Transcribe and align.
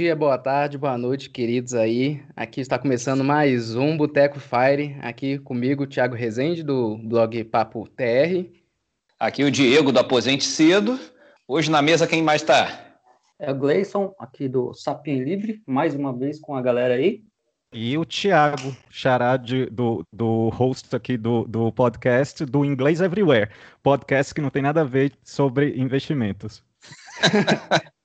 dia, 0.00 0.14
boa 0.14 0.38
tarde, 0.38 0.78
boa 0.78 0.96
noite, 0.96 1.28
queridos 1.28 1.74
aí. 1.74 2.22
Aqui 2.36 2.60
está 2.60 2.78
começando 2.78 3.24
mais 3.24 3.74
um 3.74 3.96
Boteco 3.96 4.38
Fire, 4.38 4.96
aqui 5.00 5.40
comigo, 5.40 5.88
Thiago 5.88 6.14
Rezende, 6.14 6.62
do 6.62 6.96
blog 6.98 7.42
Papo 7.42 7.88
TR. 7.88 8.48
Aqui 9.18 9.42
o 9.42 9.50
Diego, 9.50 9.90
do 9.90 9.98
Aposente 9.98 10.44
Cedo. 10.44 11.00
Hoje 11.48 11.68
na 11.68 11.82
mesa, 11.82 12.06
quem 12.06 12.22
mais 12.22 12.42
está? 12.42 12.96
É 13.40 13.50
o 13.50 13.54
Gleison, 13.56 14.14
aqui 14.20 14.48
do 14.48 14.72
Sapien 14.72 15.24
Livre, 15.24 15.60
mais 15.66 15.96
uma 15.96 16.16
vez 16.16 16.38
com 16.38 16.54
a 16.54 16.62
galera 16.62 16.94
aí. 16.94 17.24
E 17.72 17.98
o 17.98 18.04
Thiago, 18.04 18.76
xará 18.88 19.36
de, 19.36 19.66
do, 19.66 20.04
do 20.12 20.48
host 20.50 20.94
aqui 20.94 21.16
do, 21.16 21.44
do 21.44 21.72
podcast 21.72 22.44
do 22.44 22.64
Inglês 22.64 23.00
Everywhere, 23.00 23.50
podcast 23.82 24.32
que 24.32 24.40
não 24.40 24.48
tem 24.48 24.62
nada 24.62 24.82
a 24.82 24.84
ver 24.84 25.12
sobre 25.24 25.76
investimentos. 25.76 26.62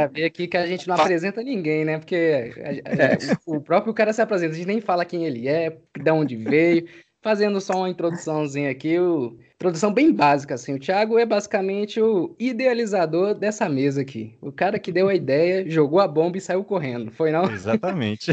Para 0.00 0.12
ver 0.12 0.24
aqui 0.24 0.46
que 0.46 0.56
a 0.56 0.66
gente 0.66 0.86
não 0.88 0.94
apresenta 0.94 1.42
ninguém, 1.42 1.84
né? 1.84 1.98
Porque 1.98 2.52
a, 2.56 2.68
a, 2.68 3.36
o, 3.46 3.56
o, 3.56 3.60
próprio 3.60 3.94
cara 3.94 4.12
se 4.12 4.22
apresenta, 4.22 4.52
a 4.52 4.56
gente 4.56 4.66
nem 4.66 4.80
fala 4.80 5.04
quem 5.04 5.24
ele 5.24 5.48
é, 5.48 5.76
de 5.96 6.10
onde 6.10 6.36
veio. 6.36 6.86
Fazendo 7.22 7.60
só 7.60 7.74
uma 7.74 7.90
introduçãozinha 7.90 8.70
aqui, 8.70 8.98
o, 8.98 9.38
introdução 9.54 9.92
bem 9.92 10.10
básica, 10.10 10.54
assim. 10.54 10.74
O 10.74 10.78
Thiago 10.78 11.18
é 11.18 11.26
basicamente 11.26 12.00
o 12.00 12.34
idealizador 12.38 13.34
dessa 13.34 13.68
mesa 13.68 14.00
aqui. 14.00 14.34
O 14.40 14.50
cara 14.50 14.78
que 14.78 14.90
deu 14.90 15.08
a 15.08 15.14
ideia, 15.14 15.68
jogou 15.68 16.00
a 16.00 16.08
bomba 16.08 16.38
e 16.38 16.40
saiu 16.40 16.64
correndo, 16.64 17.10
foi 17.10 17.30
não? 17.30 17.44
Exatamente. 17.52 18.30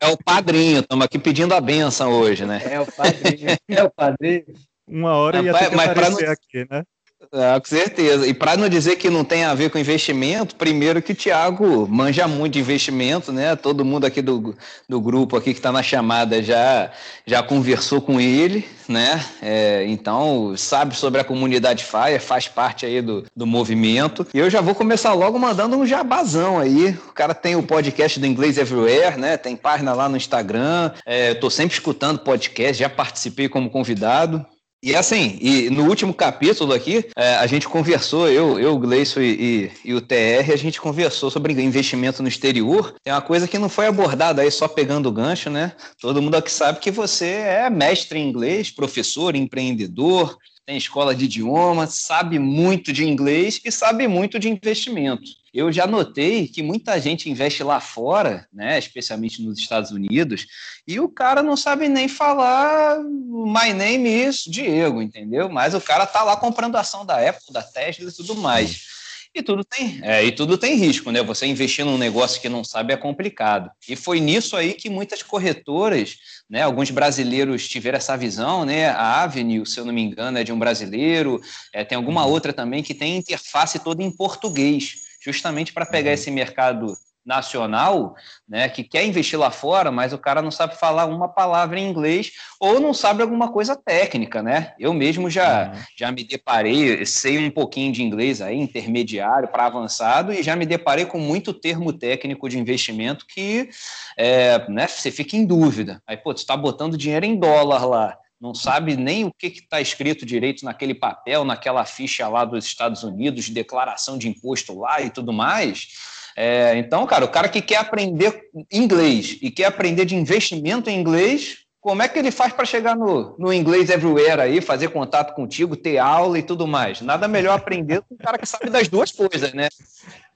É 0.00 0.06
o 0.06 0.16
padrinho, 0.16 0.78
estamos 0.78 1.04
aqui 1.04 1.18
pedindo 1.18 1.52
a 1.52 1.60
benção 1.60 2.12
hoje, 2.12 2.46
né? 2.46 2.62
É 2.70 2.80
o 2.80 2.86
padrinho. 2.86 3.48
É 3.68 3.82
o 3.82 3.90
padrinho. 3.90 4.44
Uma 4.86 5.16
hora 5.16 5.42
ia 5.42 5.52
ter 5.52 5.70
que 5.70 5.74
aparecer 5.74 6.26
não... 6.26 6.32
aqui, 6.32 6.66
né? 6.70 6.84
Ah, 7.32 7.60
com 7.60 7.66
certeza. 7.66 8.26
E 8.26 8.32
para 8.32 8.56
não 8.56 8.68
dizer 8.68 8.96
que 8.96 9.10
não 9.10 9.24
tem 9.24 9.44
a 9.44 9.52
ver 9.52 9.70
com 9.70 9.78
investimento, 9.78 10.54
primeiro 10.54 11.02
que 11.02 11.12
o 11.12 11.16
Thiago 11.16 11.86
manja 11.88 12.28
muito 12.28 12.54
de 12.54 12.60
investimento, 12.60 13.32
né? 13.32 13.56
Todo 13.56 13.84
mundo 13.84 14.06
aqui 14.06 14.22
do, 14.22 14.54
do 14.88 15.00
grupo 15.00 15.36
aqui 15.36 15.52
que 15.52 15.58
está 15.58 15.72
na 15.72 15.82
chamada 15.82 16.42
já, 16.42 16.90
já 17.26 17.42
conversou 17.42 18.00
com 18.00 18.20
ele, 18.20 18.66
né? 18.88 19.22
É, 19.42 19.84
então 19.88 20.54
sabe 20.56 20.96
sobre 20.96 21.20
a 21.20 21.24
comunidade 21.24 21.84
FIRE, 21.84 22.20
faz 22.20 22.46
parte 22.48 22.86
aí 22.86 23.02
do, 23.02 23.26
do 23.36 23.46
movimento. 23.46 24.26
E 24.32 24.38
eu 24.38 24.48
já 24.48 24.60
vou 24.60 24.74
começar 24.74 25.12
logo 25.12 25.38
mandando 25.38 25.76
um 25.76 25.84
jabazão 25.84 26.58
aí. 26.58 26.90
O 27.08 27.12
cara 27.12 27.34
tem 27.34 27.56
o 27.56 27.62
podcast 27.62 28.18
do 28.18 28.26
Inglês 28.26 28.56
Everywhere, 28.56 29.18
né? 29.18 29.36
Tem 29.36 29.56
página 29.56 29.92
lá 29.92 30.08
no 30.08 30.16
Instagram. 30.16 30.92
É, 31.04 31.32
Estou 31.32 31.50
sempre 31.50 31.74
escutando 31.74 32.20
podcast, 32.20 32.80
já 32.80 32.88
participei 32.88 33.48
como 33.48 33.68
convidado. 33.68 34.46
E 34.80 34.94
assim, 34.94 35.36
e 35.40 35.68
no 35.70 35.88
último 35.88 36.14
capítulo 36.14 36.72
aqui, 36.72 37.04
é, 37.16 37.34
a 37.34 37.46
gente 37.48 37.68
conversou, 37.68 38.28
eu, 38.28 38.60
eu 38.60 38.74
o 38.74 38.78
Gleison 38.78 39.20
e, 39.20 39.70
e, 39.84 39.90
e, 39.90 39.94
o 39.94 40.00
TR, 40.00 40.52
a 40.52 40.56
gente 40.56 40.80
conversou 40.80 41.32
sobre 41.32 41.52
investimento 41.60 42.22
no 42.22 42.28
exterior. 42.28 42.94
Tem 43.02 43.12
uma 43.12 43.20
coisa 43.20 43.48
que 43.48 43.58
não 43.58 43.68
foi 43.68 43.88
abordada 43.88 44.40
aí 44.40 44.50
só 44.52 44.68
pegando 44.68 45.08
o 45.08 45.12
gancho, 45.12 45.50
né? 45.50 45.72
Todo 46.00 46.22
mundo 46.22 46.36
aqui 46.36 46.50
sabe 46.50 46.78
que 46.78 46.92
você 46.92 47.26
é 47.26 47.68
mestre 47.68 48.20
em 48.20 48.28
inglês, 48.28 48.70
professor, 48.70 49.34
empreendedor, 49.34 50.38
tem 50.64 50.76
escola 50.76 51.12
de 51.12 51.24
idiomas, 51.24 51.94
sabe 51.94 52.38
muito 52.38 52.92
de 52.92 53.04
inglês 53.04 53.60
e 53.64 53.72
sabe 53.72 54.06
muito 54.06 54.38
de 54.38 54.48
investimento. 54.48 55.37
Eu 55.52 55.72
já 55.72 55.86
notei 55.86 56.46
que 56.46 56.62
muita 56.62 57.00
gente 57.00 57.30
investe 57.30 57.62
lá 57.62 57.80
fora, 57.80 58.46
né, 58.52 58.78
especialmente 58.78 59.42
nos 59.42 59.58
Estados 59.58 59.90
Unidos, 59.90 60.46
e 60.86 61.00
o 61.00 61.08
cara 61.08 61.42
não 61.42 61.56
sabe 61.56 61.88
nem 61.88 62.08
falar 62.08 62.98
my 63.00 63.72
name 63.72 64.08
is 64.08 64.44
Diego, 64.46 65.00
entendeu? 65.00 65.48
Mas 65.48 65.74
o 65.74 65.80
cara 65.80 66.06
tá 66.06 66.22
lá 66.22 66.36
comprando 66.36 66.76
ação 66.76 67.04
da 67.04 67.16
Apple, 67.16 67.52
da 67.52 67.62
Tesla 67.62 68.08
e 68.08 68.12
tudo 68.12 68.34
mais. 68.36 68.98
E 69.34 69.42
tudo 69.42 69.62
tem, 69.62 70.00
é, 70.02 70.24
e 70.24 70.32
tudo 70.32 70.56
tem 70.56 70.74
risco, 70.74 71.10
né? 71.12 71.22
Você 71.22 71.46
investir 71.46 71.84
num 71.84 71.98
negócio 71.98 72.40
que 72.40 72.48
não 72.48 72.64
sabe 72.64 72.94
é 72.94 72.96
complicado. 72.96 73.70
E 73.88 73.94
foi 73.94 74.20
nisso 74.20 74.56
aí 74.56 74.72
que 74.72 74.88
muitas 74.88 75.22
corretoras, 75.22 76.16
né? 76.48 76.62
Alguns 76.62 76.90
brasileiros 76.90 77.68
tiveram 77.68 77.98
essa 77.98 78.16
visão, 78.16 78.64
né? 78.64 78.88
A 78.88 79.22
Avenue, 79.22 79.66
se 79.66 79.78
eu 79.78 79.84
não 79.84 79.92
me 79.92 80.02
engano, 80.02 80.38
é 80.38 80.44
de 80.44 80.52
um 80.52 80.58
brasileiro. 80.58 81.40
É, 81.72 81.84
tem 81.84 81.96
alguma 81.96 82.24
uhum. 82.24 82.32
outra 82.32 82.52
também 82.52 82.82
que 82.82 82.94
tem 82.94 83.18
interface 83.18 83.78
toda 83.78 84.02
em 84.02 84.10
português, 84.10 84.94
justamente 85.20 85.72
para 85.72 85.86
pegar 85.86 86.10
uhum. 86.10 86.14
esse 86.14 86.30
mercado 86.30 86.96
nacional, 87.28 88.16
né, 88.48 88.70
que 88.70 88.82
quer 88.82 89.04
investir 89.04 89.38
lá 89.38 89.50
fora, 89.50 89.92
mas 89.92 90.14
o 90.14 90.18
cara 90.18 90.40
não 90.40 90.50
sabe 90.50 90.76
falar 90.76 91.04
uma 91.04 91.28
palavra 91.28 91.78
em 91.78 91.86
inglês 91.86 92.32
ou 92.58 92.80
não 92.80 92.94
sabe 92.94 93.20
alguma 93.22 93.52
coisa 93.52 93.76
técnica, 93.76 94.42
né? 94.42 94.72
Eu 94.78 94.94
mesmo 94.94 95.28
já, 95.28 95.68
uhum. 95.68 95.80
já 95.94 96.10
me 96.10 96.24
deparei, 96.24 97.04
sei 97.04 97.38
um 97.38 97.50
pouquinho 97.50 97.92
de 97.92 98.02
inglês 98.02 98.40
aí, 98.40 98.56
intermediário 98.56 99.48
para 99.48 99.66
avançado, 99.66 100.32
e 100.32 100.42
já 100.42 100.56
me 100.56 100.64
deparei 100.64 101.04
com 101.04 101.18
muito 101.18 101.52
termo 101.52 101.92
técnico 101.92 102.48
de 102.48 102.58
investimento 102.58 103.26
que 103.26 103.68
é, 104.16 104.66
né, 104.70 104.88
você 104.88 105.10
fica 105.10 105.36
em 105.36 105.44
dúvida. 105.44 106.02
Aí, 106.06 106.16
pô, 106.16 106.32
você 106.32 106.38
está 106.38 106.56
botando 106.56 106.96
dinheiro 106.96 107.26
em 107.26 107.36
dólar 107.38 107.84
lá, 107.84 108.16
não 108.40 108.54
sabe 108.54 108.96
nem 108.96 109.24
o 109.24 109.32
que 109.32 109.48
está 109.48 109.80
escrito 109.80 110.24
direito 110.24 110.64
naquele 110.64 110.94
papel, 110.94 111.44
naquela 111.44 111.84
ficha 111.84 112.28
lá 112.28 112.44
dos 112.44 112.64
Estados 112.64 113.02
Unidos, 113.02 113.46
de 113.46 113.52
declaração 113.52 114.16
de 114.16 114.28
imposto 114.28 114.78
lá 114.78 115.00
e 115.00 115.10
tudo 115.10 115.32
mais. 115.32 115.88
É, 116.36 116.76
então, 116.78 117.04
cara, 117.04 117.24
o 117.24 117.30
cara 117.30 117.48
que 117.48 117.60
quer 117.60 117.78
aprender 117.78 118.42
inglês 118.72 119.36
e 119.42 119.50
quer 119.50 119.64
aprender 119.64 120.04
de 120.04 120.14
investimento 120.14 120.88
em 120.88 120.98
inglês, 120.98 121.67
como 121.80 122.02
é 122.02 122.08
que 122.08 122.18
ele 122.18 122.30
faz 122.30 122.52
para 122.52 122.64
chegar 122.64 122.96
no, 122.96 123.36
no 123.38 123.52
inglês 123.52 123.88
everywhere 123.90 124.40
aí, 124.40 124.60
fazer 124.60 124.88
contato 124.88 125.34
contigo, 125.34 125.76
ter 125.76 125.98
aula 125.98 126.38
e 126.38 126.42
tudo 126.42 126.66
mais? 126.66 127.00
Nada 127.00 127.28
melhor 127.28 127.56
aprender 127.56 128.02
com 128.02 128.14
um 128.14 128.18
cara 128.18 128.36
que 128.36 128.46
sabe 128.46 128.68
das 128.68 128.88
duas 128.88 129.12
coisas, 129.12 129.52
né? 129.52 129.68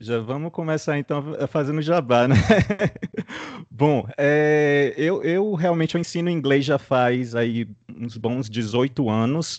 Já 0.00 0.18
vamos 0.18 0.52
começar 0.52 0.98
então 0.98 1.24
fazendo 1.48 1.82
jabá, 1.82 2.28
né? 2.28 2.36
Bom, 3.70 4.06
é, 4.16 4.94
eu, 4.96 5.22
eu 5.22 5.54
realmente 5.54 5.94
eu 5.94 6.00
ensino 6.00 6.30
inglês 6.30 6.64
já 6.64 6.78
faz 6.78 7.34
aí 7.34 7.68
uns 7.96 8.16
bons 8.16 8.48
18 8.48 9.10
anos. 9.10 9.56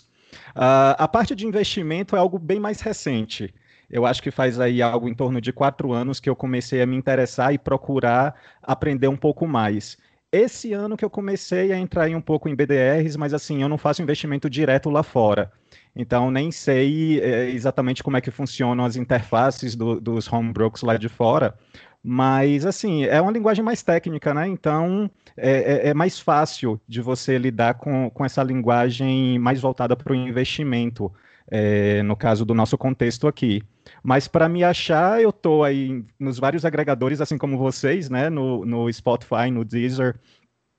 Uh, 0.56 0.96
a 0.98 1.06
parte 1.06 1.34
de 1.34 1.46
investimento 1.46 2.16
é 2.16 2.18
algo 2.18 2.38
bem 2.38 2.58
mais 2.58 2.80
recente 2.80 3.54
eu 3.90 4.04
acho 4.06 4.22
que 4.22 4.30
faz 4.30 4.58
aí 4.58 4.82
algo 4.82 5.08
em 5.08 5.14
torno 5.14 5.40
de 5.40 5.52
quatro 5.52 5.92
anos 5.92 6.18
que 6.20 6.28
eu 6.28 6.34
comecei 6.34 6.82
a 6.82 6.86
me 6.86 6.96
interessar 6.96 7.54
e 7.54 7.58
procurar 7.58 8.34
aprender 8.62 9.08
um 9.08 9.16
pouco 9.16 9.46
mais. 9.46 9.96
Esse 10.34 10.72
ano 10.72 10.96
que 10.96 11.04
eu 11.04 11.10
comecei 11.10 11.72
a 11.72 11.78
entrar 11.78 12.08
um 12.10 12.20
pouco 12.20 12.48
em 12.48 12.56
BDRs, 12.56 13.16
mas 13.16 13.32
assim, 13.32 13.62
eu 13.62 13.68
não 13.68 13.78
faço 13.78 14.02
investimento 14.02 14.50
direto 14.50 14.90
lá 14.90 15.04
fora. 15.04 15.52
Então, 15.94 16.28
nem 16.28 16.50
sei 16.50 17.20
é, 17.20 17.50
exatamente 17.50 18.02
como 18.02 18.16
é 18.16 18.20
que 18.20 18.32
funcionam 18.32 18.84
as 18.84 18.96
interfaces 18.96 19.76
do, 19.76 20.00
dos 20.00 20.30
home 20.32 20.52
brokers 20.52 20.82
lá 20.82 20.96
de 20.96 21.08
fora. 21.08 21.54
Mas, 22.02 22.66
assim, 22.66 23.04
é 23.04 23.20
uma 23.20 23.30
linguagem 23.30 23.64
mais 23.64 23.84
técnica, 23.84 24.34
né? 24.34 24.48
Então, 24.48 25.08
é, 25.36 25.86
é, 25.86 25.88
é 25.90 25.94
mais 25.94 26.18
fácil 26.18 26.80
de 26.88 27.00
você 27.00 27.38
lidar 27.38 27.74
com, 27.74 28.10
com 28.10 28.24
essa 28.24 28.42
linguagem 28.42 29.38
mais 29.38 29.60
voltada 29.60 29.94
para 29.94 30.12
o 30.12 30.16
investimento, 30.16 31.12
é, 31.48 32.02
no 32.02 32.16
caso 32.16 32.44
do 32.44 32.54
nosso 32.54 32.76
contexto 32.76 33.28
aqui. 33.28 33.62
Mas 34.06 34.28
para 34.28 34.50
me 34.50 34.62
achar, 34.62 35.22
eu 35.22 35.30
estou 35.30 35.64
aí 35.64 36.04
nos 36.20 36.38
vários 36.38 36.66
agregadores, 36.66 37.22
assim 37.22 37.38
como 37.38 37.56
vocês, 37.56 38.10
né? 38.10 38.28
No, 38.28 38.62
no 38.66 38.92
Spotify, 38.92 39.50
no 39.50 39.64
Deezer, 39.64 40.20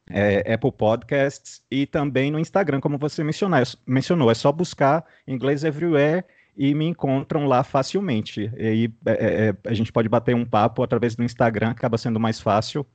é, 0.07 0.53
Apple 0.53 0.71
Podcasts 0.71 1.63
e 1.71 1.87
também 1.87 2.29
no 2.29 2.39
Instagram, 2.39 2.79
como 2.79 2.99
você 2.99 3.23
mencionou. 3.23 3.59
mencionou. 3.87 4.29
É 4.29 4.35
só 4.35 4.51
buscar 4.51 5.03
Inglês 5.27 5.63
Everywhere 5.63 6.23
e 6.55 6.75
me 6.75 6.85
encontram 6.85 7.47
lá 7.47 7.63
facilmente. 7.63 8.51
E 8.55 8.67
aí 8.67 8.93
é, 9.07 9.11
é, 9.11 9.49
é, 9.49 9.55
a 9.65 9.73
gente 9.73 9.91
pode 9.91 10.07
bater 10.07 10.35
um 10.35 10.45
papo 10.45 10.83
através 10.83 11.15
do 11.15 11.23
Instagram, 11.23 11.71
acaba 11.71 11.97
sendo 11.97 12.19
mais 12.19 12.39
fácil. 12.39 12.85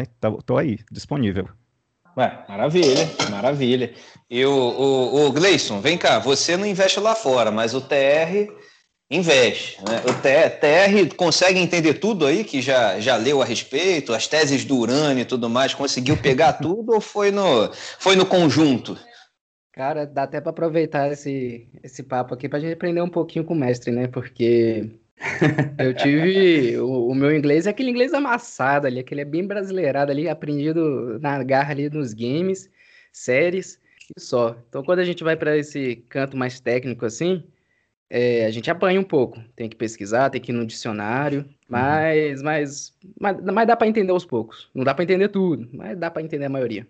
Estou 0.00 0.56
né? 0.56 0.62
aí, 0.62 0.78
disponível. 0.90 1.50
Ué, 2.16 2.44
maravilha, 2.48 3.10
maravilha. 3.30 3.92
E 4.30 4.42
o, 4.42 4.50
o, 4.50 5.26
o 5.26 5.32
Gleison, 5.32 5.82
vem 5.82 5.98
cá, 5.98 6.18
você 6.18 6.56
não 6.56 6.64
investe 6.64 6.98
lá 6.98 7.14
fora, 7.14 7.50
mas 7.50 7.74
o 7.74 7.80
TR 7.82 8.50
investe. 9.10 9.78
Né? 9.84 10.02
O 10.04 10.14
TR 10.14 11.14
consegue 11.16 11.58
entender 11.58 11.94
tudo 11.94 12.26
aí, 12.26 12.44
que 12.44 12.60
já, 12.60 12.98
já 12.98 13.16
leu 13.16 13.40
a 13.40 13.44
respeito, 13.44 14.12
as 14.12 14.26
teses 14.26 14.64
do 14.64 14.76
Urânio 14.76 15.22
e 15.22 15.26
tudo 15.26 15.48
mais, 15.48 15.74
conseguiu 15.74 16.16
pegar 16.16 16.54
tudo 16.60 16.94
ou 16.94 17.00
foi 17.00 17.30
no, 17.30 17.70
foi 17.98 18.16
no 18.16 18.26
conjunto? 18.26 18.98
Cara, 19.72 20.06
dá 20.06 20.22
até 20.22 20.40
para 20.40 20.50
aproveitar 20.50 21.12
esse, 21.12 21.68
esse 21.82 22.02
papo 22.02 22.34
aqui 22.34 22.48
para 22.48 22.58
a 22.58 22.60
gente 22.60 22.72
aprender 22.72 23.02
um 23.02 23.10
pouquinho 23.10 23.44
com 23.44 23.52
o 23.52 23.56
mestre, 23.56 23.90
né? 23.92 24.08
Porque 24.08 24.90
eu 25.78 25.94
tive. 25.94 26.78
O, 26.78 27.08
o, 27.08 27.14
meu 27.14 27.34
inglês 27.36 27.66
é 27.66 27.70
aquele 27.70 27.90
inglês 27.90 28.14
amassado 28.14 28.86
ali, 28.86 29.00
aquele 29.00 29.20
é 29.20 29.24
bem 29.24 29.46
brasileirado 29.46 30.10
ali, 30.10 30.30
aprendido 30.30 31.18
na 31.20 31.42
garra 31.42 31.72
ali 31.72 31.90
nos 31.90 32.14
games, 32.14 32.70
séries 33.12 33.78
e 34.16 34.18
só. 34.18 34.56
Então, 34.66 34.82
quando 34.82 35.00
a 35.00 35.04
gente 35.04 35.22
vai 35.22 35.36
para 35.36 35.58
esse 35.58 35.96
canto 36.08 36.38
mais 36.38 36.58
técnico 36.58 37.04
assim, 37.04 37.44
é, 38.08 38.46
a 38.46 38.50
gente 38.50 38.70
apanha 38.70 39.00
um 39.00 39.04
pouco. 39.04 39.40
Tem 39.54 39.68
que 39.68 39.76
pesquisar, 39.76 40.30
tem 40.30 40.40
que 40.40 40.52
ir 40.52 40.54
no 40.54 40.66
dicionário, 40.66 41.48
mas, 41.68 42.38
uhum. 42.38 42.44
mas, 42.44 42.96
mas, 43.20 43.40
mas, 43.42 43.66
dá 43.66 43.76
para 43.76 43.88
entender 43.88 44.12
aos 44.12 44.24
poucos. 44.24 44.70
Não 44.74 44.84
dá 44.84 44.94
para 44.94 45.04
entender 45.04 45.28
tudo, 45.28 45.68
mas 45.72 45.98
dá 45.98 46.10
para 46.10 46.22
entender 46.22 46.46
a 46.46 46.50
maioria. 46.50 46.86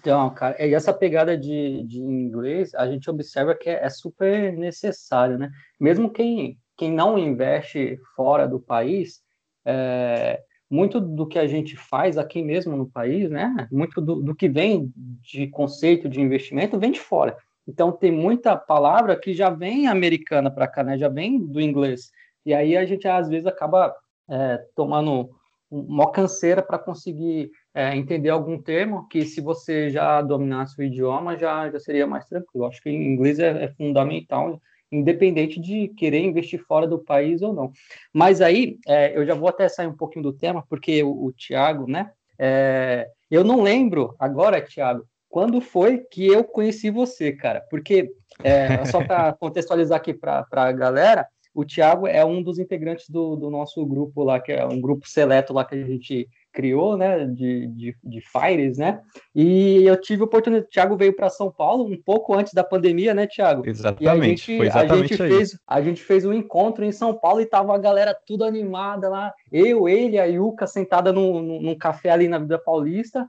Então, 0.00 0.30
cara, 0.30 0.64
e 0.64 0.72
essa 0.74 0.92
pegada 0.92 1.36
de, 1.36 1.82
de 1.84 1.98
inglês, 1.98 2.74
a 2.74 2.86
gente 2.86 3.10
observa 3.10 3.54
que 3.54 3.68
é, 3.68 3.84
é 3.84 3.88
super 3.88 4.56
necessário, 4.56 5.36
né? 5.36 5.50
Mesmo 5.80 6.10
quem, 6.10 6.56
quem 6.76 6.92
não 6.92 7.18
investe 7.18 7.98
fora 8.14 8.46
do 8.46 8.60
país, 8.60 9.20
é, 9.64 10.40
muito 10.70 11.00
do 11.00 11.26
que 11.26 11.38
a 11.38 11.46
gente 11.46 11.76
faz 11.76 12.16
aqui 12.16 12.42
mesmo 12.42 12.76
no 12.76 12.88
país, 12.88 13.28
né? 13.28 13.66
Muito 13.72 14.00
do, 14.00 14.22
do, 14.22 14.34
que 14.34 14.48
vem 14.48 14.92
de 15.20 15.48
conceito 15.48 16.08
de 16.08 16.20
investimento 16.20 16.78
vem 16.78 16.92
de 16.92 17.00
fora. 17.00 17.36
Então 17.68 17.92
tem 17.92 18.10
muita 18.10 18.56
palavra 18.56 19.14
que 19.14 19.34
já 19.34 19.50
vem 19.50 19.86
americana 19.86 20.50
para 20.50 20.66
cá, 20.66 20.82
né? 20.82 20.96
Já 20.96 21.10
vem 21.10 21.38
do 21.38 21.60
inglês. 21.60 22.10
E 22.46 22.54
aí 22.54 22.74
a 22.74 22.86
gente 22.86 23.06
às 23.06 23.28
vezes 23.28 23.46
acaba 23.46 23.94
é, 24.28 24.58
tomando 24.74 25.28
uma 25.70 26.10
canseira 26.10 26.62
para 26.62 26.78
conseguir 26.78 27.50
é, 27.74 27.94
entender 27.94 28.30
algum 28.30 28.60
termo 28.60 29.06
que 29.08 29.26
se 29.26 29.42
você 29.42 29.90
já 29.90 30.22
dominasse 30.22 30.80
o 30.80 30.82
idioma 30.82 31.36
já, 31.36 31.70
já 31.70 31.78
seria 31.78 32.06
mais 32.06 32.24
tranquilo. 32.26 32.64
Acho 32.64 32.82
que 32.82 32.88
inglês 32.88 33.38
é, 33.38 33.64
é 33.64 33.68
fundamental 33.74 34.58
independente 34.90 35.60
de 35.60 35.88
querer 35.88 36.20
investir 36.20 36.64
fora 36.64 36.86
do 36.86 36.98
país 36.98 37.42
ou 37.42 37.52
não. 37.52 37.70
Mas 38.10 38.40
aí, 38.40 38.78
é, 38.86 39.14
eu 39.14 39.26
já 39.26 39.34
vou 39.34 39.48
até 39.48 39.68
sair 39.68 39.86
um 39.86 39.96
pouquinho 39.96 40.22
do 40.22 40.32
tema, 40.32 40.64
porque 40.66 41.02
o, 41.02 41.26
o 41.26 41.32
Tiago, 41.32 41.86
né? 41.86 42.10
É, 42.38 43.06
eu 43.30 43.44
não 43.44 43.60
lembro 43.62 44.16
agora, 44.18 44.62
Tiago, 44.62 45.04
quando 45.28 45.60
foi 45.60 45.98
que 45.98 46.26
eu 46.26 46.42
conheci 46.42 46.90
você, 46.90 47.32
cara? 47.32 47.60
Porque, 47.70 48.10
é, 48.42 48.84
só 48.86 49.04
para 49.04 49.32
contextualizar 49.38 49.98
aqui 49.98 50.14
para 50.14 50.46
a 50.50 50.72
galera, 50.72 51.26
o 51.54 51.64
Tiago 51.64 52.06
é 52.06 52.24
um 52.24 52.42
dos 52.42 52.58
integrantes 52.58 53.10
do, 53.10 53.34
do 53.34 53.50
nosso 53.50 53.84
grupo 53.84 54.22
lá, 54.22 54.38
que 54.38 54.52
é 54.52 54.64
um 54.64 54.80
grupo 54.80 55.08
seleto 55.08 55.52
lá 55.52 55.64
que 55.64 55.74
a 55.74 55.84
gente 55.84 56.28
criou, 56.52 56.96
né, 56.96 57.26
de, 57.26 57.66
de, 57.68 57.96
de 58.02 58.20
Fires, 58.20 58.78
né? 58.78 59.00
E 59.34 59.84
eu 59.84 60.00
tive 60.00 60.22
a 60.22 60.24
oportunidade, 60.24 60.66
o 60.66 60.70
Thiago 60.70 60.96
veio 60.96 61.14
para 61.14 61.28
São 61.28 61.50
Paulo 61.50 61.84
um 61.84 62.00
pouco 62.00 62.34
antes 62.34 62.52
da 62.54 62.64
pandemia, 62.64 63.12
né, 63.12 63.26
Thiago? 63.26 63.68
Exatamente. 63.68 64.04
E 64.04 64.08
a 64.08 64.24
gente, 64.24 64.56
foi 64.56 64.66
exatamente 64.66 65.14
a 65.14 65.16
gente 65.16 65.36
fez, 65.36 65.58
a 65.66 65.80
gente 65.82 66.02
fez 66.02 66.24
um 66.24 66.32
encontro 66.32 66.84
em 66.84 66.92
São 66.92 67.12
Paulo 67.12 67.40
e 67.40 67.46
tava 67.46 67.74
a 67.74 67.78
galera 67.78 68.16
tudo 68.26 68.44
animada 68.44 69.08
lá, 69.08 69.32
eu, 69.50 69.88
ele, 69.88 70.18
a 70.18 70.24
Yuka 70.24 70.66
sentada 70.66 71.12
num, 71.12 71.60
num 71.60 71.76
café 71.76 72.10
ali 72.10 72.28
na 72.28 72.38
Vida 72.38 72.58
Paulista 72.58 73.28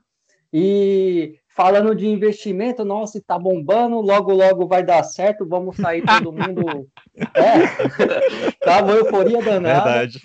e 0.52 1.34
falando 1.48 1.94
de 1.94 2.06
investimento, 2.06 2.84
nossa, 2.84 3.20
tá 3.24 3.38
bombando, 3.38 4.00
logo 4.00 4.32
logo 4.32 4.66
vai 4.66 4.82
dar 4.82 5.02
certo, 5.02 5.46
vamos 5.46 5.76
sair 5.76 6.02
todo 6.02 6.32
mundo. 6.32 6.88
é, 7.34 8.50
tava 8.64 8.92
euforia 8.92 9.42
danada. 9.42 9.90
Verdade. 9.90 10.20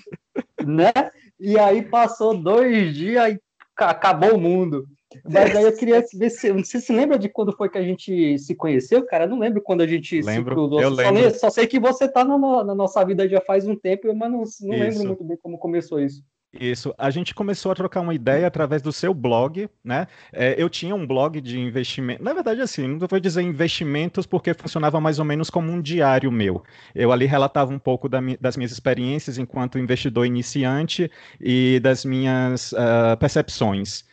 Né? 0.66 0.92
E 1.40 1.60
aí 1.60 1.82
passou 1.82 2.36
dois 2.36 2.96
dias 2.96 3.34
e 3.34 3.40
acabou 3.78 4.36
o 4.36 4.42
mundo. 4.42 4.86
Mas 5.24 5.56
aí 5.56 5.64
eu 5.64 5.76
queria 5.76 6.04
ver 6.14 6.30
se. 6.30 6.52
Você 6.52 6.82
se 6.82 6.92
lembra 6.92 7.18
de 7.18 7.30
quando 7.30 7.56
foi 7.56 7.70
que 7.70 7.78
a 7.78 7.84
gente 7.84 8.38
se 8.38 8.54
conheceu, 8.56 9.06
cara? 9.06 9.26
Eu 9.26 9.30
não 9.30 9.40
lembro 9.40 9.62
quando 9.62 9.82
a 9.82 9.88
gente 9.88 10.22
lembro, 10.22 10.52
se 10.52 10.56
cruzou. 10.56 10.82
Eu 10.82 10.94
só, 10.94 11.10
lembro. 11.10 11.40
só 11.40 11.50
sei 11.50 11.68
que 11.68 11.80
você 11.80 12.08
tá 12.08 12.26
na, 12.26 12.38
na, 12.38 12.76
nossa 12.76 13.04
vida 13.06 13.28
já 13.28 13.40
faz 13.40 13.66
um 13.68 13.76
tempo, 13.76 14.14
mas 14.14 14.32
não, 14.32 14.44
não 14.62 14.78
lembro 14.78 15.06
muito 15.06 15.24
bem 15.24 15.38
como 15.38 15.58
começou 15.58 16.02
isso. 16.02 16.22
Isso. 16.60 16.94
A 16.98 17.10
gente 17.10 17.36
começou 17.36 17.72
a 17.72 17.76
trocar 17.76 18.02
uma 18.02 18.14
ideia 18.14 18.48
através 18.48 18.82
do 18.82 18.92
seu 18.92 19.14
blog, 19.14 19.70
né? 19.84 20.08
É, 20.32 20.56
eu 20.58 20.70
tinha 20.70 20.96
um 20.96 21.06
blog 21.06 21.42
de 21.42 21.60
investimento. 21.60 22.24
Na 22.24 22.34
verdade, 22.34 22.62
assim, 22.62 22.88
não 22.88 23.08
vou 23.08 23.20
dizer 23.20 23.42
investimentos 23.42 24.26
porque 24.26 24.54
funcionava 24.54 25.00
mais 25.02 25.20
ou 25.20 25.26
menos 25.26 25.50
como 25.50 25.72
um 25.72 25.82
diário 25.82 26.32
meu. 26.32 26.64
Eu 26.94 27.12
ali 27.12 27.26
relatava 27.26 27.74
um 27.74 27.80
pouco 27.80 28.08
da 28.08 28.20
das 28.40 28.58
minhas 28.58 28.72
experiências 28.72 29.38
enquanto 29.38 29.78
investidor 29.78 30.26
iniciante 30.26 31.12
e 31.40 31.80
das 31.82 32.06
minhas 32.06 32.72
uh, 32.72 33.18
percepções. 33.20 34.04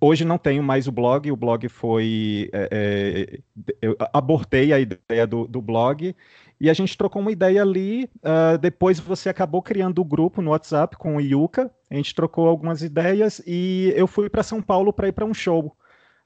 Hoje 0.00 0.24
não 0.24 0.38
tenho 0.38 0.62
mais 0.62 0.86
o 0.86 0.92
blog, 0.92 1.30
o 1.30 1.36
blog 1.36 1.68
foi. 1.68 2.48
É, 2.52 2.68
é, 2.70 3.40
eu 3.82 3.96
abortei 4.12 4.72
a 4.72 4.78
ideia 4.78 5.26
do, 5.26 5.48
do 5.48 5.60
blog 5.60 6.14
e 6.62 6.70
a 6.70 6.74
gente 6.74 6.96
trocou 6.96 7.20
uma 7.20 7.32
ideia 7.32 7.60
ali. 7.60 8.08
Uh, 8.18 8.56
depois 8.56 9.00
você 9.00 9.28
acabou 9.28 9.60
criando 9.60 9.98
o 9.98 10.02
um 10.02 10.08
grupo 10.08 10.40
no 10.40 10.52
WhatsApp 10.52 10.96
com 10.96 11.16
o 11.16 11.20
Yuka. 11.20 11.68
A 11.90 11.96
gente 11.96 12.14
trocou 12.14 12.46
algumas 12.46 12.82
ideias 12.82 13.42
e 13.44 13.92
eu 13.96 14.06
fui 14.06 14.30
para 14.30 14.44
São 14.44 14.62
Paulo 14.62 14.92
para 14.92 15.08
ir 15.08 15.12
para 15.12 15.24
um 15.24 15.34
show 15.34 15.76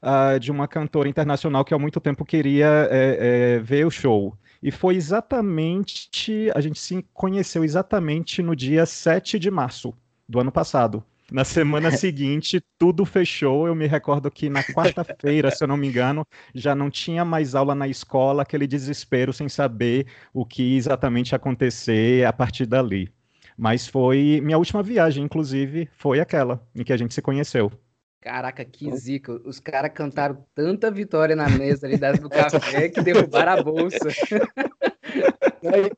uh, 0.03 0.39
de 0.39 0.53
uma 0.53 0.69
cantora 0.69 1.09
internacional 1.09 1.65
que 1.65 1.73
há 1.73 1.79
muito 1.79 1.99
tempo 2.03 2.23
queria 2.23 2.87
é, 2.91 3.55
é, 3.55 3.59
ver 3.61 3.87
o 3.87 3.91
show. 3.91 4.37
E 4.63 4.71
foi 4.71 4.97
exatamente. 4.97 6.51
A 6.55 6.61
gente 6.61 6.79
se 6.79 7.03
conheceu 7.15 7.65
exatamente 7.65 8.43
no 8.43 8.55
dia 8.55 8.85
7 8.85 9.39
de 9.39 9.51
março 9.51 9.95
do 10.29 10.39
ano 10.39 10.53
passado. 10.53 11.03
Na 11.31 11.45
semana 11.45 11.91
seguinte, 11.97 12.63
tudo 12.79 13.05
fechou. 13.05 13.67
Eu 13.67 13.75
me 13.75 13.87
recordo 13.87 14.31
que 14.31 14.49
na 14.49 14.63
quarta-feira, 14.63 15.51
se 15.51 15.63
eu 15.65 15.69
não 15.69 15.77
me 15.77 15.89
engano, 15.89 16.27
já 16.55 16.75
não 16.75 16.91
tinha 16.91 17.25
mais 17.25 17.55
aula 17.55 17.75
na 17.75 17.89
escola, 17.89 18.43
aquele 18.43 18.67
desespero 18.67 19.33
sem 19.33 19.49
saber 19.49 20.07
o 20.33 20.45
que 20.45 20.77
exatamente 20.77 21.33
ia 21.33 21.37
acontecer 21.37 22.25
a 22.25 22.33
partir 22.33 22.67
dali. 22.67 23.13
Mas 23.57 23.87
foi 23.87 24.41
minha 24.43 24.59
última 24.59 24.83
viagem, 24.83 25.25
inclusive, 25.25 25.89
foi 25.97 26.21
aquela 26.21 26.63
em 26.75 26.85
que 26.85 26.93
a 26.93 26.97
gente 26.97 27.15
se 27.15 27.23
conheceu. 27.23 27.73
Caraca, 28.21 28.65
que 28.65 28.95
zica. 28.97 29.33
Os 29.45 29.61
caras 29.61 29.93
cantaram 29.95 30.45
tanta 30.55 30.91
vitória 30.91 31.37
na 31.37 31.49
mesa 31.49 31.87
ali 31.87 31.97
das 31.97 32.19
do 32.19 32.29
café 32.31 32.89
que 32.89 33.01
derrubaram 33.01 33.53
a 33.53 33.63
bolsa. 33.63 33.99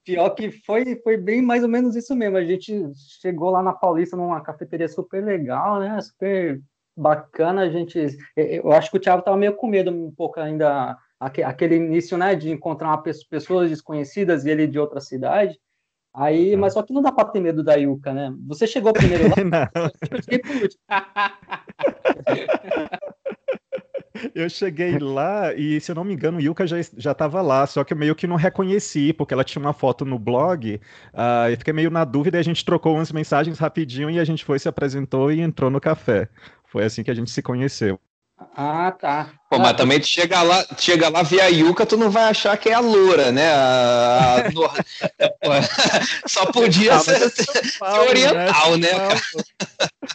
pior 0.05 0.31
que 0.31 0.51
foi, 0.51 0.97
foi 1.03 1.17
bem 1.17 1.43
mais 1.43 1.63
ou 1.63 1.69
menos 1.69 1.97
isso 1.97 2.15
mesmo. 2.15 2.37
A 2.37 2.45
gente 2.45 2.93
chegou 3.21 3.51
lá 3.51 3.63
na 3.63 3.73
Paulista 3.73 4.17
numa 4.17 4.41
cafeteria 4.41 4.89
super 4.89 5.25
legal, 5.25 5.81
né? 5.81 6.01
Super 6.01 6.61
bacana. 6.97 7.63
A 7.63 7.69
gente, 7.69 8.17
eu 8.37 8.73
acho 8.73 8.91
que 8.91 8.97
o 8.97 9.01
Thiago 9.01 9.21
estava 9.21 9.37
meio 9.37 9.55
com 9.55 9.67
medo 9.67 9.91
um 9.91 10.11
pouco 10.11 10.41
ainda 10.41 10.97
aquele 11.21 11.77
início, 11.77 12.17
né, 12.17 12.35
de 12.37 12.51
encontrar 12.51 12.89
uma 12.89 13.03
pessoa, 13.03 13.27
pessoas 13.29 13.71
desconhecidas 13.71 14.45
e 14.45 14.51
ele 14.51 14.67
de 14.69 14.79
outra 14.79 15.01
cidade. 15.01 15.59
Aí, 16.15 16.57
mas 16.57 16.73
só 16.73 16.83
que 16.83 16.93
não 16.93 17.03
dá 17.03 17.13
para 17.13 17.29
ter 17.29 17.41
medo 17.41 17.63
da 17.63 17.75
Yuka, 17.75 18.13
né? 18.13 18.35
Você 18.47 18.67
chegou 18.67 18.93
primeiro 18.93 19.25
lá? 19.25 19.37
não. 19.45 19.91
Eu 20.11 20.23
cheguei 20.23 20.39
por 20.39 20.57
último. 20.63 20.81
Eu 24.35 24.49
cheguei 24.49 24.99
lá 24.99 25.55
e, 25.55 25.81
se 25.81 25.91
eu 25.91 25.95
não 25.95 26.05
me 26.05 26.15
engano, 26.15 26.41
Yuka 26.41 26.67
já 26.67 26.81
estava 26.81 27.41
lá, 27.43 27.67
só 27.67 27.85
que 27.85 27.93
eu 27.93 27.97
meio 27.97 28.15
que 28.15 28.27
não 28.27 28.37
reconheci, 28.37 29.13
porque 29.13 29.35
ela 29.35 29.45
tinha 29.45 29.61
uma 29.61 29.73
foto 29.73 30.05
no 30.05 30.19
blog, 30.19 30.81
uh, 31.15 31.51
eu 31.51 31.57
fiquei 31.57 31.73
meio 31.73 31.91
na 31.91 32.05
dúvida 32.05 32.37
e 32.37 32.41
a 32.41 32.45
gente 32.45 32.65
trocou 32.65 32.95
umas 32.95 33.13
mensagens 33.13 33.59
rapidinho 33.59 34.11
e 34.11 34.19
a 34.19 34.25
gente 34.25 34.45
foi, 34.45 34.59
se 34.59 34.69
apresentou 34.69 35.31
e 35.33 35.41
entrou 35.41 35.71
no 35.71 35.81
café. 35.81 36.29
Foi 36.67 36.85
assim 36.85 37.03
que 37.03 37.11
a 37.11 37.15
gente 37.15 37.31
se 37.31 37.43
conheceu. 37.43 37.99
Ah, 38.57 38.93
tá. 38.93 39.31
Pô, 39.51 39.57
ah, 39.57 39.59
mas 39.59 39.73
também 39.75 39.99
tu 39.99 40.07
chega 40.07 40.43
lá, 40.43 40.65
chega 40.77 41.09
lá 41.09 41.23
ver 41.23 41.41
a 41.41 41.47
Yuka, 41.47 41.87
tu 41.87 41.97
não 41.97 42.11
vai 42.11 42.25
achar 42.25 42.57
que 42.57 42.69
é 42.69 42.75
a 42.75 42.81
loura, 42.81 43.33
né? 43.33 43.51
A, 43.51 44.37
a, 44.37 44.51
só 46.27 46.47
podia 46.47 46.95
ah, 46.95 46.99
ser, 47.01 47.19
Paulo, 47.79 48.05
ser, 48.05 48.11
oriental, 48.11 48.77
né? 48.77 48.93
né 48.93 49.21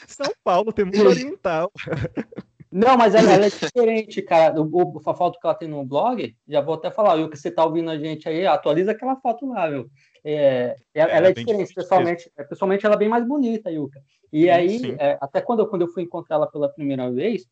São 0.07 0.33
Paulo, 0.43 0.71
tem 0.71 0.85
muito 0.85 1.05
oriental. 1.05 1.71
Não, 2.75 2.97
mas 2.97 3.13
ela, 3.13 3.31
ela, 3.31 3.45
é 3.45 3.49
diferente, 3.51 4.19
cara. 4.23 4.59
O, 4.59 5.01
a 5.05 5.13
foto 5.13 5.39
que 5.39 5.45
ela 5.45 5.53
tem 5.53 5.67
no 5.67 5.85
blog, 5.85 6.35
já 6.47 6.59
vou 6.59 6.73
até 6.73 6.89
falar, 6.89 7.15
o 7.23 7.29
que 7.29 7.37
você 7.37 7.51
tá 7.51 7.63
ouvindo 7.63 7.91
a 7.91 7.97
gente 7.99 8.27
aí, 8.27 8.47
atualiza 8.47 8.91
aquela 8.91 9.15
foto 9.15 9.47
lá, 9.47 9.69
viu? 9.69 9.87
É, 10.25 10.75
ela, 10.91 11.11
é, 11.11 11.17
ela 11.17 11.27
é, 11.27 11.29
é 11.29 11.33
diferente, 11.33 11.71
pessoalmente, 11.71 12.31
é, 12.35 12.43
pessoalmente 12.43 12.83
ela 12.83 12.95
é 12.95 12.97
bem 12.97 13.09
mais 13.09 13.27
bonita, 13.27 13.69
Yuka. 13.69 14.01
E 14.31 14.49
aí, 14.49 14.95
é, 14.97 15.19
até 15.21 15.39
quando 15.39 15.59
eu, 15.59 15.67
quando 15.67 15.83
eu 15.83 15.87
fui 15.87 16.01
encontrar 16.01 16.37
ela 16.37 16.47
pela 16.47 16.67
primeira 16.67 17.11
vez, 17.11 17.45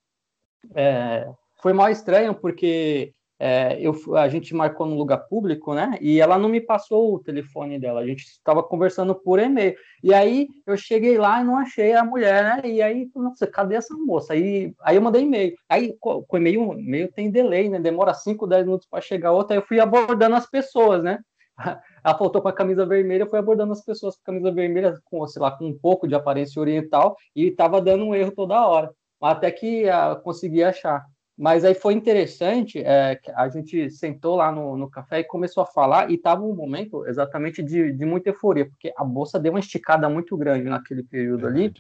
é, 0.74 1.30
foi 1.62 1.72
mal 1.72 1.92
estranho, 1.92 2.34
porque 2.34 3.14
é, 3.44 3.76
eu, 3.82 3.96
a 4.16 4.30
gente 4.30 4.54
marcou 4.54 4.86
no 4.86 4.96
lugar 4.96 5.18
público, 5.18 5.74
né? 5.74 5.98
E 6.00 6.22
ela 6.22 6.38
não 6.38 6.48
me 6.48 6.62
passou 6.62 7.16
o 7.16 7.18
telefone 7.18 7.80
dela, 7.80 8.00
a 8.00 8.06
gente 8.06 8.22
estava 8.22 8.62
conversando 8.62 9.16
por 9.16 9.40
e-mail. 9.40 9.76
E 10.04 10.14
aí 10.14 10.48
eu 10.64 10.78
cheguei 10.78 11.18
lá 11.18 11.42
e 11.42 11.44
não 11.44 11.58
achei 11.58 11.94
a 11.94 12.04
mulher, 12.04 12.44
né? 12.44 12.70
E 12.70 12.84
aí, 12.84 13.10
nossa, 13.16 13.48
cadê 13.48 13.74
essa 13.74 13.96
moça? 13.96 14.34
Aí, 14.34 14.76
aí 14.84 14.96
eu 14.96 15.02
mandei 15.02 15.24
e-mail. 15.24 15.56
Aí 15.68 15.98
com 16.00 16.38
e-mail, 16.38 16.74
e-mail 16.78 17.12
tem 17.12 17.32
delay, 17.32 17.68
né? 17.68 17.80
Demora 17.80 18.14
5, 18.14 18.46
10 18.46 18.66
minutos 18.66 18.88
para 18.88 19.02
chegar 19.02 19.32
outra. 19.32 19.56
Aí 19.56 19.60
eu 19.60 19.66
fui 19.66 19.80
abordando 19.80 20.36
as 20.36 20.48
pessoas, 20.48 21.02
né? 21.02 21.18
Ela 22.06 22.18
faltou 22.20 22.44
com 22.44 22.48
a 22.48 22.54
camisa 22.54 22.86
vermelha, 22.86 23.26
fui 23.26 23.40
abordando 23.40 23.74
as 23.74 23.84
pessoas 23.84 24.16
com 24.18 24.22
a 24.22 24.26
camisa 24.26 24.52
vermelha, 24.52 25.00
com, 25.06 25.26
sei 25.26 25.42
lá, 25.42 25.50
com 25.50 25.66
um 25.66 25.76
pouco 25.76 26.08
de 26.08 26.14
aparência 26.14 26.60
oriental, 26.62 27.18
e 27.36 27.48
estava 27.48 27.82
dando 27.82 28.06
um 28.06 28.14
erro 28.14 28.34
toda 28.34 28.68
hora. 28.68 28.92
Até 29.20 29.50
que 29.50 29.86
uh, 29.86 30.22
consegui 30.22 30.64
achar. 30.64 31.04
Mas 31.42 31.66
aí 31.66 31.74
foi 31.74 31.96
interessante, 31.96 32.78
é, 32.86 33.20
a 33.34 33.50
gente 33.50 33.90
sentou 33.90 34.36
lá 34.36 34.52
no, 34.52 34.78
no 34.78 34.88
café 34.88 35.22
e 35.22 35.24
começou 35.24 35.64
a 35.64 35.66
falar, 35.66 36.12
e 36.12 36.14
estava 36.14 36.44
um 36.44 36.54
momento 36.54 37.04
exatamente 37.08 37.64
de, 37.64 37.92
de 37.94 38.06
muita 38.06 38.30
euforia, 38.30 38.68
porque 38.68 38.94
a 38.96 39.04
bolsa 39.04 39.40
deu 39.40 39.52
uma 39.52 39.60
esticada 39.60 40.08
muito 40.08 40.38
grande 40.38 40.70
naquele 40.70 41.02
período 41.02 41.48
ali, 41.48 41.74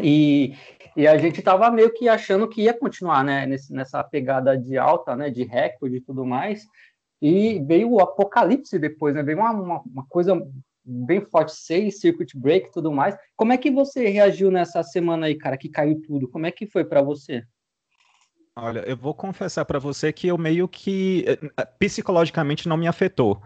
e, 0.00 0.54
e 0.96 1.06
a 1.06 1.18
gente 1.18 1.40
estava 1.40 1.70
meio 1.70 1.92
que 1.92 2.08
achando 2.08 2.48
que 2.48 2.62
ia 2.62 2.72
continuar 2.72 3.22
né, 3.22 3.44
nesse, 3.44 3.70
nessa 3.70 4.02
pegada 4.02 4.56
de 4.56 4.78
alta, 4.78 5.14
né, 5.14 5.28
de 5.28 5.44
recorde 5.44 5.96
e 5.96 6.00
tudo 6.00 6.24
mais, 6.24 6.66
e 7.20 7.62
veio 7.66 7.90
o 7.90 8.00
apocalipse 8.00 8.78
depois, 8.78 9.14
né, 9.14 9.22
veio 9.22 9.40
uma, 9.40 9.50
uma, 9.50 9.82
uma 9.82 10.06
coisa 10.08 10.42
bem 10.82 11.20
forte, 11.20 11.52
seis 11.54 12.00
circuit 12.00 12.34
break 12.34 12.68
e 12.68 12.72
tudo 12.72 12.90
mais. 12.90 13.14
Como 13.36 13.52
é 13.52 13.58
que 13.58 13.70
você 13.70 14.08
reagiu 14.08 14.50
nessa 14.50 14.82
semana 14.82 15.26
aí, 15.26 15.34
cara, 15.34 15.58
que 15.58 15.68
caiu 15.68 16.00
tudo? 16.00 16.26
Como 16.28 16.46
é 16.46 16.50
que 16.50 16.66
foi 16.66 16.82
para 16.82 17.02
você? 17.02 17.44
Olha, 18.58 18.80
eu 18.88 18.96
vou 18.96 19.12
confessar 19.14 19.64
para 19.66 19.78
você 19.78 20.10
que 20.12 20.26
eu 20.28 20.38
meio 20.38 20.66
que 20.66 21.24
eh, 21.28 21.64
psicologicamente 21.78 22.66
não 22.68 22.76
me 22.76 22.86
afetou. 22.88 23.42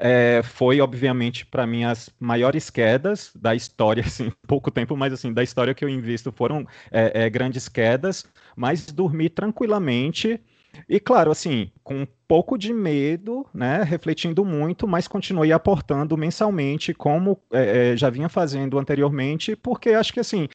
é, 0.00 0.42
foi, 0.44 0.80
obviamente, 0.80 1.46
para 1.46 1.66
mim, 1.68 1.84
as 1.84 2.10
maiores 2.20 2.70
quedas 2.70 3.32
da 3.36 3.54
história, 3.54 4.02
assim, 4.06 4.32
pouco 4.48 4.72
tempo, 4.72 4.96
mas 4.96 5.12
assim, 5.12 5.32
da 5.34 5.44
história 5.44 5.74
que 5.74 5.84
eu 5.84 5.90
invisto 5.90 6.32
foram 6.32 6.66
é, 6.90 7.24
é, 7.26 7.30
grandes 7.30 7.68
quedas, 7.68 8.26
mas 8.56 8.86
dormi 8.92 9.30
tranquilamente. 9.30 10.40
E 10.88 11.00
claro, 11.00 11.30
assim, 11.30 11.70
com 11.82 12.02
um 12.02 12.06
pouco 12.26 12.56
de 12.56 12.72
medo, 12.72 13.46
né, 13.52 13.82
refletindo 13.82 14.44
muito, 14.44 14.86
mas 14.86 15.08
continuei 15.08 15.52
aportando 15.52 16.16
mensalmente, 16.16 16.94
como 16.94 17.40
é, 17.52 17.92
é 17.92 17.96
já 17.96 18.08
vinha 18.10 18.28
fazendo 18.28 18.78
anteriormente, 18.78 19.56
porque 19.56 19.90
acho 19.90 20.12
que 20.12 20.20
assim 20.20 20.48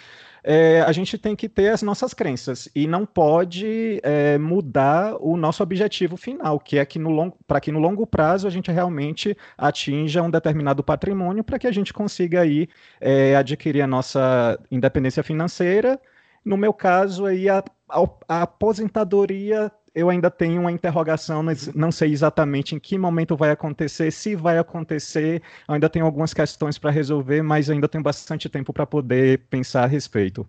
é, 0.48 0.82
a 0.82 0.92
gente 0.92 1.18
tem 1.18 1.36
que 1.36 1.50
ter 1.50 1.70
as 1.70 1.82
nossas 1.82 2.14
crenças 2.14 2.70
e 2.76 2.86
não 2.86 3.04
pode 3.04 4.00
é, 4.04 4.38
mudar 4.38 5.16
o 5.20 5.36
nosso 5.36 5.64
objetivo 5.64 6.16
final, 6.16 6.60
que 6.60 6.78
é 6.78 6.86
que 6.86 7.00
no 7.00 7.10
longo, 7.10 7.36
para 7.48 7.60
que 7.60 7.72
no 7.72 7.80
longo 7.80 8.06
prazo 8.06 8.48
a 8.48 8.52
gente 8.52 8.72
realmente 8.72 9.36
atinja 9.58 10.22
um 10.22 10.30
determinado 10.30 10.84
patrimônio 10.84 11.44
para 11.44 11.58
que 11.58 11.66
a 11.66 11.72
gente 11.72 11.92
consiga 11.92 12.42
aí 12.42 12.70
é, 13.02 13.36
adquirir 13.36 13.82
a 13.82 13.88
nossa 13.88 14.60
independência 14.70 15.24
financeira. 15.24 16.00
No 16.46 16.56
meu 16.58 16.74
caso 16.74 17.26
aí 17.26 17.50
a, 17.50 17.64
a, 17.90 18.08
a 18.28 18.42
aposentadoria 18.44 19.72
eu 19.96 20.10
ainda 20.10 20.30
tenho 20.30 20.60
uma 20.62 20.72
interrogação, 20.72 21.42
não 21.74 21.92
sei 21.92 22.12
exatamente 22.12 22.76
em 22.76 22.80
que 22.80 22.98
momento 22.98 23.38
vai 23.38 23.50
acontecer, 23.52 24.12
se 24.12 24.36
vai 24.36 24.58
acontecer, 24.58 25.42
ainda 25.66 25.90
tenho 25.90 26.06
algumas 26.06 26.34
questões 26.34 26.78
para 26.78 26.92
resolver, 26.92 27.42
mas 27.42 27.70
ainda 27.70 27.88
tenho 27.88 28.04
bastante 28.04 28.50
tempo 28.50 28.74
para 28.74 28.86
poder 28.86 29.40
pensar 29.50 29.86
a 29.86 29.88
respeito. 29.88 30.46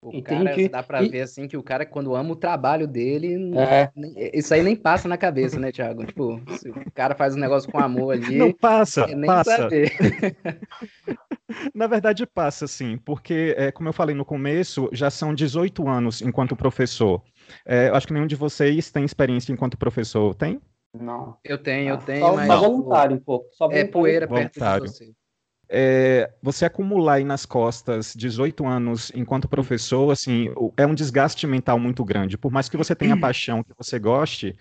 O 0.00 0.22
cara, 0.22 0.54
dá 0.70 0.80
pra 0.80 1.02
e... 1.02 1.08
ver 1.08 1.22
assim 1.22 1.48
que 1.48 1.56
o 1.56 1.62
cara, 1.62 1.84
quando 1.84 2.14
ama 2.14 2.30
o 2.30 2.36
trabalho 2.36 2.86
dele, 2.86 3.50
é. 3.56 3.90
isso 4.32 4.54
aí 4.54 4.62
nem 4.62 4.76
passa 4.76 5.08
na 5.08 5.16
cabeça, 5.16 5.58
né, 5.58 5.72
Thiago? 5.72 6.06
Tipo, 6.06 6.40
se 6.56 6.70
o 6.70 6.92
cara 6.92 7.16
faz 7.16 7.34
um 7.34 7.40
negócio 7.40 7.70
com 7.70 7.80
amor 7.80 8.12
ali. 8.12 8.38
Não 8.38 8.52
passa, 8.52 9.08
passa. 9.26 9.68
na 11.74 11.88
verdade, 11.88 12.24
passa, 12.26 12.68
sim, 12.68 12.96
porque, 13.04 13.56
é, 13.58 13.72
como 13.72 13.88
eu 13.88 13.92
falei 13.92 14.14
no 14.14 14.24
começo, 14.24 14.88
já 14.92 15.10
são 15.10 15.34
18 15.34 15.88
anos 15.88 16.22
enquanto 16.22 16.54
professor. 16.54 17.20
É, 17.64 17.88
acho 17.88 18.06
que 18.06 18.12
nenhum 18.12 18.26
de 18.26 18.36
vocês 18.36 18.90
tem 18.90 19.04
experiência 19.04 19.52
enquanto 19.52 19.76
professor, 19.76 20.34
tem? 20.34 20.60
Não. 20.92 21.36
Eu 21.44 21.58
tenho, 21.58 21.90
eu 21.90 21.94
ah, 21.94 21.98
tenho, 21.98 22.26
só, 22.26 22.34
mas... 22.34 22.46
Só 22.46 22.60
voluntário 22.60 23.16
um 23.16 23.20
pouco. 23.20 23.48
Só 23.52 23.70
é 23.70 23.84
poeira 23.84 24.26
voluntário. 24.26 24.82
perto 24.84 24.98
de 24.98 25.06
você. 25.06 25.12
É, 25.70 26.30
você 26.42 26.64
acumular 26.64 27.14
aí 27.14 27.24
nas 27.24 27.44
costas 27.44 28.14
18 28.16 28.66
anos 28.66 29.12
enquanto 29.14 29.46
professor, 29.46 30.10
assim, 30.10 30.48
é 30.78 30.86
um 30.86 30.94
desgaste 30.94 31.46
mental 31.46 31.78
muito 31.78 32.02
grande. 32.04 32.38
Por 32.38 32.50
mais 32.50 32.70
que 32.70 32.76
você 32.76 32.94
tenha 32.94 33.20
paixão, 33.20 33.62
que 33.62 33.74
você 33.76 33.98
goste, 33.98 34.56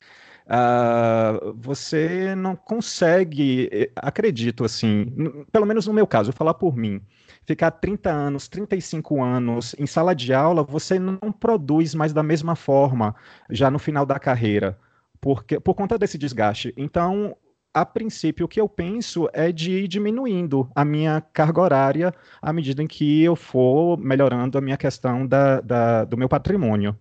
uh, 0.48 1.53
você 1.56 2.36
não 2.36 2.58
consegue, 2.58 3.70
eh, 3.72 3.91
acredito, 3.96 4.65
assim, 4.65 5.06
pelo 5.50 5.65
menos 5.65 5.88
no 5.88 5.94
meu 5.94 6.06
caso, 6.06 6.32
vou 6.32 6.38
falar 6.38 6.56
por 6.56 6.75
mim, 6.75 7.01
ficar 7.48 7.72
30 7.72 8.12
anos, 8.12 8.50
35 8.50 9.24
anos 9.24 9.74
em 9.80 9.88
sala 9.88 10.13
de 10.13 10.34
aula, 10.34 10.63
você 10.63 11.00
não 11.00 11.32
produz 11.32 11.96
mais 11.96 12.12
da 12.12 12.22
mesma 12.22 12.56
forma 12.56 13.16
já 13.50 13.72
no 13.72 13.80
final 13.80 14.06
da 14.06 14.20
carreira, 14.20 14.77
porque 15.22 15.58
por 15.58 15.74
conta 15.74 15.98
desse 15.98 16.18
desgaste. 16.18 16.74
Então, 16.75 17.36
a 17.74 17.86
princípio, 17.86 18.46
o 18.46 18.50
que 18.50 18.60
eu 18.60 18.68
penso 18.68 19.30
é 19.32 19.51
de 19.51 19.72
ir 19.72 19.88
diminuindo 19.88 20.70
a 20.75 20.84
minha 20.84 21.22
carga 21.22 21.62
horária 21.62 22.13
à 22.42 22.51
medida 22.51 22.84
em 22.84 22.88
que 22.88 23.24
eu 23.24 23.36
for 23.36 23.98
melhorando 23.98 24.58
a 24.58 24.62
minha 24.62 24.77
questão 24.77 25.25
da, 25.25 25.62
da 25.62 26.04
do 26.04 26.18
meu 26.18 26.27
patrimônio. 26.27 26.98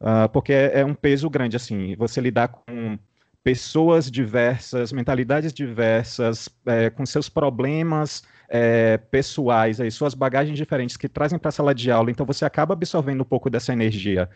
Uh, 0.00 0.28
porque 0.32 0.52
é, 0.52 0.80
é, 0.80 0.84
um 0.84 0.94
peso 0.94 1.28
grande, 1.28 1.56
assim, 1.56 1.94
você 1.96 2.20
lidar 2.20 2.48
com 2.48 2.98
pessoas 3.42 4.10
diversas, 4.10 4.92
mentalidades 4.92 5.52
diversas, 5.52 6.48
é, 6.66 6.90
com 6.90 7.04
seus 7.04 7.28
problemas 7.28 8.22
é, 8.48 8.96
pessoais, 8.96 9.80
aí, 9.80 9.90
suas 9.90 10.14
bagagens 10.14 10.56
diferentes 10.56 10.96
que 10.96 11.08
trazem 11.08 11.38
para 11.38 11.48
a 11.48 11.52
sala 11.52 11.74
de 11.74 11.90
aula, 11.90 12.10
então 12.10 12.26
você 12.26 12.44
acaba 12.44 12.74
absorvendo 12.74 13.22
um 13.22 13.26
pouco 13.26 13.50
dessa 13.50 13.72
energia. 13.72 14.28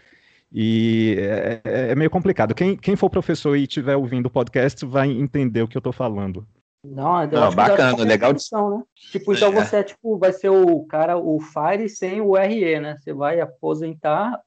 E 0.52 1.16
é, 1.18 1.60
é, 1.64 1.90
é, 1.90 1.94
meio 1.94 2.10
complicado. 2.10 2.54
Quem, 2.54 2.76
quem 2.76 2.96
for 2.96 3.08
professor 3.08 3.56
e 3.56 3.62
estiver 3.62 3.96
ouvindo 3.96 4.26
o 4.26 4.30
podcast 4.30 4.84
vai 4.84 5.08
entender 5.08 5.62
o 5.62 5.68
que 5.68 5.76
eu 5.76 5.80
estou 5.80 5.92
falando. 5.92 6.46
Não, 6.82 7.26
Não 7.26 7.54
bacana, 7.54 8.02
legal. 8.04 8.32
Né? 8.32 8.82
Tipo, 9.12 9.34
então 9.34 9.52
é. 9.52 9.64
você 9.64 9.76
é, 9.76 9.82
tipo, 9.82 10.18
vai 10.18 10.32
ser 10.32 10.48
o 10.48 10.84
cara, 10.86 11.16
o 11.18 11.38
FIRE 11.38 11.88
sem 11.88 12.20
o 12.20 12.34
RE, 12.34 12.80
né? 12.80 12.96
Você 12.98 13.12
vai 13.12 13.38
aposentar, 13.38 14.40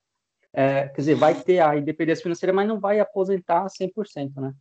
é, 0.52 0.88
quer 0.88 1.02
dizer, 1.02 1.16
vai 1.16 1.36
ter 1.36 1.60
a 1.60 1.78
independência 1.78 2.24
financeira, 2.24 2.52
mas 2.52 2.68
não 2.68 2.80
vai 2.80 3.00
aposentar 3.00 3.66
100%, 3.68 4.42
né? 4.42 4.54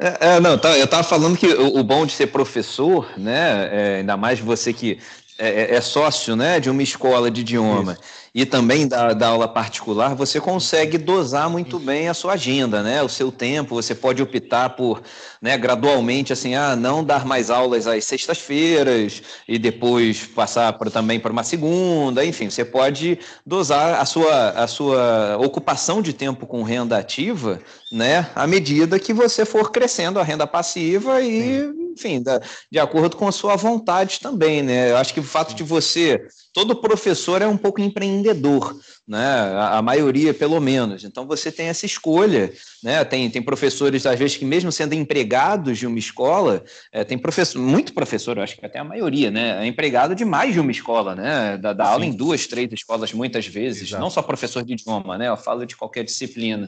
É, 0.00 0.36
é, 0.36 0.40
não, 0.40 0.56
tá, 0.56 0.78
eu 0.78 0.86
estava 0.86 1.02
falando 1.02 1.36
que 1.36 1.46
o, 1.46 1.78
o, 1.78 1.84
bom 1.84 2.06
de 2.06 2.12
ser 2.12 2.28
professor, 2.28 3.06
né, 3.18 3.68
é, 3.70 3.96
ainda 3.98 4.16
mais 4.16 4.40
você 4.40 4.72
que 4.72 4.98
é, 5.38 5.48
é, 5.48 5.74
é, 5.74 5.80
sócio 5.82 6.34
né, 6.34 6.58
de 6.58 6.70
uma 6.70 6.82
escola 6.82 7.30
de 7.30 7.42
idioma 7.42 7.92
Isso. 7.92 8.02
E 8.34 8.46
também 8.46 8.86
da, 8.86 9.12
da, 9.12 9.28
aula 9.28 9.48
particular, 9.48 10.14
você 10.14 10.40
consegue 10.40 10.96
dosar 10.96 11.50
muito 11.50 11.78
bem 11.78 12.08
a 12.08 12.14
sua 12.14 12.34
agenda, 12.34 12.82
né, 12.82 13.02
o 13.02 13.08
seu 13.08 13.32
tempo. 13.32 13.74
Você 13.74 13.94
pode 13.94 14.22
optar 14.22 14.70
por 14.70 15.02
né, 15.42 15.58
gradualmente 15.58 16.32
assim, 16.32 16.54
ah, 16.54 16.76
não 16.76 17.02
dar 17.02 17.26
mais 17.26 17.50
aulas 17.50 17.86
às 17.86 18.04
sextas-feiras 18.04 19.22
e 19.48 19.58
depois 19.58 20.26
passar 20.26 20.72
por, 20.74 20.90
também 20.90 21.18
para 21.18 21.32
uma 21.32 21.42
segunda. 21.42 22.24
Enfim, 22.24 22.48
você 22.48 22.64
pode 22.64 23.18
dosar 23.44 24.00
a 24.00 24.04
sua, 24.04 24.50
a 24.50 24.66
sua 24.66 25.36
ocupação 25.38 26.00
de 26.00 26.12
tempo 26.12 26.46
com 26.46 26.62
renda 26.62 26.98
ativa 26.98 27.60
né, 27.90 28.30
à 28.36 28.46
medida 28.46 29.00
que 29.00 29.12
você 29.12 29.44
for 29.44 29.72
crescendo 29.72 30.20
a 30.20 30.22
renda 30.22 30.46
passiva 30.46 31.20
e, 31.20 31.62
enfim, 31.92 32.22
da, 32.22 32.40
de 32.70 32.78
acordo 32.78 33.16
com 33.16 33.26
a 33.26 33.32
sua 33.32 33.56
vontade 33.56 34.20
também, 34.20 34.62
né? 34.62 34.92
Eu 34.92 34.96
acho 34.96 35.12
que 35.12 35.18
o 35.18 35.24
fato 35.24 35.54
de 35.54 35.64
você 35.64 36.24
todo 36.52 36.76
professor 36.76 37.42
é 37.42 37.46
um 37.46 37.56
pouco 37.56 37.80
empreendedor, 37.80 38.78
né? 39.06 39.24
A, 39.24 39.78
a, 39.78 39.82
maioria, 39.82 40.34
pelo 40.34 40.60
menos. 40.60 41.04
Então 41.04 41.26
você 41.26 41.50
tem 41.50 41.66
essa 41.66 41.86
escolha, 41.86 42.52
né? 42.82 43.04
Tem, 43.04 43.30
tem 43.30 43.40
professores, 43.40 44.04
às 44.04 44.18
vezes, 44.18 44.36
que 44.36 44.44
mesmo 44.44 44.72
sendo 44.72 44.94
empregados 44.94 45.78
de 45.78 45.86
uma 45.86 45.98
escola, 45.98 46.64
é, 46.92 47.04
tem 47.04 47.16
professor, 47.16 47.60
muito 47.60 47.92
professor, 47.92 48.36
eu 48.36 48.42
acho 48.42 48.56
que 48.56 48.66
até 48.66 48.78
a 48.78 48.84
maioria, 48.84 49.30
né? 49.30 49.64
É 49.64 49.66
empregado 49.66 50.14
de 50.14 50.24
mais 50.24 50.52
de 50.52 50.60
uma 50.60 50.70
escola, 50.70 51.14
né? 51.14 51.56
Da, 51.58 51.72
da 51.72 51.86
aula 51.86 52.04
em 52.04 52.12
duas, 52.12 52.46
três 52.46 52.72
escolas, 52.72 53.12
muitas 53.12 53.46
vezes, 53.46 53.88
Exato. 53.88 54.02
não 54.02 54.10
só 54.10 54.20
professor 54.22 54.64
de 54.64 54.72
idioma, 54.72 55.16
né? 55.16 55.28
Eu 55.28 55.36
falo 55.36 55.64
de 55.64 55.76
qualquer 55.76 56.04
disciplina. 56.04 56.66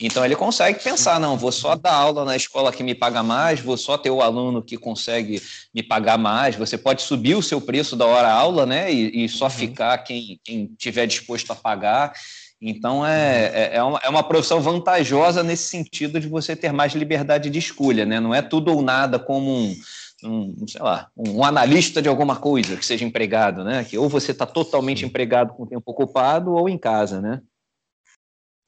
Então 0.00 0.24
ele 0.24 0.36
consegue 0.36 0.82
pensar, 0.82 1.20
não, 1.20 1.36
vou 1.36 1.52
só 1.52 1.74
dar 1.74 1.92
aula 1.92 2.24
na 2.24 2.36
escola 2.36 2.72
que 2.72 2.82
me 2.82 2.94
paga 2.94 3.22
mais, 3.22 3.60
vou 3.60 3.76
só 3.76 3.96
ter 3.96 4.10
o 4.10 4.20
aluno 4.20 4.62
que 4.62 4.76
consegue 4.76 5.42
me 5.74 5.82
pagar 5.82 6.18
mais. 6.18 6.56
Você 6.56 6.76
pode 6.76 7.02
subir 7.02 7.34
o 7.34 7.42
seu 7.42 7.60
preço 7.60 7.96
da 7.96 8.06
hora 8.06 8.30
aula, 8.30 8.66
né? 8.66 8.92
E, 8.92 9.24
e 9.24 9.28
só 9.28 9.44
uhum. 9.44 9.50
ficar 9.50 9.98
quem, 9.98 10.40
quem 10.44 10.66
tiver 10.78 11.06
disposto 11.06 11.50
a 11.52 11.56
pagar. 11.56 12.12
Então 12.60 13.04
é, 13.04 13.50
é, 13.52 13.70
é, 13.76 13.82
uma, 13.82 14.00
é 14.04 14.08
uma 14.08 14.22
profissão 14.22 14.60
vantajosa 14.60 15.42
nesse 15.42 15.64
sentido 15.64 16.20
de 16.20 16.28
você 16.28 16.54
ter 16.54 16.72
mais 16.72 16.92
liberdade 16.92 17.50
de 17.50 17.58
escolha, 17.58 18.06
né? 18.06 18.20
Não 18.20 18.32
é 18.32 18.40
tudo 18.40 18.72
ou 18.72 18.80
nada 18.80 19.18
como 19.18 19.50
um, 19.50 19.76
um, 20.24 20.68
sei 20.68 20.80
lá, 20.80 21.08
um 21.16 21.42
analista 21.44 22.00
de 22.00 22.08
alguma 22.08 22.36
coisa 22.36 22.76
que 22.76 22.86
seja 22.86 23.04
empregado, 23.04 23.64
né? 23.64 23.82
Que 23.82 23.98
ou 23.98 24.08
você 24.08 24.30
está 24.30 24.46
totalmente 24.46 25.04
empregado 25.04 25.52
com 25.54 25.64
o 25.64 25.66
tempo 25.66 25.82
ocupado 25.90 26.52
ou 26.52 26.68
em 26.68 26.78
casa, 26.78 27.20
né? 27.20 27.40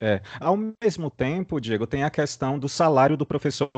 É. 0.04 0.20
Ao 0.38 0.54
mesmo 0.54 1.10
tempo, 1.10 1.58
Diego, 1.58 1.86
tem 1.86 2.04
a 2.04 2.10
questão 2.10 2.58
do 2.58 2.68
salário 2.68 3.16
do 3.16 3.24
professor 3.24 3.70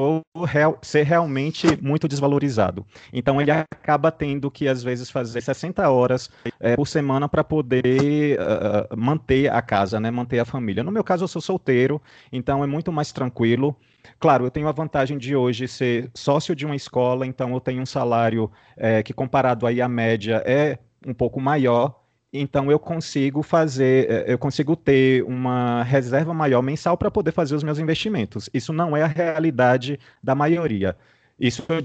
real, 0.44 0.76
ser 0.82 1.04
realmente 1.04 1.80
muito 1.80 2.08
desvalorizado. 2.08 2.84
Então, 3.12 3.40
ele 3.40 3.52
acaba 3.52 4.10
tendo 4.10 4.50
que, 4.50 4.66
às 4.66 4.82
vezes, 4.82 5.08
fazer 5.08 5.40
60 5.40 5.88
horas 5.88 6.28
é, 6.58 6.74
por 6.74 6.88
semana 6.88 7.28
para 7.28 7.44
poder 7.44 8.40
uh, 8.40 8.96
manter 8.96 9.52
a 9.52 9.62
casa, 9.62 10.00
né, 10.00 10.10
manter 10.10 10.40
a 10.40 10.44
família. 10.44 10.82
No 10.82 10.90
meu 10.90 11.04
caso, 11.04 11.22
eu 11.22 11.28
sou 11.28 11.40
solteiro, 11.40 12.02
então 12.32 12.64
é 12.64 12.66
muito 12.66 12.90
mais 12.90 13.12
tranquilo. 13.12 13.76
Claro, 14.18 14.46
eu 14.46 14.50
tenho 14.50 14.66
a 14.66 14.72
vantagem 14.72 15.18
de 15.18 15.36
hoje 15.36 15.68
ser 15.68 16.10
sócio 16.12 16.56
de 16.56 16.66
uma 16.66 16.74
escola, 16.74 17.24
então 17.24 17.52
eu 17.52 17.60
tenho 17.60 17.80
um 17.80 17.86
salário 17.86 18.50
é, 18.76 19.00
que, 19.00 19.12
comparado 19.12 19.64
aí 19.64 19.80
à 19.80 19.88
média, 19.88 20.42
é 20.44 20.76
um 21.06 21.14
pouco 21.14 21.40
maior 21.40 22.05
então 22.40 22.70
eu 22.70 22.78
consigo 22.78 23.42
fazer, 23.42 24.10
eh, 24.10 24.32
eu 24.32 24.38
consigo 24.38 24.76
ter 24.76 25.22
uma 25.24 25.82
reserva 25.82 26.32
maior 26.34 26.62
mensal 26.62 26.96
para 26.96 27.10
poder 27.10 27.32
fazer 27.32 27.54
os 27.54 27.62
meus 27.62 27.78
investimentos. 27.78 28.48
Isso 28.52 28.72
não 28.72 28.96
é 28.96 29.02
a 29.02 29.06
realidade 29.06 29.98
da 30.22 30.34
maioria. 30.34 30.96
Isso 31.38 31.64
eu 31.68 31.82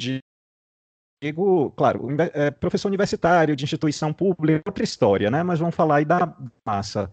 digo, 1.21 1.71
claro, 1.71 2.07
é, 2.33 2.51
professor 2.51 2.87
universitário 2.87 3.55
de 3.55 3.63
instituição 3.63 4.13
pública 4.13 4.61
é 4.65 4.69
outra 4.69 4.83
história, 4.83 5.29
né? 5.29 5.43
Mas 5.43 5.59
vamos 5.59 5.75
falar 5.75 5.97
aí 5.97 6.05
da 6.05 6.35
massa. 6.65 7.11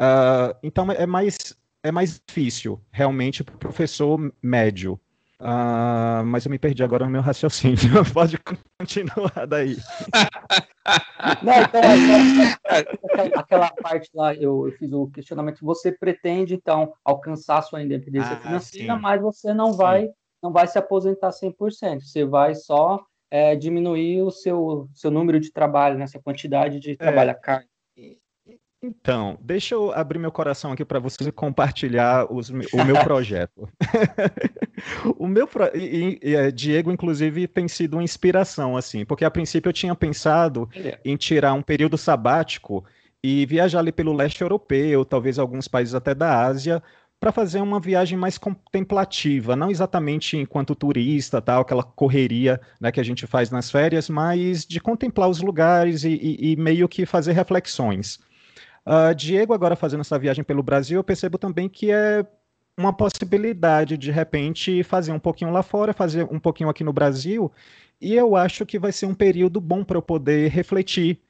Uh, 0.00 0.54
então 0.62 0.90
é 0.92 1.06
mais 1.06 1.56
é 1.82 1.92
mais 1.92 2.20
difícil 2.26 2.80
realmente 2.90 3.44
para 3.44 3.54
o 3.54 3.58
professor 3.58 4.32
médio 4.42 5.00
Uh, 5.40 6.24
mas 6.24 6.46
eu 6.46 6.50
me 6.50 6.58
perdi 6.58 6.82
agora 6.82 7.04
no 7.04 7.10
meu 7.10 7.20
raciocínio. 7.20 7.76
Pode 8.14 8.38
continuar 8.78 9.46
daí. 9.46 9.76
Não, 11.42 11.62
então, 11.62 11.80
é 11.82 12.78
aquela, 13.04 13.40
aquela, 13.40 13.70
parte 13.70 14.10
lá, 14.14 14.34
eu, 14.34 14.66
eu, 14.66 14.72
fiz 14.72 14.92
o 14.92 15.08
questionamento. 15.08 15.58
Você 15.62 15.92
pretende, 15.92 16.54
então, 16.54 16.92
alcançar 17.04 17.62
sua 17.62 17.82
independência 17.82 18.32
ah, 18.32 18.40
financeira, 18.40 18.94
sim. 18.94 19.00
mas 19.00 19.20
você 19.20 19.52
não 19.52 19.74
vai, 19.74 20.08
não 20.42 20.52
vai 20.52 20.66
se 20.66 20.78
aposentar 20.78 21.30
100%, 21.30 22.00
você 22.00 22.24
vai 22.24 22.54
só 22.54 23.04
é, 23.30 23.54
diminuir 23.54 24.22
o 24.22 24.30
seu, 24.30 24.88
seu 24.94 25.10
número 25.10 25.38
de 25.38 25.52
trabalho, 25.52 25.98
né, 25.98 26.06
quantidade 26.22 26.80
de 26.80 26.96
trabalho, 26.96 27.32
a 27.32 27.34
carga. 27.34 27.68
Então, 28.82 29.38
deixa 29.40 29.74
eu 29.74 29.90
abrir 29.92 30.18
meu 30.18 30.30
coração 30.30 30.72
aqui 30.72 30.84
para 30.84 30.98
você 30.98 31.32
compartilhar 31.32 32.30
os, 32.32 32.50
o 32.50 32.84
meu 32.84 32.96
projeto. 33.02 33.68
o 35.18 35.26
meu 35.26 35.46
pro... 35.46 35.74
e, 35.74 36.18
e, 36.22 36.34
e, 36.34 36.52
Diego, 36.52 36.92
inclusive, 36.92 37.48
tem 37.48 37.66
sido 37.66 37.94
uma 37.94 38.04
inspiração, 38.04 38.76
assim, 38.76 39.04
porque 39.04 39.24
a 39.24 39.30
princípio 39.30 39.70
eu 39.70 39.72
tinha 39.72 39.94
pensado 39.94 40.68
é. 40.74 40.98
em 41.04 41.16
tirar 41.16 41.54
um 41.54 41.62
período 41.62 41.96
sabático 41.96 42.84
e 43.22 43.46
viajar 43.46 43.80
ali 43.80 43.90
pelo 43.90 44.12
leste 44.12 44.42
europeu, 44.42 45.04
talvez 45.04 45.38
alguns 45.38 45.66
países 45.66 45.94
até 45.94 46.14
da 46.14 46.44
Ásia, 46.44 46.82
para 47.18 47.32
fazer 47.32 47.60
uma 47.60 47.80
viagem 47.80 48.18
mais 48.18 48.36
contemplativa, 48.36 49.56
não 49.56 49.70
exatamente 49.70 50.36
enquanto 50.36 50.74
turista, 50.74 51.40
tal, 51.40 51.62
aquela 51.62 51.82
correria 51.82 52.60
né, 52.78 52.92
que 52.92 53.00
a 53.00 53.02
gente 53.02 53.26
faz 53.26 53.50
nas 53.50 53.70
férias, 53.70 54.08
mas 54.10 54.66
de 54.66 54.78
contemplar 54.80 55.28
os 55.28 55.40
lugares 55.40 56.04
e, 56.04 56.10
e, 56.10 56.52
e 56.52 56.56
meio 56.56 56.86
que 56.86 57.06
fazer 57.06 57.32
reflexões. 57.32 58.20
Uh, 58.86 59.14
Diego, 59.14 59.52
agora 59.52 59.74
fazendo 59.74 60.00
essa 60.02 60.18
viagem 60.18 60.44
pelo 60.44 60.62
Brasil, 60.62 60.98
eu 60.98 61.04
percebo 61.04 61.38
também 61.38 61.68
que 61.68 61.90
é 61.90 62.24
uma 62.78 62.92
possibilidade 62.92 63.96
de 63.96 64.10
repente 64.10 64.82
fazer 64.84 65.10
um 65.10 65.18
pouquinho 65.18 65.50
lá 65.50 65.62
fora, 65.62 65.92
fazer 65.92 66.24
um 66.30 66.38
pouquinho 66.38 66.68
aqui 66.68 66.84
no 66.84 66.92
Brasil, 66.92 67.50
e 68.00 68.14
eu 68.14 68.36
acho 68.36 68.64
que 68.66 68.78
vai 68.78 68.92
ser 68.92 69.06
um 69.06 69.14
período 69.14 69.60
bom 69.60 69.82
para 69.82 69.96
eu 69.98 70.02
poder 70.02 70.50
refletir 70.50 71.20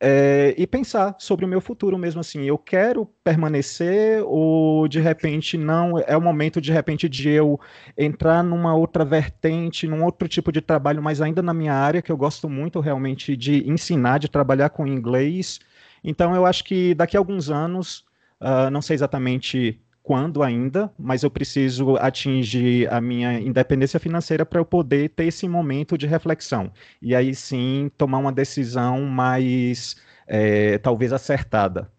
é, 0.00 0.54
e 0.58 0.66
pensar 0.66 1.16
sobre 1.18 1.44
o 1.44 1.48
meu 1.48 1.60
futuro 1.60 1.96
mesmo 1.98 2.20
assim. 2.20 2.44
Eu 2.44 2.58
quero 2.58 3.06
permanecer 3.24 4.22
ou 4.26 4.88
de 4.88 5.00
repente 5.00 5.56
não 5.56 5.98
é 5.98 6.16
o 6.16 6.20
momento 6.20 6.60
de 6.60 6.72
repente 6.72 7.08
de 7.08 7.28
eu 7.30 7.58
entrar 7.96 8.42
numa 8.42 8.74
outra 8.74 9.04
vertente, 9.04 9.86
num 9.86 10.04
outro 10.04 10.28
tipo 10.28 10.52
de 10.52 10.60
trabalho, 10.60 11.02
mas 11.02 11.20
ainda 11.20 11.42
na 11.42 11.54
minha 11.54 11.74
área 11.74 12.02
que 12.02 12.12
eu 12.12 12.16
gosto 12.16 12.48
muito 12.48 12.80
realmente 12.80 13.36
de 13.36 13.68
ensinar, 13.68 14.18
de 14.18 14.28
trabalhar 14.28 14.70
com 14.70 14.86
inglês. 14.86 15.60
Então 16.06 16.34
eu 16.36 16.46
acho 16.46 16.62
que 16.64 16.94
daqui 16.94 17.16
a 17.16 17.20
alguns 17.20 17.50
anos, 17.50 18.06
uh, 18.40 18.70
não 18.70 18.80
sei 18.80 18.94
exatamente 18.94 19.80
quando 20.04 20.40
ainda, 20.44 20.88
mas 20.96 21.24
eu 21.24 21.30
preciso 21.30 21.96
atingir 21.96 22.88
a 22.92 23.00
minha 23.00 23.40
independência 23.40 23.98
financeira 23.98 24.46
para 24.46 24.60
eu 24.60 24.64
poder 24.64 25.10
ter 25.10 25.24
esse 25.24 25.48
momento 25.48 25.98
de 25.98 26.06
reflexão. 26.06 26.70
E 27.02 27.12
aí 27.12 27.34
sim 27.34 27.90
tomar 27.98 28.18
uma 28.18 28.30
decisão 28.30 29.02
mais, 29.02 29.96
é, 30.28 30.78
talvez, 30.78 31.12
acertada. 31.12 31.90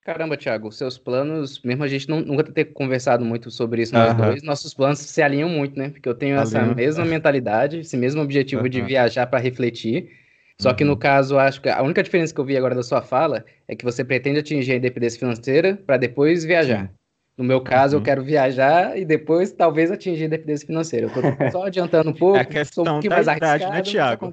Caramba, 0.00 0.38
Thiago, 0.38 0.72
seus 0.72 0.96
planos, 0.96 1.60
mesmo 1.62 1.84
a 1.84 1.88
gente 1.88 2.08
não, 2.08 2.22
nunca 2.22 2.44
ter 2.44 2.64
conversado 2.72 3.24
muito 3.26 3.50
sobre 3.50 3.82
isso 3.82 3.94
nós 3.94 4.14
dois, 4.14 4.42
nossos 4.42 4.72
planos 4.72 4.98
se 4.98 5.22
alinham 5.22 5.50
muito, 5.50 5.78
né? 5.78 5.90
Porque 5.90 6.08
eu 6.08 6.14
tenho 6.14 6.36
essa 6.36 6.58
Alinho. 6.60 6.74
mesma 6.74 7.04
mentalidade, 7.04 7.80
esse 7.80 7.96
mesmo 7.96 8.22
objetivo 8.22 8.68
de 8.70 8.80
viajar 8.80 9.26
para 9.26 9.38
refletir. 9.38 10.21
Só 10.60 10.72
que 10.72 10.84
no 10.84 10.96
caso, 10.96 11.38
acho 11.38 11.60
que 11.60 11.68
a 11.68 11.82
única 11.82 12.02
diferença 12.02 12.32
que 12.32 12.40
eu 12.40 12.44
vi 12.44 12.56
agora 12.56 12.74
da 12.74 12.82
sua 12.82 13.02
fala 13.02 13.44
é 13.66 13.74
que 13.74 13.84
você 13.84 14.04
pretende 14.04 14.38
atingir 14.38 14.72
a 14.72 14.76
independência 14.76 15.18
financeira 15.18 15.76
para 15.86 15.96
depois 15.96 16.44
viajar. 16.44 16.92
No 17.36 17.44
meu 17.44 17.60
caso, 17.60 17.96
uhum. 17.96 18.00
eu 18.00 18.04
quero 18.04 18.22
viajar 18.22 18.96
e 18.96 19.04
depois 19.04 19.52
talvez 19.52 19.90
atingir 19.90 20.24
a 20.24 20.26
independência 20.26 20.66
financeira. 20.66 21.06
Eu 21.06 21.10
tô 21.10 21.50
só 21.50 21.64
adiantando 21.66 22.10
um 22.10 22.14
pouco. 22.14 22.36
É 22.36 22.42
a 22.42 22.44
questão 22.44 22.84
um 22.84 23.00
da 23.00 23.08
mais 23.08 23.26
idade, 23.26 23.66
né, 23.66 23.82
Tiago? 23.82 24.32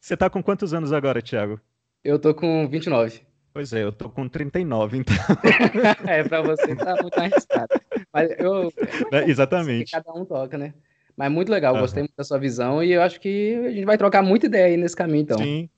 Você 0.00 0.16
tá 0.16 0.30
com 0.30 0.42
quantos 0.42 0.72
anos 0.72 0.92
agora, 0.92 1.20
Tiago? 1.20 1.60
Eu 2.02 2.18
tô 2.18 2.34
com 2.34 2.66
29. 2.68 3.20
Pois 3.52 3.72
é, 3.72 3.82
eu 3.82 3.92
tô 3.92 4.08
com 4.08 4.28
39, 4.28 4.98
então. 4.98 5.16
é, 6.06 6.22
pra 6.22 6.40
você 6.42 6.76
tá 6.76 6.94
muito 7.02 7.18
arriscado. 7.18 7.68
Mas 8.12 8.30
eu. 8.38 8.72
É, 9.12 9.28
exatamente. 9.28 9.90
Cada 9.90 10.12
um 10.12 10.24
toca, 10.24 10.56
né? 10.56 10.72
Mas 11.18 11.32
muito 11.32 11.50
legal, 11.50 11.74
uhum. 11.74 11.80
gostei 11.80 12.04
muito 12.04 12.14
da 12.16 12.22
sua 12.22 12.38
visão 12.38 12.80
e 12.80 12.92
eu 12.92 13.02
acho 13.02 13.18
que 13.18 13.56
a 13.66 13.70
gente 13.72 13.84
vai 13.84 13.98
trocar 13.98 14.22
muita 14.22 14.46
ideia 14.46 14.66
aí 14.66 14.76
nesse 14.76 14.94
caminho, 14.94 15.22
então. 15.22 15.36
Sim, 15.36 15.68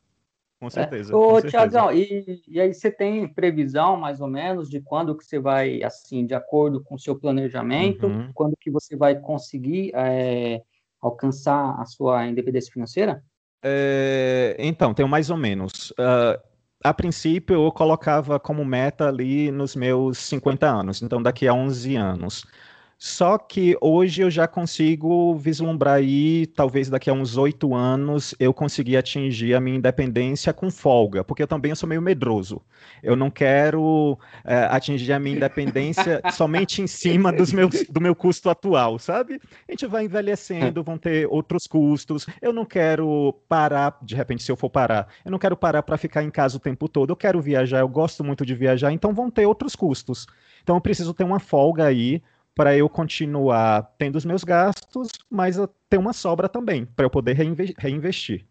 com 0.60 0.66
é. 0.66 0.70
certeza. 0.70 1.14
É. 1.14 1.16
Ô, 1.16 1.40
Tiagão, 1.40 1.90
e, 1.90 2.42
e 2.46 2.60
aí 2.60 2.74
você 2.74 2.90
tem 2.90 3.26
previsão, 3.26 3.96
mais 3.96 4.20
ou 4.20 4.28
menos, 4.28 4.68
de 4.68 4.82
quando 4.82 5.16
que 5.16 5.24
você 5.24 5.38
vai, 5.38 5.82
assim, 5.82 6.26
de 6.26 6.34
acordo 6.34 6.82
com 6.84 6.94
o 6.94 6.98
seu 6.98 7.18
planejamento, 7.18 8.06
uhum. 8.06 8.30
quando 8.34 8.54
que 8.60 8.70
você 8.70 8.94
vai 8.94 9.18
conseguir 9.18 9.92
é, 9.94 10.60
alcançar 11.00 11.74
a 11.80 11.86
sua 11.86 12.26
independência 12.26 12.70
financeira? 12.70 13.24
É, 13.62 14.56
então, 14.58 14.92
tenho 14.92 15.08
mais 15.08 15.30
ou 15.30 15.38
menos. 15.38 15.90
Uh, 15.92 16.38
a 16.84 16.92
princípio, 16.92 17.64
eu 17.64 17.72
colocava 17.72 18.38
como 18.38 18.62
meta 18.62 19.08
ali 19.08 19.50
nos 19.50 19.74
meus 19.74 20.18
50 20.18 20.66
anos, 20.66 21.00
então 21.00 21.22
daqui 21.22 21.48
a 21.48 21.54
11 21.54 21.96
anos. 21.96 22.44
Só 23.02 23.38
que 23.38 23.74
hoje 23.80 24.20
eu 24.20 24.30
já 24.30 24.46
consigo 24.46 25.34
vislumbrar 25.34 25.94
aí, 25.94 26.46
talvez 26.48 26.90
daqui 26.90 27.08
a 27.08 27.14
uns 27.14 27.38
oito 27.38 27.74
anos, 27.74 28.34
eu 28.38 28.52
conseguir 28.52 28.98
atingir 28.98 29.54
a 29.54 29.60
minha 29.60 29.78
independência 29.78 30.52
com 30.52 30.70
folga, 30.70 31.24
porque 31.24 31.42
eu 31.42 31.46
também 31.46 31.74
sou 31.74 31.88
meio 31.88 32.02
medroso. 32.02 32.60
Eu 33.02 33.16
não 33.16 33.30
quero 33.30 34.18
é, 34.44 34.64
atingir 34.64 35.14
a 35.14 35.18
minha 35.18 35.34
independência 35.34 36.20
somente 36.30 36.82
em 36.82 36.86
cima 36.86 37.32
dos 37.32 37.54
meus, 37.54 37.86
do 37.88 38.02
meu 38.02 38.14
custo 38.14 38.50
atual, 38.50 38.98
sabe? 38.98 39.40
A 39.66 39.72
gente 39.72 39.86
vai 39.86 40.04
envelhecendo, 40.04 40.84
vão 40.84 40.98
ter 40.98 41.26
outros 41.26 41.66
custos. 41.66 42.26
Eu 42.42 42.52
não 42.52 42.66
quero 42.66 43.34
parar, 43.48 43.96
de 44.02 44.14
repente, 44.14 44.42
se 44.42 44.52
eu 44.52 44.56
for 44.56 44.68
parar, 44.68 45.08
eu 45.24 45.30
não 45.30 45.38
quero 45.38 45.56
parar 45.56 45.82
para 45.82 45.96
ficar 45.96 46.22
em 46.22 46.30
casa 46.30 46.58
o 46.58 46.60
tempo 46.60 46.86
todo. 46.86 47.08
Eu 47.08 47.16
quero 47.16 47.40
viajar, 47.40 47.78
eu 47.78 47.88
gosto 47.88 48.22
muito 48.22 48.44
de 48.44 48.54
viajar, 48.54 48.92
então 48.92 49.14
vão 49.14 49.30
ter 49.30 49.46
outros 49.46 49.74
custos. 49.74 50.26
Então 50.62 50.76
eu 50.76 50.82
preciso 50.82 51.14
ter 51.14 51.24
uma 51.24 51.40
folga 51.40 51.86
aí 51.86 52.20
para 52.54 52.76
eu 52.76 52.88
continuar 52.88 53.94
tendo 53.96 54.16
os 54.16 54.24
meus 54.24 54.44
gastos, 54.44 55.08
mas 55.30 55.56
ter 55.88 55.98
uma 55.98 56.12
sobra 56.12 56.48
também, 56.48 56.84
para 56.84 57.04
eu 57.04 57.10
poder 57.10 57.36
reinvestir. 57.78 58.46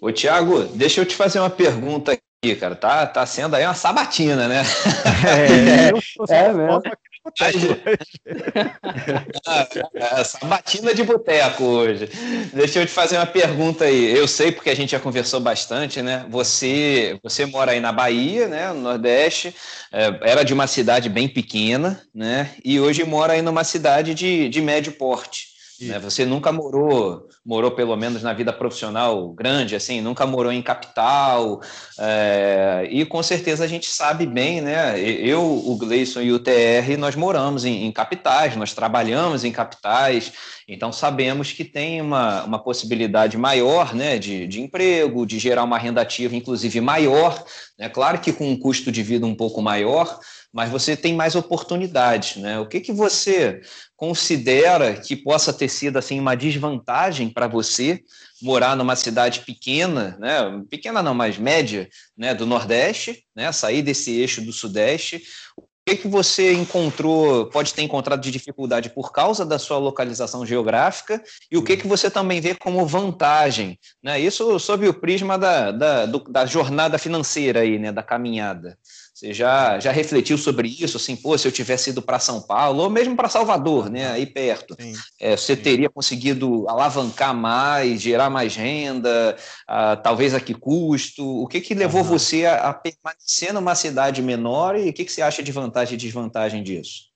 Ô, 0.00 0.10
Tiago, 0.10 0.64
deixa 0.64 1.00
eu 1.00 1.06
te 1.06 1.14
fazer 1.14 1.40
uma 1.40 1.50
pergunta 1.50 2.12
aqui, 2.12 2.56
cara. 2.56 2.74
Tá, 2.74 3.06
tá 3.06 3.26
sendo 3.26 3.54
aí 3.54 3.64
uma 3.64 3.74
sabatina, 3.74 4.48
né? 4.48 4.62
É, 5.28 5.92
eu 5.92 6.00
sou 6.00 6.24
é 6.28 6.52
mesmo. 6.52 6.82
Essa 9.94 10.38
batina 10.46 10.94
de 10.94 11.02
boteco 11.02 11.64
hoje. 11.64 12.08
Deixa 12.52 12.80
eu 12.80 12.86
te 12.86 12.92
fazer 12.92 13.16
uma 13.16 13.26
pergunta 13.26 13.84
aí. 13.84 14.16
Eu 14.16 14.26
sei 14.26 14.50
porque 14.50 14.70
a 14.70 14.74
gente 14.74 14.90
já 14.90 15.00
conversou 15.00 15.40
bastante, 15.40 16.02
né? 16.02 16.26
Você, 16.30 17.18
você 17.22 17.46
mora 17.46 17.72
aí 17.72 17.80
na 17.80 17.92
Bahia, 17.92 18.48
né? 18.48 18.72
No 18.72 18.80
Nordeste. 18.80 19.54
É, 19.92 20.30
era 20.30 20.42
de 20.44 20.54
uma 20.54 20.66
cidade 20.66 21.08
bem 21.08 21.28
pequena, 21.28 22.02
né? 22.14 22.54
E 22.64 22.80
hoje 22.80 23.04
mora 23.04 23.34
aí 23.34 23.42
numa 23.42 23.64
cidade 23.64 24.14
de, 24.14 24.48
de 24.48 24.60
médio 24.60 24.92
porte. 24.92 25.49
Né? 25.80 25.98
Você 25.98 26.26
nunca 26.26 26.52
morou, 26.52 27.26
morou 27.44 27.70
pelo 27.70 27.96
menos 27.96 28.22
na 28.22 28.32
vida 28.32 28.52
profissional 28.52 29.28
grande, 29.32 29.74
assim, 29.74 30.00
nunca 30.00 30.26
morou 30.26 30.52
em 30.52 30.60
capital, 30.60 31.60
é, 31.98 32.86
e 32.90 33.04
com 33.06 33.22
certeza 33.22 33.64
a 33.64 33.66
gente 33.66 33.86
sabe 33.86 34.26
bem, 34.26 34.60
né? 34.60 35.00
Eu, 35.00 35.42
o 35.42 35.76
Gleison 35.76 36.20
e 36.20 36.32
o 36.32 36.38
TR, 36.38 36.98
nós 36.98 37.16
moramos 37.16 37.64
em, 37.64 37.86
em, 37.86 37.92
capitais, 37.92 38.56
nós 38.56 38.74
trabalhamos 38.74 39.44
em 39.44 39.52
capitais, 39.52 40.32
então 40.68 40.92
sabemos 40.92 41.52
que 41.52 41.64
tem 41.64 42.00
uma, 42.00 42.44
uma 42.44 42.58
possibilidade 42.58 43.36
maior, 43.36 43.94
né, 43.94 44.18
de, 44.18 44.46
de 44.46 44.60
emprego, 44.60 45.26
de 45.26 45.38
gerar 45.38 45.64
uma 45.64 45.78
renda 45.78 46.00
ativa, 46.00 46.36
inclusive 46.36 46.80
maior, 46.80 47.42
né? 47.78 47.88
Claro 47.88 48.18
que 48.18 48.32
com 48.32 48.50
um 48.50 48.58
custo 48.58 48.92
de 48.92 49.02
vida 49.02 49.24
um 49.24 49.34
pouco 49.34 49.62
maior, 49.62 50.20
mas 50.52 50.70
você 50.70 50.96
tem 50.96 51.14
mais 51.14 51.34
oportunidades, 51.34 52.36
né? 52.36 52.58
O 52.58 52.66
que 52.66 52.80
que 52.80 52.92
você 52.92 53.60
considera 53.96 54.94
que 54.94 55.14
possa 55.14 55.52
ter 55.52 55.68
sido 55.68 55.98
assim 55.98 56.18
uma 56.18 56.34
desvantagem 56.34 57.28
para 57.28 57.46
você 57.46 58.00
morar 58.42 58.74
numa 58.74 58.96
cidade 58.96 59.40
pequena, 59.40 60.16
né? 60.18 60.62
Pequena 60.68 61.02
não, 61.02 61.14
mas 61.14 61.38
média, 61.38 61.88
né, 62.16 62.34
do 62.34 62.46
Nordeste, 62.46 63.24
né? 63.34 63.52
Sair 63.52 63.82
desse 63.82 64.10
eixo 64.18 64.40
do 64.40 64.52
Sudeste. 64.52 65.22
O 65.56 65.62
que 65.86 65.96
que 65.96 66.08
você 66.08 66.52
encontrou, 66.52 67.46
pode 67.46 67.72
ter 67.72 67.82
encontrado 67.82 68.20
de 68.20 68.30
dificuldade 68.30 68.90
por 68.90 69.12
causa 69.12 69.46
da 69.46 69.58
sua 69.58 69.78
localização 69.78 70.44
geográfica 70.44 71.22
e 71.50 71.56
o 71.56 71.64
que 71.64 71.76
que 71.76 71.86
você 71.86 72.10
também 72.10 72.40
vê 72.40 72.54
como 72.54 72.84
vantagem, 72.86 73.78
né? 74.02 74.18
Isso 74.18 74.58
sob 74.58 74.86
o 74.88 74.94
prisma 74.94 75.38
da, 75.38 75.70
da, 75.70 76.06
do, 76.06 76.18
da 76.20 76.44
jornada 76.44 76.98
financeira 76.98 77.60
aí, 77.60 77.78
né, 77.78 77.92
da 77.92 78.02
caminhada. 78.02 78.76
Você 79.20 79.34
já, 79.34 79.78
já 79.78 79.92
refletiu 79.92 80.38
sobre 80.38 80.66
isso? 80.66 80.96
Assim, 80.96 81.14
pô, 81.14 81.36
se 81.36 81.46
eu 81.46 81.52
tivesse 81.52 81.90
ido 81.90 82.00
para 82.00 82.18
São 82.18 82.40
Paulo, 82.40 82.84
ou 82.84 82.88
mesmo 82.88 83.14
para 83.14 83.28
Salvador, 83.28 83.90
né, 83.90 84.10
aí 84.10 84.24
perto, 84.24 84.74
sim, 84.80 84.94
é, 85.20 85.36
você 85.36 85.54
sim. 85.54 85.60
teria 85.60 85.90
conseguido 85.90 86.66
alavancar 86.66 87.34
mais, 87.34 88.00
gerar 88.00 88.30
mais 88.30 88.56
renda, 88.56 89.36
uh, 89.68 90.02
talvez 90.02 90.32
a 90.32 90.40
que 90.40 90.54
custo? 90.54 91.22
O 91.22 91.46
que, 91.46 91.60
que 91.60 91.74
levou 91.74 92.00
uhum. 92.00 92.06
você 92.06 92.46
a, 92.46 92.70
a, 92.70 92.72
permanecer 92.72 93.52
numa 93.52 93.74
cidade 93.74 94.22
menor 94.22 94.74
e 94.74 94.88
o 94.88 94.92
que, 94.92 95.04
que 95.04 95.12
você 95.12 95.20
acha 95.20 95.42
de 95.42 95.52
vantagem 95.52 95.94
e 95.96 95.98
desvantagem 95.98 96.62
disso? 96.62 97.09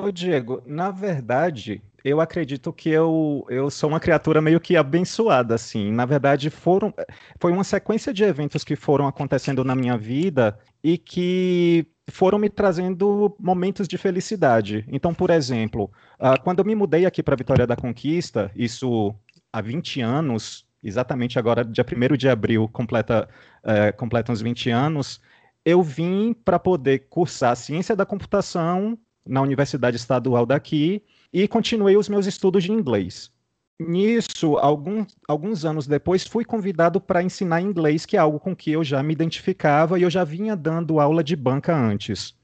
Ô, 0.00 0.12
Diego, 0.12 0.62
na 0.64 0.92
verdade, 0.92 1.82
eu 2.04 2.20
acredito 2.20 2.72
que 2.72 2.88
eu, 2.88 3.44
eu 3.50 3.68
sou 3.68 3.88
uma 3.90 3.98
criatura 3.98 4.40
meio 4.40 4.60
que 4.60 4.76
abençoada, 4.76 5.56
assim. 5.56 5.90
Na 5.90 6.06
verdade, 6.06 6.50
foram, 6.50 6.94
foi 7.40 7.50
uma 7.50 7.64
sequência 7.64 8.14
de 8.14 8.22
eventos 8.22 8.62
que 8.62 8.76
foram 8.76 9.08
acontecendo 9.08 9.64
na 9.64 9.74
minha 9.74 9.98
vida 9.98 10.56
e 10.84 10.96
que 10.96 11.84
foram 12.08 12.38
me 12.38 12.48
trazendo 12.48 13.34
momentos 13.40 13.88
de 13.88 13.98
felicidade. 13.98 14.84
Então, 14.86 15.12
por 15.12 15.30
exemplo, 15.30 15.90
uh, 16.20 16.40
quando 16.44 16.60
eu 16.60 16.64
me 16.64 16.76
mudei 16.76 17.04
aqui 17.04 17.20
para 17.20 17.34
Vitória 17.34 17.66
da 17.66 17.74
Conquista, 17.74 18.52
isso 18.54 19.12
há 19.52 19.60
20 19.60 20.00
anos, 20.00 20.64
exatamente 20.80 21.40
agora, 21.40 21.64
dia 21.64 21.84
1 21.84 22.16
de 22.16 22.28
abril, 22.28 22.68
completa, 22.68 23.28
uh, 23.64 23.96
completa 23.96 24.30
uns 24.30 24.40
20 24.40 24.70
anos, 24.70 25.20
eu 25.64 25.82
vim 25.82 26.32
para 26.32 26.56
poder 26.56 27.08
cursar 27.10 27.56
Ciência 27.56 27.96
da 27.96 28.06
Computação 28.06 28.96
na 29.28 29.42
Universidade 29.42 29.96
Estadual 29.96 30.46
daqui 30.46 31.02
e 31.32 31.46
continuei 31.46 31.96
os 31.96 32.08
meus 32.08 32.26
estudos 32.26 32.64
de 32.64 32.72
inglês. 32.72 33.30
Nisso, 33.78 34.56
algum, 34.56 35.06
alguns 35.28 35.64
anos 35.64 35.86
depois, 35.86 36.26
fui 36.26 36.44
convidado 36.44 37.00
para 37.00 37.22
ensinar 37.22 37.60
inglês, 37.60 38.04
que 38.04 38.16
é 38.16 38.18
algo 38.18 38.40
com 38.40 38.56
que 38.56 38.72
eu 38.72 38.82
já 38.82 39.00
me 39.02 39.12
identificava 39.12 39.98
e 39.98 40.02
eu 40.02 40.10
já 40.10 40.24
vinha 40.24 40.56
dando 40.56 40.98
aula 40.98 41.22
de 41.22 41.36
banca 41.36 41.76
antes. 41.76 42.34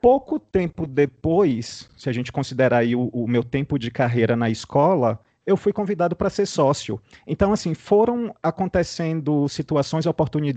Pouco 0.00 0.40
tempo 0.40 0.86
depois, 0.86 1.88
se 1.96 2.08
a 2.08 2.12
gente 2.12 2.32
considerar 2.32 2.84
o, 2.84 3.08
o 3.08 3.28
meu 3.28 3.44
tempo 3.44 3.78
de 3.78 3.90
carreira 3.90 4.34
na 4.34 4.50
escola, 4.50 5.20
eu 5.46 5.56
fui 5.56 5.72
convidado 5.72 6.16
para 6.16 6.28
ser 6.28 6.44
sócio. 6.44 7.00
Então, 7.24 7.52
assim, 7.52 7.72
foram 7.72 8.34
acontecendo 8.42 9.48
situações, 9.48 10.04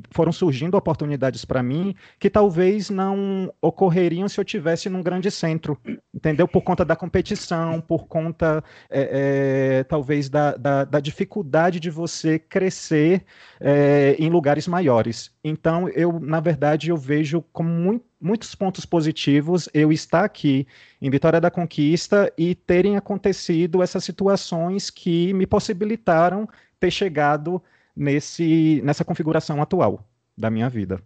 foram 0.10 0.32
surgindo 0.32 0.76
oportunidades 0.76 1.46
para 1.46 1.62
mim 1.62 1.96
que 2.20 2.30
talvez 2.30 2.90
não 2.90 3.54
ocorreriam 3.62 4.28
se 4.28 4.40
eu 4.40 4.44
tivesse 4.44 4.90
num 4.90 5.04
grande 5.04 5.30
centro, 5.30 5.78
entendeu? 6.14 6.48
Por 6.48 6.64
conta 6.64 6.84
da 6.84 6.96
competição, 6.96 7.80
por 7.80 8.08
conta, 8.08 8.64
é, 8.90 9.80
é, 9.80 9.84
talvez, 9.84 10.28
da, 10.28 10.58
da, 10.58 10.84
da, 10.86 11.00
dificuldade 11.00 11.80
de 11.80 11.92
você 11.92 12.40
crescer 12.40 13.24
é, 13.60 14.16
em 14.18 14.30
lugares 14.30 14.68
maiores. 14.68 15.32
Então, 15.44 15.88
eu, 15.90 16.20
na 16.20 16.40
verdade, 16.40 16.90
eu 16.90 16.98
vejo 16.98 17.44
como 17.54 17.70
muito 17.70 18.09
muitos 18.20 18.54
pontos 18.56 18.86
positivos 18.86 19.70
eu 19.74 19.92
estar 19.92 20.24
aqui 20.26 20.68
em 21.02 21.10
Vitória 21.10 21.40
da 21.40 21.50
Conquista 21.50 22.32
e 22.38 22.54
terem 22.54 22.98
acontecido 22.98 23.82
essas 23.82 24.04
situações 24.04 24.90
que 24.90 25.34
me 25.34 25.48
possibilitaram 25.48 26.48
ter 26.80 26.92
chegado 26.92 27.62
nesse, 27.96 28.82
nessa 28.84 29.06
configuração 29.06 29.62
atual 29.62 30.08
da 30.38 30.50
minha 30.50 30.70
vida. 30.70 31.02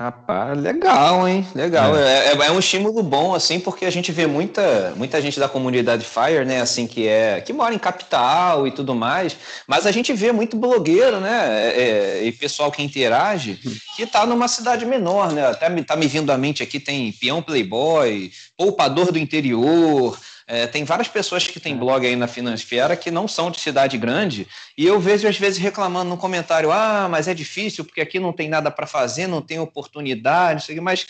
Rapaz, 0.00 0.58
legal, 0.58 1.28
hein? 1.28 1.46
Legal. 1.54 1.94
É. 1.94 2.28
É, 2.28 2.32
é. 2.32 2.50
um 2.50 2.58
estímulo 2.58 3.02
bom, 3.02 3.34
assim, 3.34 3.60
porque 3.60 3.84
a 3.84 3.90
gente 3.90 4.10
vê 4.10 4.26
muita, 4.26 4.94
muita 4.96 5.20
gente 5.20 5.38
da 5.38 5.46
comunidade 5.46 6.06
Fire, 6.06 6.46
né? 6.46 6.62
Assim, 6.62 6.86
que 6.86 7.06
é 7.06 7.42
que 7.42 7.52
mora 7.52 7.74
em 7.74 7.78
capital 7.78 8.66
e 8.66 8.70
tudo 8.70 8.94
mais, 8.94 9.36
mas 9.68 9.84
a 9.84 9.92
gente 9.92 10.10
vê 10.14 10.32
muito 10.32 10.56
blogueiro, 10.56 11.20
né? 11.20 11.48
É, 11.52 11.82
é 11.82 12.24
e 12.24 12.32
pessoal 12.32 12.72
que 12.72 12.82
interage, 12.82 13.60
que 13.94 14.06
tá 14.06 14.24
numa 14.24 14.48
cidade 14.48 14.86
menor, 14.86 15.32
né? 15.32 15.46
Até 15.48 15.68
tá 15.82 15.96
me 15.96 16.06
vindo 16.06 16.32
à 16.32 16.38
mente 16.38 16.62
aqui, 16.62 16.80
tem 16.80 17.12
peão 17.12 17.42
playboy, 17.42 18.30
poupador 18.56 19.12
do 19.12 19.18
interior, 19.18 20.18
é, 20.50 20.66
tem 20.66 20.82
várias 20.82 21.06
pessoas 21.06 21.46
que 21.46 21.60
têm 21.60 21.74
é. 21.74 21.76
blog 21.76 22.04
aí 22.04 22.16
na 22.16 22.26
Finansfera 22.26 22.96
que 22.96 23.08
não 23.08 23.28
são 23.28 23.52
de 23.52 23.60
cidade 23.60 23.96
grande, 23.96 24.48
e 24.76 24.84
eu 24.84 24.98
vejo 24.98 25.28
às 25.28 25.38
vezes 25.38 25.60
reclamando 25.60 26.10
no 26.10 26.16
comentário: 26.16 26.72
ah, 26.72 27.06
mas 27.08 27.28
é 27.28 27.34
difícil 27.34 27.84
porque 27.84 28.00
aqui 28.00 28.18
não 28.18 28.32
tem 28.32 28.48
nada 28.48 28.68
para 28.68 28.84
fazer, 28.84 29.28
não 29.28 29.40
tem 29.40 29.60
oportunidade, 29.60 30.78
mas 30.80 31.06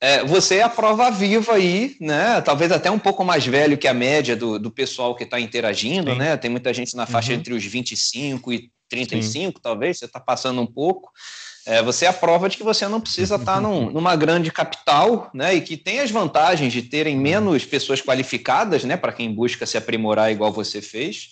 é, 0.00 0.22
você 0.24 0.58
é 0.58 0.62
a 0.62 0.68
prova 0.68 1.10
viva 1.10 1.54
aí, 1.54 1.96
né? 2.00 2.40
Talvez 2.42 2.70
até 2.70 2.88
um 2.88 2.98
pouco 2.98 3.24
mais 3.24 3.44
velho 3.44 3.76
que 3.76 3.88
a 3.88 3.94
média 3.94 4.36
do, 4.36 4.56
do 4.56 4.70
pessoal 4.70 5.16
que 5.16 5.24
está 5.24 5.40
interagindo, 5.40 6.12
Sim. 6.12 6.18
né? 6.18 6.36
Tem 6.36 6.48
muita 6.50 6.72
gente 6.72 6.94
na 6.94 7.06
faixa 7.06 7.32
uhum. 7.32 7.38
entre 7.38 7.54
os 7.54 7.64
25 7.64 8.52
e 8.52 8.70
35, 8.88 9.58
Sim. 9.58 9.60
talvez, 9.60 9.98
você 9.98 10.04
está 10.04 10.20
passando 10.20 10.60
um 10.60 10.66
pouco. 10.66 11.10
É, 11.66 11.82
você 11.82 12.04
é 12.04 12.08
a 12.08 12.12
prova 12.12 12.48
de 12.48 12.56
que 12.56 12.62
você 12.62 12.86
não 12.86 13.00
precisa 13.00 13.34
estar 13.36 13.60
num, 13.60 13.90
numa 13.90 14.14
grande 14.14 14.52
capital, 14.52 15.28
né? 15.34 15.54
E 15.54 15.60
que 15.60 15.76
tem 15.76 16.00
as 16.00 16.10
vantagens 16.10 16.72
de 16.72 16.82
terem 16.82 17.16
menos 17.16 17.64
pessoas 17.64 18.00
qualificadas, 18.00 18.84
né? 18.84 18.96
Para 18.96 19.12
quem 19.12 19.32
busca 19.32 19.66
se 19.66 19.76
aprimorar 19.76 20.30
igual 20.30 20.52
você 20.52 20.80
fez. 20.80 21.30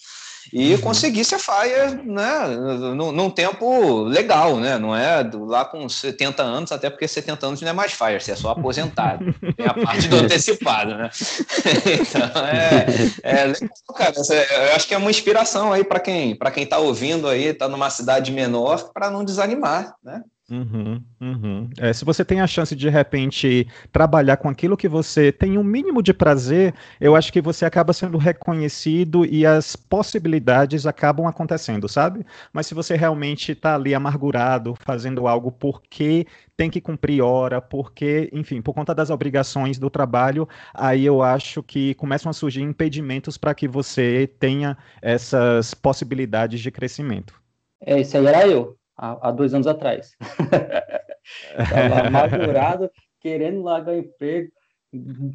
E 0.52 0.74
uhum. 0.74 0.80
conseguir 0.80 1.24
ser 1.24 1.38
Fire, 1.38 2.02
né, 2.04 2.46
num, 2.94 3.12
num, 3.12 3.30
tempo 3.30 4.02
legal, 4.04 4.56
né? 4.58 4.78
Não 4.78 4.94
é 4.94 5.28
lá 5.32 5.64
com 5.64 5.88
70 5.88 6.42
anos, 6.42 6.72
até 6.72 6.90
porque 6.90 7.08
70 7.08 7.46
anos 7.46 7.60
não 7.60 7.68
é 7.68 7.72
mais 7.72 7.92
Fire, 7.92 8.20
você 8.20 8.32
é 8.32 8.36
só 8.36 8.50
aposentado. 8.50 9.34
Tem 9.56 9.66
a 9.66 9.74
parte 9.74 10.08
do 10.08 10.16
antecipado, 10.16 10.94
né? 10.94 11.10
então, 12.00 12.46
é, 12.46 12.86
é 13.22 13.44
legal, 13.46 13.68
cara. 13.96 14.14
Eu 14.14 14.74
acho 14.74 14.86
que 14.86 14.94
é 14.94 14.98
uma 14.98 15.10
inspiração 15.10 15.72
aí 15.72 15.84
para 15.84 16.00
quem 16.00 16.34
para 16.36 16.50
quem 16.50 16.64
está 16.64 16.78
ouvindo 16.78 17.28
aí, 17.28 17.46
está 17.46 17.68
numa 17.68 17.90
cidade 17.90 18.32
menor, 18.32 18.92
para 18.92 19.10
não 19.10 19.24
desanimar, 19.24 19.94
né? 20.02 20.22
Uhum, 20.50 21.02
uhum. 21.22 21.70
É, 21.78 21.90
se 21.90 22.04
você 22.04 22.22
tem 22.22 22.42
a 22.42 22.46
chance 22.46 22.76
de, 22.76 22.82
de 22.82 22.90
repente, 22.90 23.66
trabalhar 23.90 24.36
com 24.36 24.48
aquilo 24.48 24.76
que 24.76 24.86
você 24.88 25.32
tem 25.32 25.56
um 25.56 25.64
mínimo 25.64 26.02
de 26.02 26.12
prazer, 26.12 26.74
eu 27.00 27.16
acho 27.16 27.32
que 27.32 27.40
você 27.40 27.64
acaba 27.64 27.94
sendo 27.94 28.18
reconhecido 28.18 29.24
e 29.24 29.46
as 29.46 29.74
possibilidades 29.74 30.86
acabam 30.86 31.26
acontecendo, 31.26 31.88
sabe? 31.88 32.26
Mas 32.52 32.66
se 32.66 32.74
você 32.74 32.94
realmente 32.94 33.52
está 33.52 33.74
ali 33.74 33.94
amargurado, 33.94 34.74
fazendo 34.80 35.26
algo 35.26 35.50
porque 35.50 36.26
tem 36.54 36.68
que 36.68 36.80
cumprir 36.80 37.22
hora, 37.22 37.62
porque, 37.62 38.28
enfim, 38.30 38.60
por 38.60 38.74
conta 38.74 38.94
das 38.94 39.08
obrigações 39.08 39.78
do 39.78 39.88
trabalho, 39.88 40.46
aí 40.74 41.06
eu 41.06 41.22
acho 41.22 41.62
que 41.62 41.94
começam 41.94 42.28
a 42.28 42.34
surgir 42.34 42.60
impedimentos 42.60 43.38
para 43.38 43.54
que 43.54 43.66
você 43.66 44.30
tenha 44.38 44.76
essas 45.00 45.72
possibilidades 45.72 46.60
de 46.60 46.70
crescimento. 46.70 47.34
É, 47.80 48.00
isso 48.00 48.16
aí 48.18 48.26
era 48.26 48.46
eu 48.46 48.76
há, 48.96 49.28
há 49.28 49.30
dois 49.30 49.54
anos 49.54 49.66
atrás. 49.66 50.16
Estava 51.58 52.06
amargurado, 52.06 52.90
querendo 53.20 53.62
largar 53.62 53.94
o 53.94 53.98
emprego, 53.98 54.50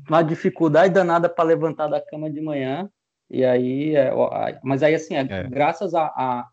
uma 0.08 0.22
dificuldade 0.22 0.94
danada 0.94 1.28
para 1.28 1.44
levantar 1.44 1.88
da 1.88 2.02
cama 2.02 2.30
de 2.30 2.42
manhã. 2.42 2.90
E 3.30 3.44
aí, 3.44 3.96
é, 3.96 4.12
mas 4.64 4.82
aí 4.82 4.96
assim, 4.96 5.16
é, 5.16 5.22
é. 5.30 5.44
graças 5.44 5.94
a, 5.94 6.06
a, 6.06 6.48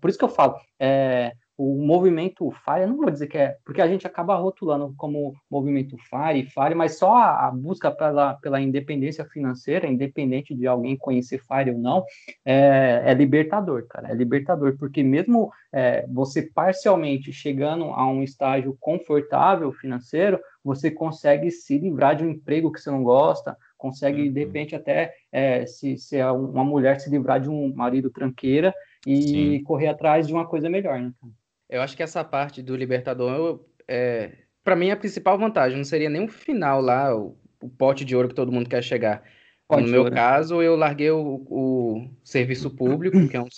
Por 0.00 0.08
isso 0.08 0.18
que 0.18 0.24
eu 0.24 0.28
falo, 0.28 0.56
é, 0.78 1.32
o 1.62 1.80
movimento 1.80 2.50
FARE, 2.50 2.82
eu 2.82 2.88
não 2.88 2.96
vou 2.96 3.08
dizer 3.08 3.28
que 3.28 3.38
é, 3.38 3.56
porque 3.64 3.80
a 3.80 3.86
gente 3.86 4.04
acaba 4.04 4.34
rotulando 4.34 4.92
como 4.96 5.32
movimento 5.48 5.96
FARE, 6.10 6.44
FARE, 6.46 6.74
mas 6.74 6.98
só 6.98 7.14
a, 7.14 7.46
a, 7.46 7.50
busca 7.52 7.88
pela, 7.88 8.34
pela 8.34 8.60
independência 8.60 9.24
financeira, 9.24 9.86
independente 9.86 10.56
de 10.56 10.66
alguém 10.66 10.96
conhecer 10.96 11.38
FARE 11.38 11.70
ou 11.70 11.78
não, 11.78 12.04
é, 12.44 13.02
é 13.06 13.14
libertador, 13.14 13.86
cara, 13.86 14.10
é 14.10 14.14
libertador, 14.14 14.76
porque 14.76 15.04
mesmo 15.04 15.52
é, 15.72 16.04
você 16.08 16.42
parcialmente 16.42 17.32
chegando 17.32 17.84
a 17.84 18.08
um 18.08 18.24
estágio 18.24 18.76
confortável 18.80 19.72
financeiro, 19.72 20.40
você 20.64 20.90
consegue 20.90 21.48
se 21.52 21.78
livrar 21.78 22.16
de 22.16 22.24
um 22.24 22.30
emprego 22.30 22.72
que 22.72 22.80
você 22.80 22.90
não 22.90 23.04
gosta, 23.04 23.56
consegue, 23.78 24.28
de 24.28 24.40
uhum. 24.40 24.46
repente, 24.46 24.74
até 24.74 25.14
é, 25.30 25.64
se, 25.66 25.96
se 25.96 26.16
é 26.16 26.28
uma 26.28 26.64
mulher 26.64 26.98
se 26.98 27.08
livrar 27.08 27.40
de 27.40 27.48
um 27.48 27.72
marido 27.72 28.10
tranqueira 28.10 28.74
e 29.06 29.22
Sim. 29.22 29.62
correr 29.62 29.88
atrás 29.88 30.26
de 30.26 30.32
uma 30.32 30.46
coisa 30.46 30.68
melhor, 30.68 30.98
né, 31.00 31.12
cara? 31.20 31.41
Eu 31.72 31.80
acho 31.80 31.96
que 31.96 32.02
essa 32.02 32.22
parte 32.22 32.62
do 32.62 32.76
Libertador, 32.76 33.64
é, 33.88 34.32
para 34.62 34.76
mim, 34.76 34.88
é 34.88 34.92
a 34.92 34.96
principal 34.96 35.38
vantagem. 35.38 35.78
Não 35.78 35.84
seria 35.84 36.10
nem 36.10 36.22
o 36.22 36.28
final 36.28 36.82
lá, 36.82 37.16
o, 37.16 37.34
o 37.62 37.68
pote 37.70 38.04
de 38.04 38.14
ouro 38.14 38.28
que 38.28 38.34
todo 38.34 38.52
mundo 38.52 38.68
quer 38.68 38.82
chegar. 38.82 39.22
Pote 39.66 39.84
no 39.84 39.88
meu 39.88 40.02
ouro. 40.02 40.14
caso, 40.14 40.60
eu 40.60 40.76
larguei 40.76 41.10
o, 41.10 41.42
o 41.48 42.10
serviço 42.22 42.68
público, 42.68 43.26
que 43.26 43.36
é 43.38 43.40
um, 43.40 43.48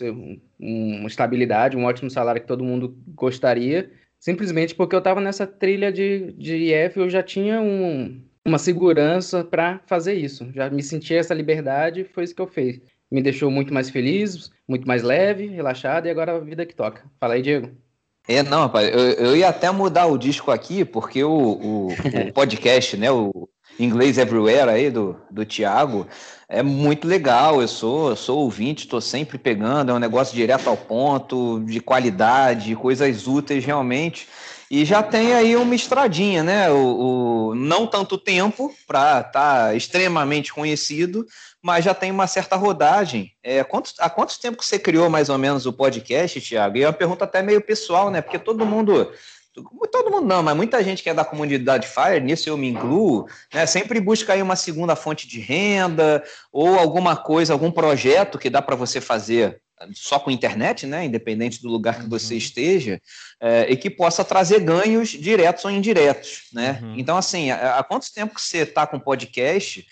um, 0.61 0.99
uma 0.99 1.09
estabilidade, 1.09 1.77
um 1.77 1.85
ótimo 1.85 2.09
salário 2.09 2.41
que 2.41 2.47
todo 2.47 2.63
mundo 2.63 2.97
gostaria, 3.09 3.91
simplesmente 4.21 4.77
porque 4.77 4.95
eu 4.95 5.01
estava 5.01 5.21
nessa 5.21 5.45
trilha 5.45 5.91
de, 5.91 6.31
de 6.35 6.73
IF, 6.73 6.97
eu 6.97 7.11
já 7.11 7.21
tinha 7.21 7.61
um, 7.61 8.23
uma 8.45 8.59
segurança 8.59 9.43
para 9.43 9.81
fazer 9.87 10.15
isso. 10.15 10.49
Já 10.55 10.71
me 10.71 10.85
sentia 10.85 11.19
essa 11.19 11.35
liberdade, 11.35 12.05
foi 12.05 12.23
isso 12.23 12.35
que 12.35 12.43
eu 12.43 12.47
fiz. 12.47 12.81
Me 13.11 13.21
deixou 13.21 13.51
muito 13.51 13.75
mais 13.75 13.91
feliz, 13.91 14.53
muito 14.69 14.87
mais 14.87 15.03
leve, 15.03 15.49
relaxado, 15.49 16.07
e 16.07 16.11
agora 16.11 16.37
a 16.37 16.39
vida 16.39 16.65
que 16.65 16.77
toca. 16.77 17.03
Fala 17.19 17.35
aí, 17.35 17.43
Diego. 17.43 17.84
É, 18.27 18.43
não, 18.43 18.63
rapaz, 18.63 18.89
eu, 18.89 18.99
eu 18.99 19.37
ia 19.37 19.49
até 19.49 19.71
mudar 19.71 20.07
o 20.07 20.17
disco 20.17 20.51
aqui, 20.51 20.85
porque 20.85 21.23
o, 21.23 21.31
o, 21.31 21.89
o 21.89 22.33
podcast, 22.33 22.97
né, 22.97 23.11
o 23.11 23.49
Inglês 23.79 24.17
Everywhere 24.17 24.71
aí 24.71 24.91
do, 24.91 25.17
do 25.31 25.45
Tiago, 25.45 26.07
é 26.49 26.63
muito 26.63 27.07
legal. 27.07 27.61
Eu 27.61 27.69
sou, 27.69 28.17
sou 28.17 28.39
ouvinte, 28.41 28.85
estou 28.85 29.01
sempre 29.01 29.37
pegando, 29.37 29.91
é 29.91 29.95
um 29.95 29.99
negócio 29.99 30.35
direto 30.35 30.69
ao 30.69 30.77
ponto, 30.77 31.63
de 31.67 31.81
qualidade, 31.81 32.75
coisas 32.77 33.27
úteis 33.27 33.65
realmente. 33.65 34.27
E 34.75 34.85
já 34.85 35.05
tem 35.05 35.33
aí 35.35 35.55
uma 35.55 35.73
estradinha, 35.73 36.43
né? 36.43 36.69
O, 36.69 37.51
o 37.51 37.55
não 37.55 37.87
tanto 37.87 38.19
tempo 38.19 38.75
para 38.89 39.21
estar 39.21 39.31
tá 39.67 39.75
extremamente 39.77 40.53
conhecido, 40.53 41.25
mas 41.63 41.85
já 41.85 41.95
tem 41.95 42.11
uma 42.11 42.27
certa 42.27 42.57
rodagem. 42.57 43.31
É, 43.41 43.63
quanto, 43.63 43.93
há 44.01 44.11
quanto 44.11 44.37
tempo 44.41 44.59
que 44.59 44.67
você 44.67 44.77
criou 44.77 45.09
mais 45.09 45.29
ou 45.29 45.39
menos 45.39 45.65
o 45.65 45.73
podcast, 45.73 46.41
Tiago? 46.41 46.77
E 46.77 46.83
é 46.83 46.89
uma 46.89 46.93
pergunta 46.93 47.23
até 47.25 47.41
meio 47.41 47.61
pessoal, 47.61 48.11
né? 48.11 48.21
Porque 48.21 48.37
todo 48.37 48.67
mundo 48.67 49.13
todo 49.93 50.11
mundo 50.11 50.27
não, 50.27 50.43
mas 50.43 50.57
muita 50.57 50.83
gente 50.83 51.05
que 51.05 51.09
é 51.09 51.15
da 51.15 51.25
comunidade 51.25 51.87
Fire, 51.87 52.19
nisso 52.21 52.49
eu 52.49 52.57
me 52.57 52.69
incluo, 52.69 53.29
né, 53.53 53.65
sempre 53.67 54.01
busca 54.01 54.33
aí 54.33 54.43
uma 54.43 54.57
segunda 54.57 54.97
fonte 54.97 55.29
de 55.29 55.39
renda 55.39 56.25
ou 56.51 56.77
alguma 56.77 57.17
coisa, 57.17 57.53
algum 57.53 57.71
projeto 57.71 58.37
que 58.37 58.51
dá 58.51 58.61
para 58.61 58.75
você 58.75 59.01
fazer 59.01 59.63
só 59.93 60.19
com 60.19 60.31
internet, 60.31 60.87
né, 60.87 61.05
independente 61.05 61.61
do 61.61 61.69
lugar 61.69 62.01
que 62.01 62.09
você 62.09 62.35
uhum. 62.35 62.39
esteja, 62.39 63.01
é, 63.41 63.67
e 63.71 63.77
que 63.77 63.91
possa 63.91 64.25
trazer 64.25 64.61
ganhos 64.61 65.11
diretos 65.11 65.65
ou 65.65 65.71
indiretos, 65.71 66.45
né? 66.53 66.79
Uhum. 66.83 66.95
Então, 66.97 67.17
assim, 67.17 67.51
há, 67.51 67.79
há 67.79 67.85
quanto 67.85 68.13
tempo 68.13 68.35
que 68.35 68.43
você 68.43 68.59
está 68.59 68.87
com 68.87 68.99
podcast 68.99 69.85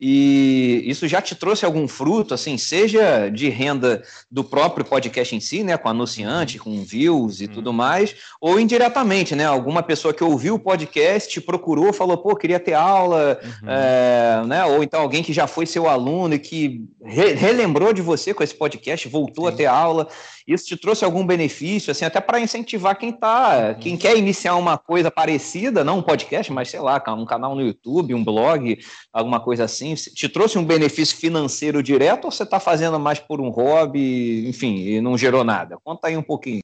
e 0.00 0.84
isso 0.86 1.08
já 1.08 1.20
te 1.20 1.34
trouxe 1.34 1.64
algum 1.64 1.88
fruto, 1.88 2.32
assim, 2.32 2.56
seja 2.56 3.28
de 3.28 3.48
renda 3.48 4.02
do 4.30 4.44
próprio 4.44 4.84
podcast 4.84 5.34
em 5.34 5.40
si, 5.40 5.64
né, 5.64 5.76
com 5.76 5.88
anunciante, 5.88 6.58
com 6.58 6.84
views 6.84 7.40
e 7.40 7.46
hum. 7.46 7.48
tudo 7.48 7.72
mais, 7.72 8.14
ou 8.40 8.60
indiretamente, 8.60 9.34
né, 9.34 9.44
alguma 9.44 9.82
pessoa 9.82 10.14
que 10.14 10.22
ouviu 10.22 10.54
o 10.54 10.58
podcast, 10.58 11.40
procurou, 11.40 11.92
falou, 11.92 12.16
pô, 12.16 12.36
queria 12.36 12.60
ter 12.60 12.74
aula, 12.74 13.40
uhum. 13.42 13.68
é, 13.68 14.42
né, 14.46 14.64
ou 14.66 14.84
então 14.84 15.00
alguém 15.00 15.22
que 15.22 15.32
já 15.32 15.48
foi 15.48 15.66
seu 15.66 15.88
aluno 15.88 16.34
e 16.34 16.38
que 16.38 16.84
re 17.04 17.32
relembrou 17.32 17.92
de 17.92 18.02
você 18.02 18.32
com 18.32 18.44
esse 18.44 18.54
podcast, 18.54 19.08
voltou 19.08 19.46
Sim. 19.46 19.52
a 19.52 19.56
ter 19.56 19.66
aula. 19.66 20.08
Isso 20.46 20.64
te 20.64 20.78
trouxe 20.78 21.04
algum 21.04 21.26
benefício, 21.26 21.90
assim, 21.90 22.06
até 22.06 22.22
para 22.22 22.40
incentivar 22.40 22.96
quem 22.96 23.12
tá, 23.12 23.74
quem 23.74 23.98
quer 23.98 24.16
iniciar 24.16 24.56
uma 24.56 24.78
coisa 24.78 25.10
parecida, 25.10 25.84
não 25.84 25.98
um 25.98 26.02
podcast, 26.02 26.50
mas 26.50 26.70
sei 26.70 26.80
lá, 26.80 27.02
um 27.08 27.26
canal 27.26 27.54
no 27.54 27.60
YouTube, 27.60 28.14
um 28.14 28.24
blog, 28.24 28.78
alguma 29.12 29.40
coisa 29.40 29.64
assim. 29.64 29.87
Te 29.94 30.28
trouxe 30.28 30.58
um 30.58 30.64
benefício 30.64 31.16
financeiro 31.16 31.82
direto 31.82 32.26
ou 32.26 32.30
você 32.30 32.42
está 32.42 32.60
fazendo 32.60 32.98
mais 32.98 33.18
por 33.18 33.40
um 33.40 33.48
hobby, 33.48 34.48
enfim, 34.48 34.76
e 34.78 35.00
não 35.00 35.16
gerou 35.16 35.44
nada? 35.44 35.78
Conta 35.82 36.08
aí 36.08 36.16
um 36.16 36.22
pouquinho 36.22 36.60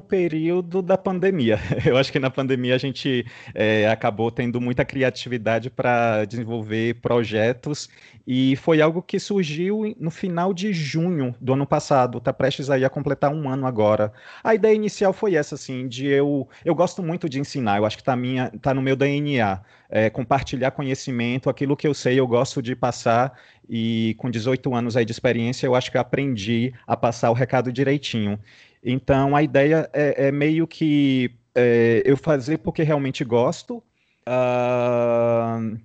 período 0.00 0.80
da 0.80 0.96
pandemia. 0.96 1.58
Eu 1.84 1.96
acho 1.96 2.10
que 2.10 2.18
na 2.18 2.30
pandemia 2.30 2.74
a 2.74 2.78
gente 2.78 3.26
é, 3.54 3.86
acabou 3.88 4.30
tendo 4.30 4.60
muita 4.60 4.84
criatividade 4.84 5.68
para 5.68 6.24
desenvolver 6.24 6.94
projetos 7.00 7.88
e 8.26 8.56
foi 8.56 8.80
algo 8.80 9.02
que 9.02 9.18
surgiu 9.18 9.94
no 9.98 10.10
final 10.10 10.54
de 10.54 10.72
junho 10.72 11.34
do 11.40 11.52
ano 11.52 11.66
passado. 11.66 12.18
Está 12.18 12.32
prestes 12.32 12.70
aí 12.70 12.84
a 12.84 12.90
completar 12.90 13.32
um 13.32 13.48
ano 13.48 13.66
agora. 13.66 14.12
A 14.42 14.54
ideia 14.54 14.74
inicial 14.74 15.12
foi 15.12 15.34
essa, 15.34 15.56
assim, 15.56 15.86
de 15.86 16.06
eu 16.06 16.48
eu 16.64 16.74
gosto 16.74 17.02
muito 17.02 17.28
de 17.28 17.38
ensinar. 17.38 17.78
Eu 17.78 17.84
acho 17.84 17.96
que 17.96 18.02
está 18.02 18.16
minha 18.16 18.50
tá 18.62 18.72
no 18.72 18.80
meu 18.80 18.96
DNA. 18.96 19.60
É, 19.94 20.08
compartilhar 20.08 20.70
conhecimento, 20.70 21.50
aquilo 21.50 21.76
que 21.76 21.86
eu 21.86 21.92
sei, 21.92 22.18
eu 22.18 22.26
gosto 22.26 22.62
de 22.62 22.74
passar 22.74 23.38
e 23.68 24.14
com 24.18 24.30
18 24.30 24.74
anos 24.74 24.96
aí 24.96 25.04
de 25.04 25.12
experiência, 25.12 25.66
eu 25.66 25.74
acho 25.74 25.90
que 25.90 25.98
eu 25.98 26.00
aprendi 26.00 26.72
a 26.86 26.96
passar 26.96 27.30
o 27.30 27.34
recado 27.34 27.70
direitinho. 27.70 28.38
Então, 28.82 29.36
a 29.36 29.42
ideia 29.42 29.88
é, 29.92 30.28
é 30.28 30.32
meio 30.32 30.66
que 30.66 31.30
é, 31.54 32.02
eu 32.04 32.16
fazer 32.16 32.58
porque 32.58 32.82
realmente 32.82 33.24
gosto. 33.24 33.82
Uh, 34.28 35.78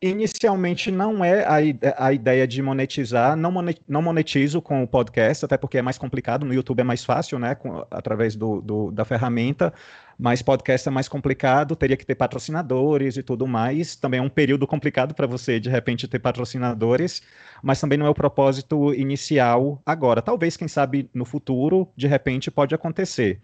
inicialmente 0.00 0.90
não 0.90 1.24
é 1.24 1.44
a, 1.44 2.06
a, 2.06 2.12
ideia 2.12 2.46
de 2.46 2.60
monetizar, 2.60 3.36
não, 3.36 3.52
não 3.88 4.02
monetizo 4.02 4.60
com 4.60 4.82
o 4.82 4.86
podcast, 4.86 5.44
até 5.44 5.56
porque 5.56 5.78
é 5.78 5.82
mais 5.82 5.96
complicado, 5.96 6.44
no 6.44 6.52
YouTube 6.52 6.80
é 6.80 6.84
mais 6.84 7.04
fácil, 7.04 7.38
né, 7.38 7.54
com, 7.54 7.84
através 7.90 8.36
do, 8.36 8.60
do, 8.60 8.90
da 8.90 9.04
ferramenta, 9.04 9.72
mas 10.18 10.42
podcast 10.42 10.88
é 10.88 10.90
mais 10.90 11.08
complicado, 11.08 11.76
teria 11.76 11.96
que 11.96 12.06
ter 12.06 12.14
patrocinadores 12.14 13.16
e 13.16 13.22
tudo 13.22 13.46
mais. 13.46 13.96
Também 13.96 14.20
é 14.20 14.22
um 14.22 14.28
período 14.28 14.66
complicado 14.66 15.14
para 15.14 15.26
você, 15.26 15.58
de 15.58 15.68
repente, 15.68 16.06
ter 16.06 16.18
patrocinadores, 16.18 17.22
mas 17.62 17.80
também 17.80 17.98
não 17.98 18.06
é 18.06 18.10
o 18.10 18.14
propósito 18.14 18.94
inicial 18.94 19.80
agora. 19.84 20.22
Talvez, 20.22 20.56
quem 20.56 20.68
sabe, 20.68 21.08
no 21.12 21.24
futuro, 21.24 21.88
de 21.96 22.06
repente, 22.06 22.50
pode 22.50 22.74
acontecer. 22.74 23.40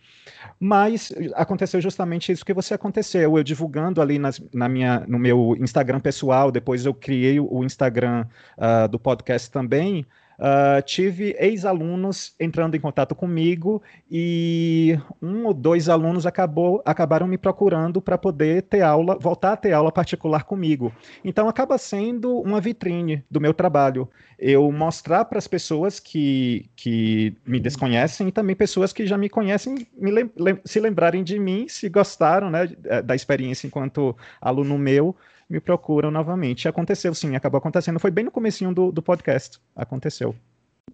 Mas 0.58 1.12
aconteceu 1.34 1.80
justamente 1.80 2.32
isso 2.32 2.44
que 2.44 2.54
você 2.54 2.74
aconteceu. 2.74 3.36
Eu 3.36 3.42
divulgando 3.42 4.00
ali 4.00 4.18
nas, 4.18 4.40
na 4.52 4.68
minha, 4.68 5.04
no 5.06 5.18
meu 5.18 5.56
Instagram 5.58 6.00
pessoal, 6.00 6.50
depois 6.50 6.86
eu 6.86 6.94
criei 6.94 7.40
o 7.40 7.64
Instagram 7.64 8.26
uh, 8.56 8.88
do 8.88 8.98
podcast 8.98 9.50
também. 9.50 10.06
Uh, 10.40 10.80
tive 10.86 11.36
ex-alunos 11.38 12.34
entrando 12.40 12.74
em 12.74 12.80
contato 12.80 13.14
comigo 13.14 13.82
e 14.10 14.98
um 15.20 15.44
ou 15.44 15.52
dois 15.52 15.86
alunos 15.86 16.24
acabou, 16.24 16.80
acabaram 16.82 17.26
me 17.26 17.36
procurando 17.36 18.00
para 18.00 18.16
poder 18.16 18.62
ter 18.62 18.80
aula, 18.80 19.18
voltar 19.18 19.52
a 19.52 19.56
ter 19.56 19.74
aula 19.74 19.92
particular 19.92 20.44
comigo. 20.44 20.90
Então 21.22 21.46
acaba 21.46 21.76
sendo 21.76 22.40
uma 22.40 22.58
vitrine 22.58 23.22
do 23.30 23.38
meu 23.38 23.52
trabalho. 23.52 24.08
Eu 24.38 24.72
mostrar 24.72 25.26
para 25.26 25.36
as 25.36 25.46
pessoas 25.46 26.00
que, 26.00 26.70
que 26.74 27.36
me 27.44 27.60
desconhecem 27.60 28.28
e 28.28 28.32
também 28.32 28.56
pessoas 28.56 28.94
que 28.94 29.06
já 29.06 29.18
me 29.18 29.28
conhecem 29.28 29.86
me 29.94 30.10
lem 30.10 30.30
se 30.64 30.80
lembrarem 30.80 31.22
de 31.22 31.38
mim, 31.38 31.68
se 31.68 31.86
gostaram 31.90 32.48
né, 32.48 32.66
da 33.04 33.14
experiência 33.14 33.66
enquanto 33.66 34.16
aluno 34.40 34.78
meu 34.78 35.14
me 35.50 35.58
procuram 35.58 36.10
novamente. 36.10 36.68
Aconteceu 36.68 37.12
sim, 37.12 37.34
acabou 37.34 37.58
acontecendo. 37.58 37.98
Foi 37.98 38.10
bem 38.10 38.24
no 38.24 38.30
comecinho 38.30 38.72
do, 38.72 38.92
do 38.92 39.02
podcast. 39.02 39.58
Aconteceu. 39.74 40.34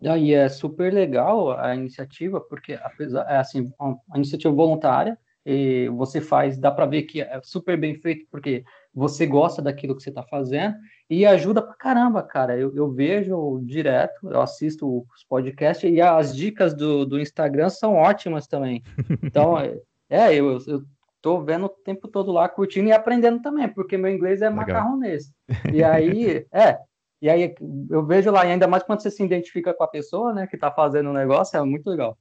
E 0.00 0.34
é 0.34 0.48
super 0.48 0.92
legal 0.92 1.58
a 1.58 1.74
iniciativa, 1.74 2.40
porque 2.40 2.74
apesar, 2.82 3.26
é 3.30 3.36
assim, 3.36 3.70
a 3.78 4.16
iniciativa 4.16 4.52
voluntária, 4.52 5.18
e 5.48 5.88
você 5.90 6.20
faz, 6.20 6.58
dá 6.58 6.72
para 6.72 6.86
ver 6.86 7.02
que 7.02 7.20
é 7.20 7.40
super 7.44 7.78
bem 7.78 7.94
feito, 7.94 8.26
porque 8.32 8.64
você 8.92 9.24
gosta 9.24 9.62
daquilo 9.62 9.94
que 9.94 10.02
você 10.02 10.08
está 10.08 10.24
fazendo 10.24 10.74
e 11.08 11.24
ajuda 11.24 11.62
pra 11.62 11.74
caramba, 11.74 12.20
cara. 12.20 12.58
Eu, 12.58 12.74
eu 12.74 12.90
vejo 12.90 13.60
direto, 13.64 14.28
eu 14.28 14.40
assisto 14.40 15.06
os 15.14 15.22
podcasts 15.22 15.88
e 15.88 16.00
as 16.00 16.34
dicas 16.34 16.74
do, 16.74 17.06
do 17.06 17.20
Instagram 17.20 17.68
são 17.68 17.94
ótimas 17.94 18.48
também. 18.48 18.82
Então, 19.22 19.56
é, 20.10 20.34
eu, 20.34 20.58
eu 20.66 20.82
tô 21.26 21.42
vendo 21.42 21.66
o 21.66 21.68
tempo 21.68 22.06
todo 22.06 22.30
lá, 22.30 22.48
curtindo 22.48 22.88
e 22.88 22.92
aprendendo 22.92 23.42
também, 23.42 23.66
porque 23.66 23.98
meu 23.98 24.12
inglês 24.12 24.42
é 24.42 24.48
Legal. 24.48 24.64
macarronês. 24.64 25.32
E 25.72 25.82
aí, 25.82 26.46
é, 26.54 26.78
e 27.20 27.28
aí 27.28 27.52
eu 27.90 28.06
vejo 28.06 28.30
lá, 28.30 28.46
e 28.46 28.52
ainda 28.52 28.68
mais 28.68 28.84
quando 28.84 29.02
você 29.02 29.10
se 29.10 29.24
identifica 29.24 29.74
com 29.74 29.82
a 29.82 29.88
pessoa, 29.88 30.32
né, 30.32 30.46
que 30.46 30.56
tá 30.56 30.70
fazendo 30.70 31.10
o 31.10 31.12
negócio, 31.12 31.58
é 31.58 31.64
muito 31.64 31.90
legal. 31.90 32.16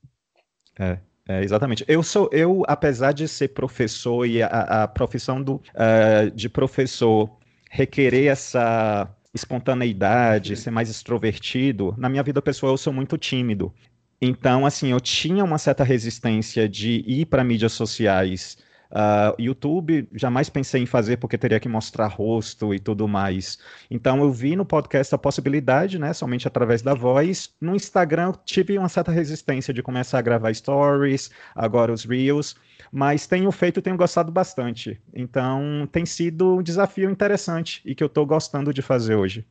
É, 0.80 0.98
é, 1.30 1.44
exatamente. 1.44 1.86
Eu 1.88 2.02
sou, 2.02 2.28
eu, 2.32 2.64
apesar 2.68 3.12
de 3.12 3.28
ser 3.28 3.50
professor 3.50 4.26
e 4.26 4.42
a, 4.42 4.48
a 4.48 4.88
profissão 4.88 5.40
do, 5.40 5.58
uh, 5.58 6.32
de 6.34 6.50
professor 6.50 7.30
requerer 7.70 8.32
essa 8.32 9.08
espontaneidade, 9.36 10.56
ser 10.56 10.72
mais 10.72 10.90
extrovertido, 10.90 11.94
na 11.96 12.10
minha 12.10 12.24
vida 12.24 12.42
pessoal 12.42 12.74
eu 12.74 12.78
sou 12.78 12.92
muito 12.92 13.20
tímido. 13.20 13.72
Então, 14.20 14.66
assim, 14.66 14.90
eu 14.90 15.00
tinha 15.00 15.44
uma 15.44 15.60
certa 15.60 15.84
resistência 15.84 16.68
de 16.68 17.04
ir 17.06 17.28
para 17.28 17.44
mídias 17.44 17.74
sociais 17.74 18.58
Uh, 18.92 19.42
YouTube, 19.42 20.08
jamais 20.14 20.50
pensei 20.50 20.84
em 20.84 20.86
fazer 20.86 21.18
porque 21.18 21.38
teria 21.38 21.60
que 21.60 21.68
mostrar 21.68 22.08
rosto 22.08 22.74
e 22.74 22.80
tudo 22.80 23.08
mais. 23.08 23.58
Então 23.90 24.22
eu 24.22 24.32
vi 24.32 24.56
no 24.56 24.66
podcast 24.66 25.14
a 25.14 25.18
possibilidade, 25.18 26.00
né, 26.00 26.14
somente 26.14 26.48
através 26.48 26.82
da 26.82 26.94
voz. 26.94 27.54
No 27.60 27.76
Instagram 27.76 28.28
eu 28.28 28.36
tive 28.46 28.78
uma 28.78 28.90
certa 28.90 29.12
resistência 29.12 29.74
de 29.74 29.84
começar 29.84 30.20
a 30.20 30.22
gravar 30.22 30.54
stories, 30.54 31.32
agora 31.56 31.92
os 31.92 32.06
reels, 32.06 32.56
mas 32.92 33.28
tenho 33.28 33.52
feito, 33.52 33.82
tenho 33.82 33.98
gostado 33.98 34.32
bastante. 34.32 35.02
Então 35.14 35.88
tem 35.92 36.06
sido 36.06 36.58
um 36.58 36.64
desafio 36.64 37.10
interessante 37.10 37.82
e 37.86 37.96
que 37.96 38.04
eu 38.04 38.08
estou 38.08 38.26
gostando 38.26 38.74
de 38.74 38.82
fazer 38.82 39.16
hoje. 39.16 39.46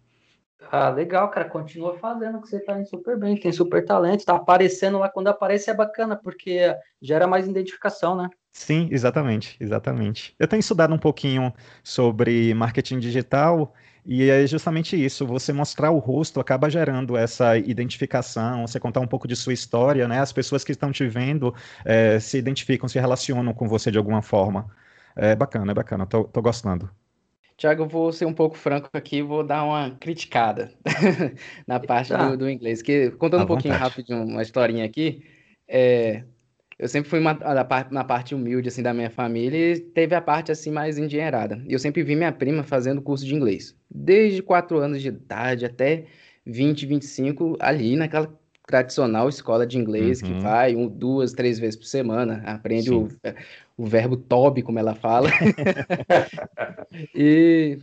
Ah, 0.70 0.88
legal, 0.88 1.30
cara. 1.30 1.48
Continua 1.48 1.96
fazendo 1.98 2.40
que 2.40 2.48
você 2.48 2.58
tá 2.58 2.78
indo 2.78 2.88
super 2.88 3.18
bem, 3.18 3.38
tem 3.38 3.52
super 3.52 3.84
talento, 3.84 4.24
tá 4.24 4.34
aparecendo 4.34 4.98
lá. 4.98 5.08
Quando 5.08 5.28
aparece 5.28 5.70
é 5.70 5.74
bacana, 5.74 6.16
porque 6.16 6.74
gera 7.00 7.26
mais 7.26 7.46
identificação, 7.46 8.16
né? 8.16 8.28
Sim, 8.54 8.88
exatamente, 8.92 9.56
exatamente. 9.58 10.32
Eu 10.38 10.46
tenho 10.46 10.60
estudado 10.60 10.94
um 10.94 10.98
pouquinho 10.98 11.52
sobre 11.82 12.54
marketing 12.54 13.00
digital 13.00 13.74
e 14.06 14.30
é 14.30 14.46
justamente 14.46 15.02
isso, 15.02 15.26
você 15.26 15.52
mostrar 15.52 15.90
o 15.90 15.98
rosto 15.98 16.38
acaba 16.38 16.70
gerando 16.70 17.16
essa 17.16 17.58
identificação, 17.58 18.64
você 18.64 18.78
contar 18.78 19.00
um 19.00 19.08
pouco 19.08 19.26
de 19.26 19.34
sua 19.34 19.52
história, 19.52 20.06
né? 20.06 20.20
As 20.20 20.32
pessoas 20.32 20.62
que 20.62 20.70
estão 20.70 20.92
te 20.92 21.04
vendo 21.08 21.52
é, 21.84 22.20
se 22.20 22.38
identificam, 22.38 22.88
se 22.88 22.98
relacionam 22.98 23.52
com 23.52 23.66
você 23.66 23.90
de 23.90 23.98
alguma 23.98 24.22
forma. 24.22 24.70
É 25.16 25.34
bacana, 25.34 25.72
é 25.72 25.74
bacana, 25.74 26.06
tô, 26.06 26.22
tô 26.24 26.40
gostando. 26.40 26.88
Tiago, 27.56 27.82
eu 27.82 27.88
vou 27.88 28.12
ser 28.12 28.26
um 28.26 28.34
pouco 28.34 28.56
franco 28.56 28.88
aqui, 28.92 29.20
vou 29.20 29.44
dar 29.44 29.64
uma 29.64 29.90
criticada 29.98 30.70
na 31.66 31.80
parte 31.80 32.14
do, 32.16 32.36
do, 32.36 32.50
inglês. 32.50 32.82
Que, 32.82 33.10
contando 33.12 33.44
um 33.44 33.46
pouquinho 33.46 33.74
rápido 33.74 34.14
uma 34.14 34.42
historinha 34.42 34.84
aqui, 34.84 35.24
é, 35.68 36.24
eu 36.78 36.88
sempre 36.88 37.08
fui 37.08 37.20
uma, 37.20 37.38
na 37.90 38.04
parte 38.04 38.34
humilde, 38.34 38.68
assim, 38.68 38.82
da 38.82 38.92
minha 38.92 39.10
família 39.10 39.74
e 39.74 39.80
teve 39.80 40.14
a 40.14 40.20
parte, 40.20 40.50
assim, 40.50 40.70
mais 40.70 40.98
endinheirada. 40.98 41.62
E 41.68 41.72
eu 41.72 41.78
sempre 41.78 42.02
vi 42.02 42.16
minha 42.16 42.32
prima 42.32 42.62
fazendo 42.62 43.00
curso 43.00 43.24
de 43.24 43.34
inglês. 43.34 43.76
Desde 43.90 44.42
4 44.42 44.78
anos 44.78 45.00
de 45.00 45.08
idade 45.08 45.64
até 45.64 46.04
20, 46.44 46.86
25, 46.86 47.56
ali 47.60 47.96
naquela 47.96 48.32
tradicional 48.66 49.28
escola 49.28 49.66
de 49.66 49.78
inglês 49.78 50.22
uhum. 50.22 50.28
que 50.28 50.40
vai 50.40 50.74
um, 50.74 50.88
duas, 50.88 51.32
três 51.32 51.58
vezes 51.58 51.76
por 51.76 51.86
semana, 51.86 52.42
aprende 52.46 52.92
o, 52.92 53.08
o 53.76 53.84
verbo 53.86 54.16
tobe, 54.16 54.62
como 54.62 54.78
ela 54.78 54.94
fala. 54.94 55.28
e 57.14 57.78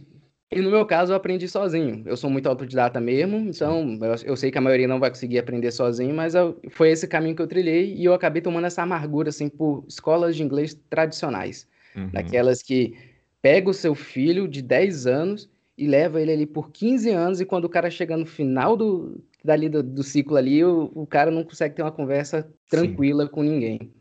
E 0.53 0.59
no 0.59 0.69
meu 0.69 0.85
caso, 0.85 1.13
eu 1.13 1.15
aprendi 1.15 1.47
sozinho. 1.47 2.03
Eu 2.05 2.17
sou 2.17 2.29
muito 2.29 2.47
autodidata 2.47 2.99
mesmo, 2.99 3.37
então 3.37 3.97
eu, 4.01 4.15
eu 4.25 4.35
sei 4.35 4.51
que 4.51 4.57
a 4.57 4.61
maioria 4.61 4.87
não 4.87 4.99
vai 4.99 5.09
conseguir 5.09 5.39
aprender 5.39 5.71
sozinho, 5.71 6.13
mas 6.13 6.35
eu, 6.35 6.59
foi 6.71 6.89
esse 6.89 7.07
caminho 7.07 7.35
que 7.35 7.41
eu 7.41 7.47
trilhei 7.47 7.95
e 7.95 8.03
eu 8.03 8.13
acabei 8.13 8.41
tomando 8.41 8.67
essa 8.67 8.81
amargura, 8.81 9.29
assim, 9.29 9.47
por 9.47 9.85
escolas 9.87 10.35
de 10.35 10.43
inglês 10.43 10.77
tradicionais. 10.89 11.65
Uhum. 11.95 12.09
Daquelas 12.09 12.61
que 12.61 12.97
pega 13.41 13.69
o 13.69 13.73
seu 13.73 13.95
filho 13.95 14.45
de 14.45 14.61
10 14.61 15.07
anos 15.07 15.49
e 15.77 15.87
leva 15.87 16.21
ele 16.21 16.33
ali 16.33 16.45
por 16.45 16.69
15 16.69 17.09
anos 17.09 17.39
e 17.39 17.45
quando 17.45 17.65
o 17.65 17.69
cara 17.69 17.89
chega 17.89 18.17
no 18.17 18.25
final 18.25 18.75
do, 18.75 19.23
dali 19.43 19.69
do, 19.69 19.81
do 19.81 20.03
ciclo 20.03 20.35
ali, 20.35 20.63
o, 20.65 20.91
o, 20.93 21.07
cara 21.07 21.31
não 21.31 21.45
consegue 21.45 21.75
ter 21.75 21.81
uma 21.81 21.91
conversa 21.93 22.47
tranquila 22.69 23.23
Sim. 23.23 23.31
com 23.31 23.43
ninguém. 23.43 23.91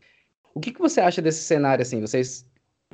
O 0.53 0.59
que, 0.59 0.71
que 0.71 0.79
você 0.79 0.99
acha 0.99 1.21
desse 1.21 1.43
cenário, 1.43 1.81
assim? 1.81 2.01
Vocês, 2.01 2.45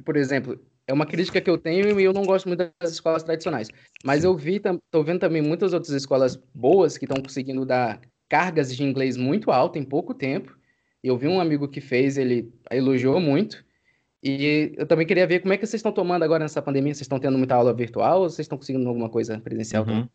por 0.06 0.16
exemplo, 0.16 0.60
é 0.88 0.94
uma 0.94 1.06
crítica 1.06 1.42
que 1.42 1.50
eu 1.50 1.58
tenho 1.58 2.00
e 2.00 2.04
eu 2.04 2.14
não 2.14 2.24
gosto 2.24 2.48
muito 2.48 2.72
das 2.80 2.92
escolas 2.92 3.22
tradicionais. 3.22 3.68
Mas 4.04 4.24
eu 4.24 4.36
vi, 4.36 4.62
tô 4.90 5.04
vendo 5.04 5.20
também 5.20 5.42
muitas 5.42 5.74
outras 5.74 5.94
escolas 5.94 6.38
boas 6.56 6.98
que 6.98 7.04
estão 7.06 7.22
conseguindo 7.22 7.66
dar 7.66 8.00
cargas 8.30 8.74
de 8.76 8.84
inglês 8.84 9.18
muito 9.18 9.52
alta 9.52 9.78
em 9.78 9.84
pouco 9.84 10.14
tempo. 10.14 10.58
Eu 11.04 11.18
vi 11.18 11.28
um 11.28 11.42
amigo 11.42 11.68
que 11.68 11.82
fez, 11.82 12.18
ele 12.18 12.52
elogiou 12.72 13.20
muito. 13.20 13.66
E 14.24 14.74
eu 14.78 14.88
também 14.88 15.06
queria 15.06 15.28
ver 15.28 15.42
como 15.42 15.54
é 15.54 15.58
que 15.58 15.66
vocês 15.66 15.80
estão 15.80 15.92
tomando 15.92 16.24
agora 16.24 16.44
nessa 16.44 16.62
pandemia. 16.62 16.94
Vocês 16.94 17.02
estão 17.02 17.20
tendo 17.20 17.38
muita 17.38 17.56
aula 17.56 17.74
virtual 17.74 18.22
ou 18.22 18.30
vocês 18.30 18.46
estão 18.46 18.58
conseguindo 18.58 18.88
alguma 18.88 19.10
coisa 19.10 19.40
presencial? 19.40 19.86
Uhum. 19.86 20.08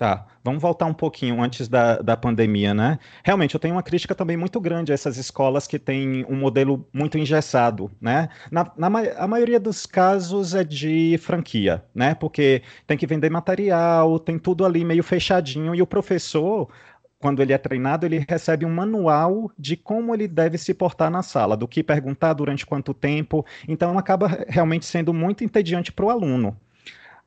Tá, 0.00 0.26
vamos 0.42 0.62
voltar 0.62 0.86
um 0.86 0.94
pouquinho 0.94 1.42
antes 1.42 1.68
da, 1.68 1.98
da 1.98 2.16
pandemia, 2.16 2.72
né? 2.72 2.98
Realmente, 3.22 3.54
eu 3.54 3.60
tenho 3.60 3.74
uma 3.74 3.82
crítica 3.82 4.14
também 4.14 4.34
muito 4.34 4.58
grande 4.58 4.92
a 4.92 4.94
essas 4.94 5.18
escolas 5.18 5.66
que 5.66 5.78
têm 5.78 6.24
um 6.24 6.36
modelo 6.36 6.88
muito 6.90 7.18
engessado, 7.18 7.90
né? 8.00 8.30
Na, 8.50 8.72
na 8.78 8.86
a 9.18 9.28
maioria 9.28 9.60
dos 9.60 9.84
casos 9.84 10.54
é 10.54 10.64
de 10.64 11.18
franquia, 11.18 11.84
né? 11.94 12.14
Porque 12.14 12.62
tem 12.86 12.96
que 12.96 13.06
vender 13.06 13.28
material, 13.28 14.18
tem 14.18 14.38
tudo 14.38 14.64
ali 14.64 14.86
meio 14.86 15.02
fechadinho 15.02 15.74
e 15.74 15.82
o 15.82 15.86
professor, 15.86 16.70
quando 17.18 17.42
ele 17.42 17.52
é 17.52 17.58
treinado, 17.58 18.06
ele 18.06 18.24
recebe 18.26 18.64
um 18.64 18.74
manual 18.74 19.52
de 19.58 19.76
como 19.76 20.14
ele 20.14 20.26
deve 20.26 20.56
se 20.56 20.72
portar 20.72 21.10
na 21.10 21.22
sala, 21.22 21.58
do 21.58 21.68
que 21.68 21.82
perguntar, 21.82 22.32
durante 22.32 22.64
quanto 22.64 22.94
tempo. 22.94 23.44
Então, 23.68 23.98
acaba 23.98 24.46
realmente 24.48 24.86
sendo 24.86 25.12
muito 25.12 25.44
entediante 25.44 25.92
para 25.92 26.06
o 26.06 26.10
aluno. 26.10 26.56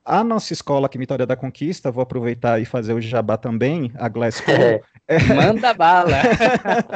A 0.05 0.21
nossa 0.21 0.51
escola 0.51 0.87
aqui, 0.87 0.97
Vitória 0.97 1.25
da 1.25 1.35
Conquista, 1.35 1.89
vou 1.89 2.01
aproveitar 2.01 2.61
e 2.61 2.65
fazer 2.65 2.93
o 2.93 2.99
jabá 2.99 3.37
também, 3.37 3.91
a 3.95 4.09
Glasgow. 4.09 4.83
É, 5.07 5.19
Manda 5.33 5.73
bala! 5.73 6.17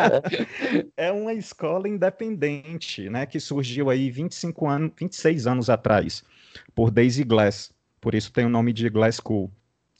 é 0.97 1.11
uma 1.11 1.33
escola 1.33 1.87
independente, 1.87 3.09
né, 3.09 3.25
que 3.25 3.39
surgiu 3.39 3.89
aí 3.89 4.09
25 4.09 4.67
anos, 4.67 4.91
26 4.97 5.47
anos 5.47 5.69
atrás, 5.69 6.23
por 6.75 6.91
Daisy 6.91 7.23
Glass. 7.23 7.71
Por 8.01 8.13
isso 8.13 8.31
tem 8.31 8.45
o 8.45 8.49
nome 8.49 8.73
de 8.73 8.89
Glass 8.89 9.21
School. 9.21 9.51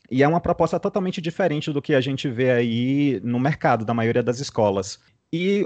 E 0.10 0.24
é 0.24 0.28
uma 0.28 0.40
proposta 0.40 0.80
totalmente 0.80 1.22
diferente 1.22 1.72
do 1.72 1.82
que 1.82 1.94
a 1.94 2.02
gente 2.02 2.30
vê 2.30 2.52
aí 2.52 3.22
no 3.24 3.40
mercado 3.40 3.84
da 3.84 3.94
maioria 3.94 4.24
das 4.24 4.40
escolas. 4.40 5.00
E 5.32 5.66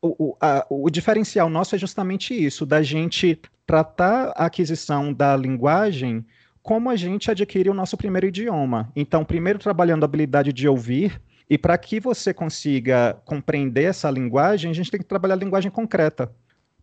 o, 0.00 0.30
o, 0.30 0.36
a, 0.40 0.66
o 0.68 0.90
diferencial 0.90 1.48
nosso 1.48 1.74
é 1.74 1.78
justamente 1.78 2.34
isso, 2.34 2.66
da 2.66 2.82
gente 2.82 3.40
tratar 3.66 4.32
a 4.36 4.46
aquisição 4.46 5.12
da 5.12 5.36
linguagem 5.36 6.24
como 6.62 6.88
a 6.88 6.96
gente 6.96 7.30
adquire 7.30 7.68
o 7.68 7.74
nosso 7.74 7.96
primeiro 7.96 8.26
idioma. 8.26 8.90
Então, 8.94 9.24
primeiro 9.24 9.58
trabalhando 9.58 10.04
a 10.04 10.06
habilidade 10.06 10.52
de 10.52 10.68
ouvir, 10.68 11.20
e 11.50 11.58
para 11.58 11.76
que 11.76 11.98
você 11.98 12.32
consiga 12.32 13.20
compreender 13.24 13.84
essa 13.84 14.10
linguagem, 14.10 14.70
a 14.70 14.74
gente 14.74 14.90
tem 14.90 15.00
que 15.00 15.06
trabalhar 15.06 15.34
a 15.34 15.38
linguagem 15.38 15.70
concreta. 15.70 16.32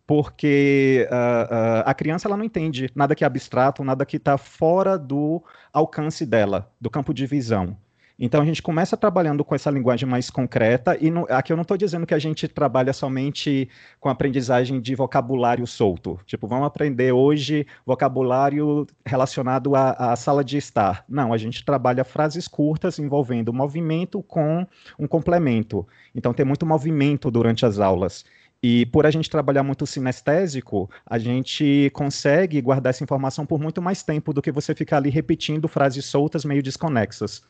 Porque 0.06 1.08
uh, 1.10 1.14
uh, 1.14 1.82
a 1.86 1.94
criança 1.94 2.28
ela 2.28 2.36
não 2.36 2.44
entende 2.44 2.90
nada 2.94 3.14
que 3.14 3.24
é 3.24 3.26
abstrato, 3.26 3.84
nada 3.84 4.04
que 4.04 4.16
está 4.16 4.36
fora 4.36 4.98
do 4.98 5.42
alcance 5.72 6.26
dela, 6.26 6.70
do 6.80 6.90
campo 6.90 7.14
de 7.14 7.26
visão. 7.26 7.76
Então 8.22 8.42
a 8.42 8.44
gente 8.44 8.62
começa 8.62 8.98
trabalhando 8.98 9.42
com 9.42 9.54
essa 9.54 9.70
linguagem 9.70 10.06
mais 10.06 10.28
concreta, 10.28 10.94
e 11.00 11.10
no, 11.10 11.26
aqui 11.30 11.50
eu 11.50 11.56
não 11.56 11.62
estou 11.62 11.78
dizendo 11.78 12.06
que 12.06 12.12
a 12.12 12.18
gente 12.18 12.46
trabalha 12.46 12.92
somente 12.92 13.66
com 13.98 14.10
aprendizagem 14.10 14.78
de 14.78 14.94
vocabulário 14.94 15.66
solto. 15.66 16.20
Tipo, 16.26 16.46
vamos 16.46 16.66
aprender 16.66 17.12
hoje 17.12 17.66
vocabulário 17.86 18.86
relacionado 19.06 19.74
à, 19.74 20.12
à 20.12 20.16
sala 20.16 20.44
de 20.44 20.58
estar. 20.58 21.02
Não, 21.08 21.32
a 21.32 21.38
gente 21.38 21.64
trabalha 21.64 22.04
frases 22.04 22.46
curtas 22.46 22.98
envolvendo 22.98 23.54
movimento 23.54 24.22
com 24.22 24.66
um 24.98 25.06
complemento. 25.06 25.88
Então 26.14 26.34
tem 26.34 26.44
muito 26.44 26.66
movimento 26.66 27.30
durante 27.30 27.64
as 27.64 27.78
aulas. 27.78 28.26
E 28.62 28.84
por 28.84 29.06
a 29.06 29.10
gente 29.10 29.30
trabalhar 29.30 29.62
muito 29.62 29.86
sinestésico, 29.86 30.90
a 31.06 31.18
gente 31.18 31.90
consegue 31.94 32.60
guardar 32.60 32.90
essa 32.90 33.02
informação 33.02 33.46
por 33.46 33.58
muito 33.58 33.80
mais 33.80 34.02
tempo 34.02 34.34
do 34.34 34.42
que 34.42 34.52
você 34.52 34.74
ficar 34.74 34.98
ali 34.98 35.08
repetindo 35.08 35.66
frases 35.66 36.04
soltas 36.04 36.44
meio 36.44 36.62
desconexas. 36.62 37.42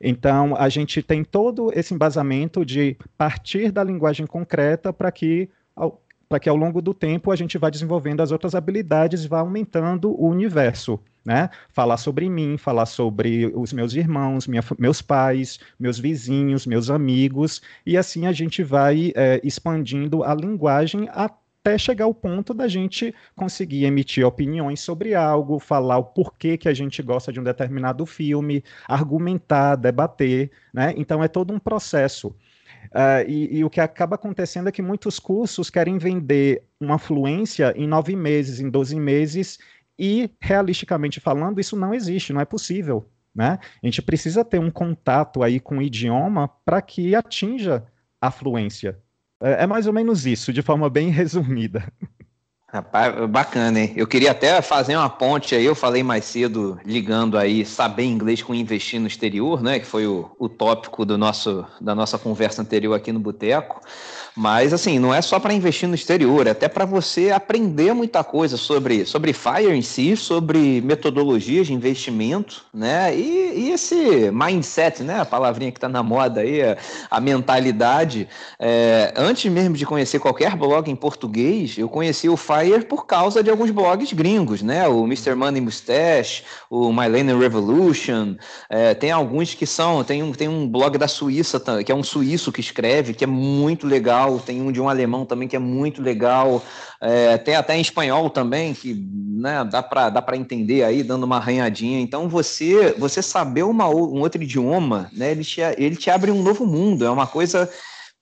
Então, 0.00 0.54
a 0.56 0.68
gente 0.68 1.02
tem 1.02 1.24
todo 1.24 1.70
esse 1.74 1.92
embasamento 1.92 2.64
de 2.64 2.96
partir 3.16 3.72
da 3.72 3.82
linguagem 3.82 4.26
concreta 4.26 4.92
para 4.92 5.10
que 5.10 5.48
para 6.28 6.38
que 6.38 6.48
ao 6.48 6.56
longo 6.56 6.82
do 6.82 6.92
tempo 6.92 7.30
a 7.32 7.36
gente 7.36 7.56
vá 7.56 7.70
desenvolvendo 7.70 8.20
as 8.20 8.30
outras 8.30 8.54
habilidades 8.54 9.24
e 9.24 9.28
vá 9.28 9.40
aumentando 9.40 10.10
o 10.10 10.28
universo, 10.28 11.00
né? 11.24 11.48
Falar 11.70 11.96
sobre 11.96 12.28
mim, 12.28 12.58
falar 12.58 12.84
sobre 12.84 13.50
os 13.54 13.72
meus 13.72 13.94
irmãos, 13.94 14.46
minha, 14.46 14.62
meus 14.78 15.00
pais, 15.00 15.58
meus 15.80 15.98
vizinhos, 15.98 16.66
meus 16.66 16.90
amigos, 16.90 17.62
e 17.86 17.96
assim 17.96 18.26
a 18.26 18.32
gente 18.32 18.62
vai 18.62 19.10
é, 19.16 19.40
expandindo 19.42 20.22
a 20.22 20.34
linguagem 20.34 21.08
até 21.12 21.47
até 21.68 21.76
chegar 21.76 22.06
ao 22.06 22.14
ponto 22.14 22.54
da 22.54 22.66
gente 22.66 23.14
conseguir 23.36 23.84
emitir 23.84 24.26
opiniões 24.26 24.80
sobre 24.80 25.14
algo, 25.14 25.58
falar 25.58 25.98
o 25.98 26.04
porquê 26.04 26.56
que 26.56 26.68
a 26.68 26.72
gente 26.72 27.02
gosta 27.02 27.30
de 27.30 27.38
um 27.38 27.44
determinado 27.44 28.06
filme, 28.06 28.64
argumentar, 28.88 29.76
debater, 29.76 30.50
né? 30.72 30.94
Então 30.96 31.22
é 31.22 31.28
todo 31.28 31.52
um 31.52 31.58
processo. 31.58 32.28
Uh, 32.28 33.28
e, 33.28 33.58
e, 33.58 33.64
o 33.64 33.68
que 33.68 33.80
acaba 33.80 34.14
acontecendo 34.14 34.68
é 34.68 34.72
que 34.72 34.80
muitos 34.80 35.18
cursos 35.18 35.68
querem 35.68 35.98
vender 35.98 36.62
uma 36.80 36.96
fluência 36.96 37.74
em 37.76 37.86
nove 37.86 38.16
meses, 38.16 38.60
em 38.60 38.70
doze 38.70 38.98
meses, 38.98 39.58
e 39.98 40.30
realisticamente 40.40 41.20
falando, 41.20 41.60
isso 41.60 41.76
não 41.76 41.92
existe, 41.92 42.32
não 42.32 42.40
é 42.40 42.46
possível. 42.46 43.06
Né? 43.34 43.58
A 43.82 43.86
gente 43.86 44.00
precisa 44.00 44.42
ter 44.42 44.58
um 44.58 44.70
contato 44.70 45.42
aí 45.42 45.60
com 45.60 45.78
o 45.78 45.82
idioma 45.82 46.48
para 46.64 46.80
que 46.80 47.14
atinja 47.14 47.84
a 48.20 48.30
fluência. 48.30 48.98
É, 49.40 49.64
é 49.64 49.66
mais 49.66 49.86
ou 49.86 49.92
menos 49.92 50.26
isso, 50.26 50.52
de 50.52 50.62
forma 50.62 50.88
bem 50.90 51.10
resumida. 51.10 51.92
Rapaz, 52.70 53.14
bacana, 53.30 53.80
hein? 53.80 53.94
Eu 53.96 54.06
queria 54.06 54.30
até 54.30 54.60
fazer 54.60 54.94
uma 54.94 55.08
ponte 55.08 55.54
aí, 55.54 55.64
eu 55.64 55.74
falei 55.74 56.02
mais 56.02 56.26
cedo, 56.26 56.78
ligando 56.84 57.38
aí 57.38 57.64
saber 57.64 58.04
inglês 58.04 58.42
com 58.42 58.54
investir 58.54 59.00
no 59.00 59.06
exterior, 59.06 59.62
né? 59.62 59.78
Que 59.78 59.86
foi 59.86 60.06
o, 60.06 60.30
o 60.38 60.50
tópico 60.50 61.02
do 61.02 61.16
nosso, 61.16 61.64
da 61.80 61.94
nossa 61.94 62.18
conversa 62.18 62.60
anterior 62.60 62.92
aqui 62.92 63.10
no 63.10 63.18
Boteco. 63.18 63.80
Mas, 64.36 64.74
assim, 64.74 64.98
não 64.98 65.12
é 65.14 65.22
só 65.22 65.40
para 65.40 65.54
investir 65.54 65.88
no 65.88 65.94
exterior, 65.94 66.46
é 66.46 66.50
até 66.50 66.68
para 66.68 66.84
você 66.84 67.30
aprender 67.30 67.92
muita 67.94 68.22
coisa 68.22 68.58
sobre, 68.58 69.04
sobre 69.06 69.32
FIRE 69.32 69.74
em 69.74 69.82
si, 69.82 70.14
sobre 70.14 70.82
metodologias 70.82 71.66
de 71.66 71.72
investimento, 71.72 72.66
né? 72.72 73.16
E, 73.16 73.52
e 73.56 73.72
esse 73.72 74.30
mindset, 74.30 75.02
né? 75.02 75.20
A 75.20 75.24
palavrinha 75.24 75.72
que 75.72 75.78
está 75.78 75.88
na 75.88 76.02
moda 76.02 76.42
aí, 76.42 76.60
a 77.10 77.18
mentalidade. 77.18 78.28
É, 78.60 79.12
antes 79.16 79.50
mesmo 79.50 79.74
de 79.74 79.86
conhecer 79.86 80.20
qualquer 80.20 80.54
blog 80.54 80.88
em 80.88 80.94
português, 80.94 81.78
eu 81.78 81.88
conheci 81.88 82.28
o 82.28 82.36
FIRE 82.36 82.57
por 82.88 83.06
causa 83.06 83.42
de 83.42 83.50
alguns 83.50 83.70
blogs 83.70 84.12
gringos, 84.12 84.62
né? 84.62 84.88
O 84.88 85.04
Mr. 85.04 85.34
Money 85.34 85.60
Mustache, 85.60 86.42
o 86.70 86.92
My 86.92 87.08
Lane 87.08 87.34
Revolution, 87.34 88.36
é, 88.68 88.94
tem 88.94 89.10
alguns 89.10 89.54
que 89.54 89.66
são, 89.66 90.02
tem 90.02 90.22
um, 90.22 90.32
tem 90.32 90.48
um 90.48 90.68
blog 90.68 90.98
da 90.98 91.08
Suíça, 91.08 91.60
que 91.84 91.92
é 91.92 91.94
um 91.94 92.02
suíço 92.02 92.50
que 92.50 92.60
escreve, 92.60 93.14
que 93.14 93.24
é 93.24 93.26
muito 93.26 93.86
legal 93.86 94.08
legal, 94.08 94.38
tem 94.38 94.62
um 94.62 94.72
de 94.72 94.80
um 94.80 94.88
alemão 94.88 95.24
também 95.24 95.46
que 95.46 95.56
é 95.56 95.58
muito 95.58 96.00
legal, 96.00 96.62
é, 97.00 97.36
tem 97.36 97.54
até 97.54 97.76
em 97.76 97.80
espanhol 97.80 98.30
também, 98.30 98.72
que 98.72 98.94
né, 98.94 99.64
dá 99.64 99.82
para 99.82 100.08
dá 100.08 100.24
entender 100.36 100.82
aí, 100.84 101.02
dando 101.02 101.24
uma 101.24 101.36
arranhadinha. 101.36 102.00
Então, 102.00 102.28
você 102.28 102.94
você 102.98 103.22
saber 103.22 103.64
uma, 103.64 103.88
um 103.88 104.20
outro 104.20 104.42
idioma, 104.42 105.10
né, 105.12 105.30
ele, 105.32 105.44
te, 105.44 105.60
ele 105.76 105.96
te 105.96 106.10
abre 106.10 106.30
um 106.30 106.42
novo 106.42 106.64
mundo, 106.64 107.04
é 107.04 107.10
uma 107.10 107.26
coisa 107.26 107.68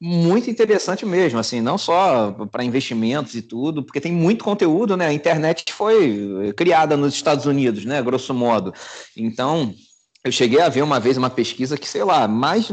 muito 0.00 0.50
interessante 0.50 1.06
mesmo, 1.06 1.38
assim, 1.38 1.60
não 1.60 1.78
só 1.78 2.32
para 2.50 2.64
investimentos 2.64 3.34
e 3.34 3.42
tudo, 3.42 3.82
porque 3.82 4.00
tem 4.00 4.12
muito 4.12 4.44
conteúdo, 4.44 4.96
né? 4.96 5.06
A 5.06 5.12
internet 5.12 5.72
foi 5.72 6.52
criada 6.56 6.96
nos 6.96 7.14
Estados 7.14 7.46
Unidos, 7.46 7.84
né? 7.84 8.02
Grosso 8.02 8.34
modo. 8.34 8.74
Então, 9.16 9.74
eu 10.22 10.32
cheguei 10.32 10.60
a 10.60 10.68
ver 10.68 10.82
uma 10.82 11.00
vez 11.00 11.16
uma 11.16 11.30
pesquisa 11.30 11.78
que, 11.78 11.88
sei 11.88 12.04
lá, 12.04 12.26
mais, 12.28 12.68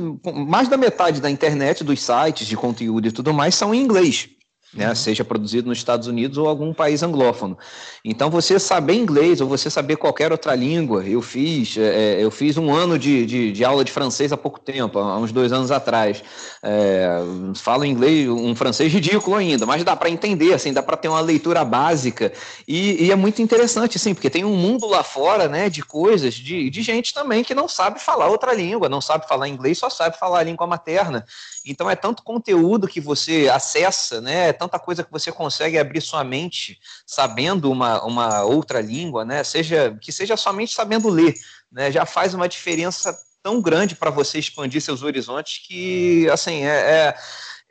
mais 0.48 0.68
da 0.68 0.76
metade 0.76 1.22
da 1.22 1.30
internet, 1.30 1.84
dos 1.84 2.02
sites 2.02 2.48
de 2.48 2.58
conteúdo 2.58 3.08
e 3.08 3.12
tudo 3.12 3.34
mais 3.34 3.56
são 3.56 3.74
em 3.74 3.82
inglês. 3.82 4.28
Né? 4.74 4.90
Uhum. 4.90 4.96
Seja 4.96 5.24
produzido 5.24 5.70
nos 5.70 5.78
Estados 5.78 6.08
Unidos 6.08 6.38
ou 6.38 6.48
algum 6.48 6.74
país 6.74 7.04
anglófono. 7.04 7.58
Então, 8.04 8.30
você 8.30 8.60
saber 8.60 8.96
inglês 8.96 9.40
ou 9.40 9.48
você 9.48 9.70
saber 9.70 9.96
qualquer 9.96 10.32
outra 10.32 10.56
língua, 10.56 11.06
eu 11.06 11.22
fiz, 11.22 11.78
é, 11.78 11.82
é, 12.20 12.24
eu 12.24 12.32
fiz 12.32 12.58
um 12.58 12.74
ano 12.74 12.98
de, 13.00 13.26
de, 13.26 13.52
de, 13.52 13.64
aula 13.64 13.84
de 13.84 13.92
francês 13.92 14.34
há 14.34 14.38
pouco 14.38 14.60
tempo, 14.60 15.00
há 15.00 15.18
uns 15.18 15.32
dois 15.32 15.54
anos 15.54 15.72
atrás. 15.72 16.24
É, 16.62 17.20
falo 17.56 17.86
inglês, 17.86 18.28
um 18.28 18.56
francês 18.56 18.92
ridículo 18.92 19.36
ainda, 19.36 19.66
mas 19.66 19.84
dá 19.84 19.96
para 19.96 20.10
entender, 20.10 20.54
assim, 20.54 20.74
dá 20.74 20.82
para 20.84 20.98
ter 20.98 21.08
uma 21.08 21.22
leitura 21.22 21.64
básica 21.64 22.34
e, 22.68 23.06
e, 23.06 23.12
é 23.12 23.16
muito 23.16 23.42
interessante, 23.42 24.00
sim, 24.00 24.14
porque 24.14 24.30
tem 24.30 24.44
um 24.44 24.56
mundo 24.56 24.88
lá 24.88 25.04
fora, 25.04 25.48
né, 25.48 25.70
de 25.70 25.82
coisas, 25.82 26.34
de, 26.34 26.70
de 26.70 26.82
gente 26.82 27.14
também 27.14 27.44
que 27.44 27.54
não 27.54 27.68
sabe 27.68 28.00
falar 28.00 28.28
outra 28.28 28.54
língua, 28.54 28.90
não 28.90 29.02
sabe 29.02 29.28
falar 29.28 29.48
inglês, 29.48 29.78
só 29.78 29.90
sabe 29.90 30.18
falar 30.18 30.40
a 30.40 30.44
língua 30.44 30.66
materna. 30.68 31.26
Então 31.66 31.90
é 31.90 31.96
tanto 31.96 32.24
conteúdo 32.24 32.88
que 32.88 33.00
você 33.00 33.50
acessa, 33.50 34.20
né? 34.20 34.50
É 34.50 34.54
tanta 34.54 34.78
coisa 34.78 35.04
que 35.04 35.12
você 35.12 35.32
consegue 35.32 35.78
abrir 35.78 36.02
sua 36.02 36.24
mente 36.24 36.80
sabendo 37.06 37.72
uma, 37.72 38.04
uma 38.04 38.44
outra 38.44 38.82
língua, 38.82 39.24
né? 39.24 39.44
Seja 39.44 39.98
que 40.02 40.12
seja 40.12 40.36
somente 40.36 40.74
sabendo 40.74 41.10
ler, 41.10 41.34
né? 41.72 41.92
Já 41.92 42.06
faz 42.06 42.34
uma 42.34 42.50
diferença 42.50 43.18
tão 43.42 43.62
grande 43.62 43.96
para 43.96 44.10
você 44.10 44.40
expandir 44.40 44.82
seus 44.82 45.04
horizontes 45.04 45.66
que 45.68 46.30
assim 46.30 46.64
é, 46.64 47.16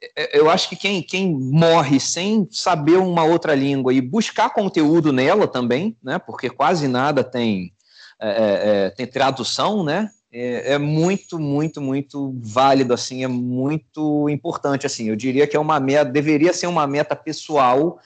é, 0.03 0.13
é, 0.17 0.39
eu 0.39 0.51
acho 0.51 0.69
que 0.69 0.77
quem, 0.77 1.03
quem 1.03 1.33
morre 1.33 2.01
sem 2.01 2.49
saber 2.51 2.97
uma 2.97 3.25
outra 3.25 3.55
língua 3.55 3.93
e 3.93 4.01
buscar 4.01 4.51
conteúdo 4.51 5.13
nela 5.13 5.47
também, 5.47 5.97
né? 6.03 6.19
Porque 6.19 6.51
quase 6.51 6.89
nada 6.89 7.23
tem 7.23 7.73
é, 8.21 8.29
é, 8.29 8.87
é 8.87 8.91
tem 8.91 9.07
tradução, 9.07 9.85
né? 9.85 10.11
É, 10.33 10.73
é, 10.73 10.79
muito, 10.79 11.39
muito, 11.39 11.81
muito 11.81 12.35
válido, 12.41 12.95
assim, 12.95 13.23
é 13.23 13.29
muito 13.29 14.29
importante, 14.31 14.87
assim. 14.87 15.09
Eu 15.11 15.17
diria 15.17 15.47
que 15.47 15.57
é 15.57 15.61
uma 15.61 15.79
meta, 15.79 16.11
deveria 16.11 16.55
ser 16.55 16.67
uma 16.67 16.87
meta 16.87 17.15
pessoal, 17.15 18.01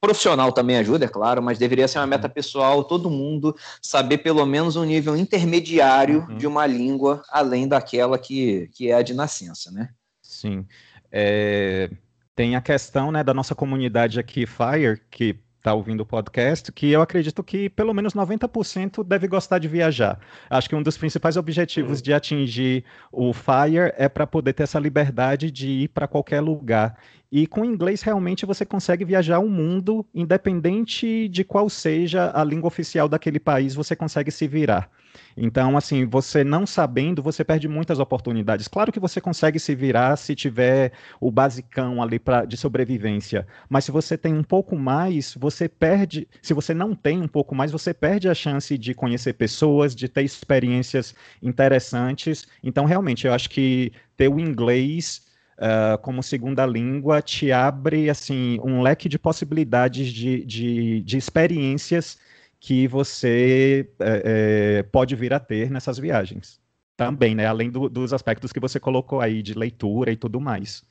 profissional 0.00 0.52
também 0.52 0.76
ajuda, 0.76 1.06
é 1.06 1.08
claro, 1.08 1.42
mas 1.42 1.58
deveria 1.58 1.88
ser 1.88 1.98
uma 1.98 2.06
meta 2.06 2.28
uhum. 2.28 2.32
pessoal, 2.32 2.84
todo 2.84 3.10
mundo 3.10 3.56
saber 3.80 4.18
pelo 4.18 4.46
menos 4.46 4.76
um 4.76 4.84
nível 4.84 5.16
intermediário 5.16 6.26
uhum. 6.28 6.36
de 6.36 6.46
uma 6.46 6.66
língua, 6.66 7.22
além 7.28 7.66
daquela 7.66 8.16
que, 8.16 8.68
que 8.72 8.90
é 8.90 8.94
a 8.94 9.02
de 9.02 9.14
nascença, 9.14 9.70
né? 9.70 9.90
Sim. 10.22 10.64
É, 11.10 11.90
tem 12.34 12.56
a 12.56 12.60
questão 12.60 13.10
né, 13.12 13.22
da 13.22 13.34
nossa 13.34 13.54
comunidade 13.54 14.18
aqui, 14.18 14.46
Fire, 14.46 15.00
que 15.10 15.36
está 15.62 15.72
ouvindo 15.72 16.00
o 16.00 16.06
podcast, 16.06 16.72
que 16.72 16.90
eu 16.90 17.00
acredito 17.00 17.42
que 17.44 17.70
pelo 17.70 17.94
menos 17.94 18.14
90% 18.14 19.04
deve 19.06 19.28
gostar 19.28 19.60
de 19.60 19.68
viajar. 19.68 20.18
Acho 20.50 20.68
que 20.68 20.74
um 20.74 20.82
dos 20.82 20.98
principais 20.98 21.36
objetivos 21.36 21.98
uhum. 21.98 22.02
de 22.02 22.12
atingir 22.12 22.84
o 23.12 23.32
FIRE 23.32 23.94
é 23.96 24.08
para 24.08 24.26
poder 24.26 24.54
ter 24.54 24.64
essa 24.64 24.80
liberdade 24.80 25.52
de 25.52 25.68
ir 25.68 25.88
para 25.88 26.08
qualquer 26.08 26.40
lugar. 26.40 26.98
E 27.32 27.46
com 27.46 27.64
inglês, 27.64 28.02
realmente, 28.02 28.44
você 28.44 28.62
consegue 28.62 29.06
viajar 29.06 29.38
o 29.38 29.48
mundo, 29.48 30.04
independente 30.14 31.26
de 31.30 31.42
qual 31.42 31.70
seja 31.70 32.30
a 32.34 32.44
língua 32.44 32.68
oficial 32.68 33.08
daquele 33.08 33.40
país, 33.40 33.74
você 33.74 33.96
consegue 33.96 34.30
se 34.30 34.46
virar. 34.46 34.90
Então, 35.34 35.74
assim, 35.74 36.04
você 36.04 36.44
não 36.44 36.66
sabendo, 36.66 37.22
você 37.22 37.42
perde 37.42 37.68
muitas 37.68 37.98
oportunidades. 37.98 38.68
Claro 38.68 38.92
que 38.92 39.00
você 39.00 39.18
consegue 39.18 39.58
se 39.58 39.74
virar 39.74 40.14
se 40.16 40.34
tiver 40.34 40.92
o 41.18 41.30
basicão 41.30 42.02
ali 42.02 42.18
pra, 42.18 42.44
de 42.44 42.58
sobrevivência, 42.58 43.46
mas 43.66 43.86
se 43.86 43.90
você 43.90 44.18
tem 44.18 44.34
um 44.34 44.42
pouco 44.42 44.76
mais, 44.76 45.34
você 45.34 45.70
perde. 45.70 46.28
Se 46.42 46.52
você 46.52 46.74
não 46.74 46.94
tem 46.94 47.22
um 47.22 47.28
pouco 47.28 47.54
mais, 47.54 47.72
você 47.72 47.94
perde 47.94 48.28
a 48.28 48.34
chance 48.34 48.76
de 48.76 48.92
conhecer 48.92 49.32
pessoas, 49.32 49.94
de 49.94 50.06
ter 50.06 50.22
experiências 50.22 51.14
interessantes. 51.42 52.46
Então, 52.62 52.84
realmente, 52.84 53.26
eu 53.26 53.32
acho 53.32 53.48
que 53.48 53.90
ter 54.18 54.28
o 54.28 54.38
inglês. 54.38 55.31
Uh, 55.62 55.96
como 55.98 56.24
segunda 56.24 56.66
língua 56.66 57.22
te 57.22 57.52
abre 57.52 58.10
assim 58.10 58.58
um 58.64 58.82
leque 58.82 59.08
de 59.08 59.16
possibilidades 59.16 60.08
de, 60.12 60.44
de, 60.44 61.00
de 61.02 61.16
experiências 61.16 62.18
que 62.58 62.88
você 62.88 63.88
é, 64.00 64.82
pode 64.84 65.14
vir 65.14 65.32
a 65.32 65.38
ter 65.38 65.70
nessas 65.70 65.98
viagens. 65.98 66.60
Também, 66.96 67.34
né? 67.34 67.46
Além 67.46 67.70
do, 67.70 67.88
dos 67.88 68.12
aspectos 68.12 68.52
que 68.52 68.58
você 68.58 68.80
colocou 68.80 69.20
aí 69.20 69.40
de 69.40 69.54
leitura 69.54 70.10
e 70.10 70.16
tudo 70.16 70.40
mais. 70.40 70.84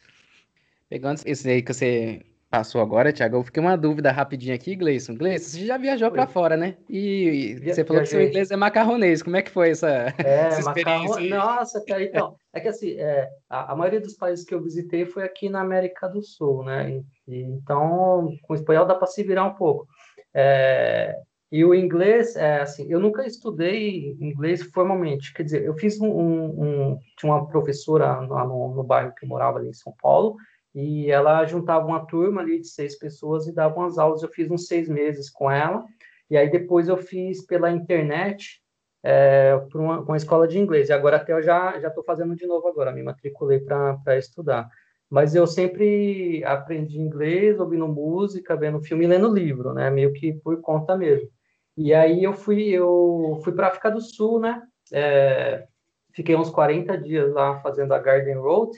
Pegando 0.90 1.22
isso 1.26 1.48
aí 1.48 1.62
que 1.62 1.74
você 1.74 2.22
passou 2.52 2.82
agora, 2.82 3.14
Thiago, 3.14 3.38
eu 3.38 3.44
fiquei 3.44 3.64
uma 3.64 3.78
dúvida 3.78 4.12
rapidinho 4.12 4.54
aqui, 4.54 4.76
Gleison. 4.76 5.16
Gleison, 5.16 5.46
você 5.46 5.66
já 5.66 5.78
viajou 5.78 6.12
para 6.12 6.28
fora, 6.28 6.58
né? 6.58 6.76
E, 6.90 7.56
e 7.64 7.74
você 7.74 7.86
falou 7.86 8.04
que 8.04 8.10
seu 8.10 8.22
inglês 8.22 8.52
é 8.52 8.58
macarronês. 8.58 9.24
Como 9.24 9.38
é 9.38 9.42
que 9.42 9.50
foi 9.50 9.70
essa, 9.70 9.90
é, 9.90 10.14
essa 10.48 10.60
experiência? 10.60 11.22
Nossa, 11.30 11.84
cara, 11.86 12.04
então, 12.04 12.36
é 12.54 12.60
que 12.60 12.68
assim, 12.68 13.00
é, 13.00 13.30
a, 13.50 13.72
a, 13.72 13.76
maioria 13.76 14.02
dos 14.02 14.16
países 14.16 14.44
que 14.44 14.54
eu 14.54 14.62
visitei 14.62 15.06
foi 15.06 15.24
aqui 15.24 15.50
na 15.50 15.62
América 15.62 16.10
do 16.10 16.22
Sul, 16.22 16.66
né? 16.66 16.92
E, 16.92 17.06
e, 17.34 17.42
então, 17.42 18.34
com 18.42 18.54
o 18.54 18.56
espanhol 18.56 18.86
dá 18.86 18.96
para 18.96 19.08
se 19.08 19.24
virar 19.24 19.46
um 19.46 19.54
pouco. 19.54 19.88
É, 20.34 21.16
e 21.50 21.64
o 21.64 21.74
inglês, 21.74 22.36
é 22.36 22.62
assim, 22.62 22.86
eu 22.90 23.00
nunca 23.00 23.26
estudei 23.26 24.18
inglês 24.20 24.62
formalmente. 24.62 25.34
Quer 25.34 25.44
dizer, 25.44 25.64
eu 25.64 25.74
fiz 25.76 26.00
um, 26.00 26.08
um, 26.08 26.64
um 26.64 27.00
tinha 27.18 27.32
uma 27.32 27.48
professora 27.48 28.20
lá 28.22 28.46
no, 28.46 28.74
no, 28.74 28.84
bairro 28.84 29.14
que 29.14 29.26
eu 29.26 29.30
morava 29.30 29.60
ali 29.60 29.70
em 29.70 29.74
São 29.74 29.94
Paulo, 30.02 30.36
e 30.74 31.12
ela 31.12 31.46
juntava 31.46 31.86
uma 31.86 32.06
turma 32.06 32.42
ali 32.42 32.60
de 32.60 32.68
seis 32.68 32.98
pessoas 32.98 33.48
e 33.48 33.54
dava 33.54 33.80
umas 33.80 33.98
aulas. 33.98 34.24
Eu 34.24 34.30
fiz 34.30 34.50
uns 34.50 34.68
seis 34.68 34.88
meses 34.88 35.30
com 35.30 35.50
ela, 35.50 35.86
e 36.30 36.38
aí 36.38 36.50
depois 36.50 36.88
eu 36.88 36.98
fiz 36.98 37.46
pela 37.46 37.72
internet 37.72 38.62
é, 39.04 39.58
para 39.70 39.82
uma, 39.82 40.00
uma 40.00 40.18
escola 40.18 40.48
de 40.48 40.58
inglês. 40.58 40.90
E 40.90 40.94
agora 40.94 41.18
até 41.18 41.34
eu 41.34 41.42
já 41.42 41.78
estou 41.78 42.04
fazendo 42.04 42.36
de 42.36 42.48
novo 42.48 42.68
agora, 42.68 42.92
me 42.92 43.04
matriculei 43.04 43.60
para 43.60 44.18
estudar 44.18 44.70
mas 45.12 45.36
eu 45.36 45.46
sempre 45.46 46.42
aprendi 46.46 46.98
inglês 46.98 47.60
ouvindo 47.60 47.86
música, 47.86 48.56
vendo 48.56 48.80
filme 48.80 49.04
e 49.04 49.08
lendo 49.10 49.28
livro, 49.28 49.74
né? 49.74 49.90
Meio 49.90 50.14
que 50.14 50.32
por 50.36 50.62
conta 50.62 50.96
mesmo. 50.96 51.30
E 51.76 51.94
aí 51.94 52.24
eu 52.24 52.32
fui, 52.34 52.70
eu 52.70 53.38
fui 53.44 53.52
para 53.52 53.68
a 53.68 53.70
África 53.72 53.92
do 53.92 54.00
Sul, 54.00 54.40
né? 54.40 54.64
É, 54.94 55.68
fiquei 56.14 56.34
uns 56.34 56.50
40 56.50 56.98
dias 56.98 57.34
lá 57.34 57.60
fazendo 57.60 57.94
a 57.94 58.00
Garden 58.00 58.38
Road 58.38 58.72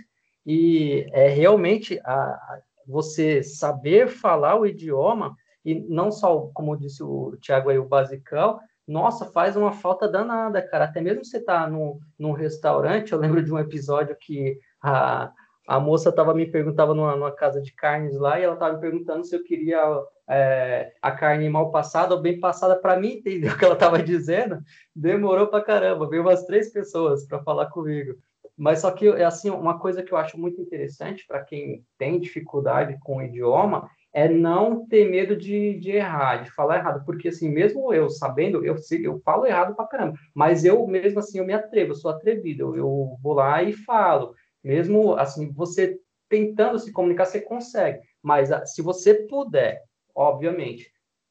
e 0.45 1.07
é 1.11 1.27
realmente 1.27 1.99
a, 2.03 2.13
a, 2.13 2.59
você 2.87 3.41
saber 3.43 4.07
falar 4.07 4.59
o 4.59 4.65
idioma 4.65 5.35
e 5.63 5.75
não 5.75 6.11
só, 6.11 6.49
como 6.53 6.77
disse 6.77 7.01
o 7.01 7.37
Tiago 7.39 7.69
aí, 7.69 7.77
o 7.77 7.87
basicão, 7.87 8.59
nossa, 8.87 9.25
faz 9.31 9.55
uma 9.55 9.71
falta 9.71 10.07
danada, 10.09 10.61
cara. 10.61 10.85
Até 10.85 10.99
mesmo 10.99 11.23
você 11.23 11.39
tá 11.39 11.67
num, 11.67 11.99
num 12.19 12.33
restaurante, 12.33 13.13
eu 13.13 13.19
lembro 13.19 13.41
de 13.41 13.51
um 13.51 13.57
episódio 13.57 14.15
que 14.19 14.59
a, 14.81 15.31
a 15.67 15.79
moça 15.79 16.09
estava 16.09 16.33
me 16.33 16.45
perguntava 16.45 16.93
numa, 16.93 17.15
numa, 17.15 17.31
casa 17.31 17.61
de 17.61 17.73
carnes 17.73 18.17
lá 18.17 18.37
e 18.39 18.43
ela 18.43 18.55
estava 18.55 18.73
me 18.73 18.81
perguntando 18.81 19.23
se 19.23 19.33
eu 19.33 19.43
queria 19.43 19.79
é, 20.27 20.91
a 21.01 21.11
carne 21.11 21.49
mal 21.49 21.71
passada 21.71 22.13
ou 22.13 22.21
bem 22.21 22.39
passada 22.39 22.75
para 22.75 22.97
mim 22.99 23.13
entender 23.13 23.53
o 23.53 23.57
que 23.57 23.63
ela 23.63 23.75
estava 23.75 24.03
dizendo. 24.03 24.59
Demorou 24.93 25.47
para 25.47 25.63
caramba, 25.63 26.09
veio 26.09 26.21
umas 26.21 26.45
três 26.45 26.71
pessoas 26.71 27.25
para 27.25 27.41
falar 27.41 27.67
comigo. 27.67 28.15
Mas 28.57 28.79
só 28.79 28.91
que 28.91 29.07
é 29.07 29.25
assim 29.25 29.49
uma 29.49 29.79
coisa 29.79 30.03
que 30.03 30.11
eu 30.11 30.17
acho 30.17 30.39
muito 30.39 30.61
interessante 30.61 31.25
para 31.27 31.43
quem 31.43 31.83
tem 31.97 32.19
dificuldade 32.19 32.97
com 33.01 33.17
o 33.17 33.21
idioma 33.21 33.89
é 34.13 34.29
não 34.29 34.87
ter 34.87 35.09
medo 35.09 35.35
de, 35.35 35.79
de 35.79 35.91
errar, 35.91 36.43
de 36.43 36.51
falar 36.51 36.77
errado, 36.77 37.03
porque 37.03 37.29
assim 37.29 37.49
mesmo 37.49 37.91
eu 37.91 38.09
sabendo 38.11 38.63
eu 38.63 38.75
eu 39.01 39.19
falo 39.21 39.47
errado 39.47 39.75
para 39.75 39.87
caramba, 39.87 40.15
mas 40.35 40.63
eu 40.63 40.85
mesmo 40.85 41.19
assim 41.19 41.39
eu 41.39 41.45
me 41.45 41.53
atrevo, 41.53 41.91
eu 41.91 41.95
sou 41.95 42.11
atrevido, 42.11 42.75
eu, 42.75 43.17
vou 43.23 43.33
lá 43.33 43.63
e 43.63 43.73
falo 43.73 44.35
mesmo 44.63 45.15
assim, 45.15 45.51
você 45.51 45.99
tentando 46.29 46.79
se 46.79 46.91
comunicar, 46.91 47.25
você 47.25 47.41
consegue. 47.41 47.99
Mas 48.21 48.51
ah, 48.51 48.65
se 48.65 48.81
você 48.81 49.13
puder, 49.13 49.83
obviamente, 50.15 50.89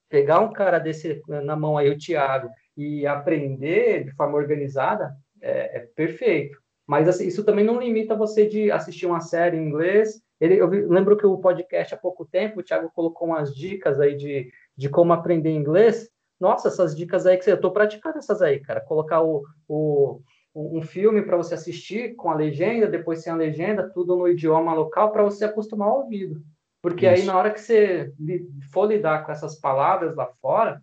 pegar 0.08 0.40
um 0.40 0.52
cara 0.52 0.78
desse 0.78 1.20
na 1.26 1.56
mão 1.56 1.78
aí, 1.78 1.88
o 1.88 1.98
Thiago, 1.98 2.50
e 2.76 3.06
aprender 3.06 4.04
de 4.04 4.12
forma 4.12 4.36
organizada, 4.36 5.16
é, 5.40 5.78
é 5.78 5.80
perfeito. 5.96 6.61
Mas 6.86 7.08
assim, 7.08 7.26
isso 7.26 7.44
também 7.44 7.64
não 7.64 7.80
limita 7.80 8.14
você 8.14 8.46
de 8.46 8.70
assistir 8.70 9.06
uma 9.06 9.20
série 9.20 9.56
em 9.56 9.66
inglês. 9.66 10.22
Ele, 10.40 10.56
eu 10.56 10.68
lembro 10.68 11.16
que 11.16 11.24
o 11.24 11.38
podcast 11.38 11.94
há 11.94 11.96
pouco 11.96 12.24
tempo, 12.24 12.60
o 12.60 12.62
Thiago 12.62 12.90
colocou 12.94 13.28
umas 13.28 13.54
dicas 13.54 14.00
aí 14.00 14.16
de, 14.16 14.52
de 14.76 14.88
como 14.88 15.12
aprender 15.12 15.50
inglês. 15.50 16.10
Nossa, 16.40 16.68
essas 16.68 16.96
dicas 16.96 17.24
aí 17.26 17.36
que 17.36 17.44
você, 17.44 17.52
eu 17.52 17.56
estou 17.56 17.70
praticando 17.70 18.18
essas 18.18 18.42
aí, 18.42 18.58
cara. 18.58 18.80
Colocar 18.80 19.22
o, 19.22 19.44
o 19.68 20.20
um 20.54 20.82
filme 20.82 21.22
para 21.22 21.36
você 21.36 21.54
assistir 21.54 22.14
com 22.14 22.30
a 22.30 22.34
legenda, 22.34 22.86
depois 22.86 23.22
sem 23.22 23.32
a 23.32 23.36
legenda, 23.36 23.88
tudo 23.88 24.16
no 24.16 24.28
idioma 24.28 24.74
local 24.74 25.10
para 25.10 25.22
você 25.22 25.44
acostumar 25.44 25.88
ao 25.88 26.00
ouvido. 26.00 26.42
Porque 26.82 27.06
Isso. 27.06 27.22
aí 27.22 27.26
na 27.26 27.38
hora 27.38 27.50
que 27.50 27.60
você 27.60 28.12
for 28.70 28.86
lidar 28.86 29.24
com 29.24 29.32
essas 29.32 29.58
palavras 29.58 30.14
lá 30.14 30.26
fora, 30.40 30.82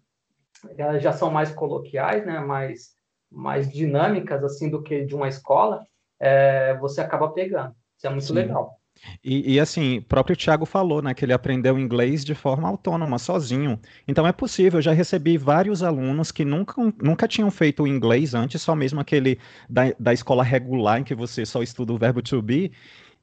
elas 0.77 1.03
já 1.03 1.13
são 1.13 1.29
mais 1.29 1.51
coloquiais, 1.51 2.25
né, 2.25 2.39
mais 2.39 2.97
mais 3.31 3.71
dinâmicas 3.71 4.43
assim 4.43 4.69
do 4.69 4.81
que 4.81 5.05
de 5.05 5.15
uma 5.15 5.27
escola, 5.27 5.85
é, 6.19 6.75
você 6.77 7.01
acaba 7.01 7.29
pegando. 7.29 7.73
Isso 7.97 8.07
é 8.07 8.09
muito 8.09 8.25
Sim. 8.25 8.33
legal. 8.33 8.79
E, 9.23 9.53
e, 9.53 9.59
assim, 9.59 9.99
o 9.99 10.01
próprio 10.03 10.35
Thiago 10.35 10.65
falou, 10.65 11.01
né, 11.01 11.13
que 11.13 11.23
ele 11.23 11.33
aprendeu 11.33 11.79
inglês 11.79 12.25
de 12.25 12.35
forma 12.35 12.67
autônoma, 12.67 13.17
sozinho. 13.17 13.79
Então 14.07 14.27
é 14.27 14.31
possível, 14.31 14.79
eu 14.79 14.83
já 14.83 14.91
recebi 14.91 15.37
vários 15.37 15.83
alunos 15.83 16.31
que 16.31 16.43
nunca, 16.43 16.75
nunca 17.01 17.27
tinham 17.27 17.49
feito 17.49 17.87
inglês 17.87 18.33
antes, 18.33 18.61
só 18.61 18.75
mesmo 18.75 18.99
aquele 18.99 19.39
da, 19.69 19.93
da 19.97 20.13
escola 20.13 20.43
regular 20.43 20.99
em 20.99 21.03
que 21.03 21.15
você 21.15 21.45
só 21.45 21.61
estuda 21.61 21.93
o 21.93 21.97
verbo 21.97 22.21
to 22.21 22.41
be, 22.41 22.71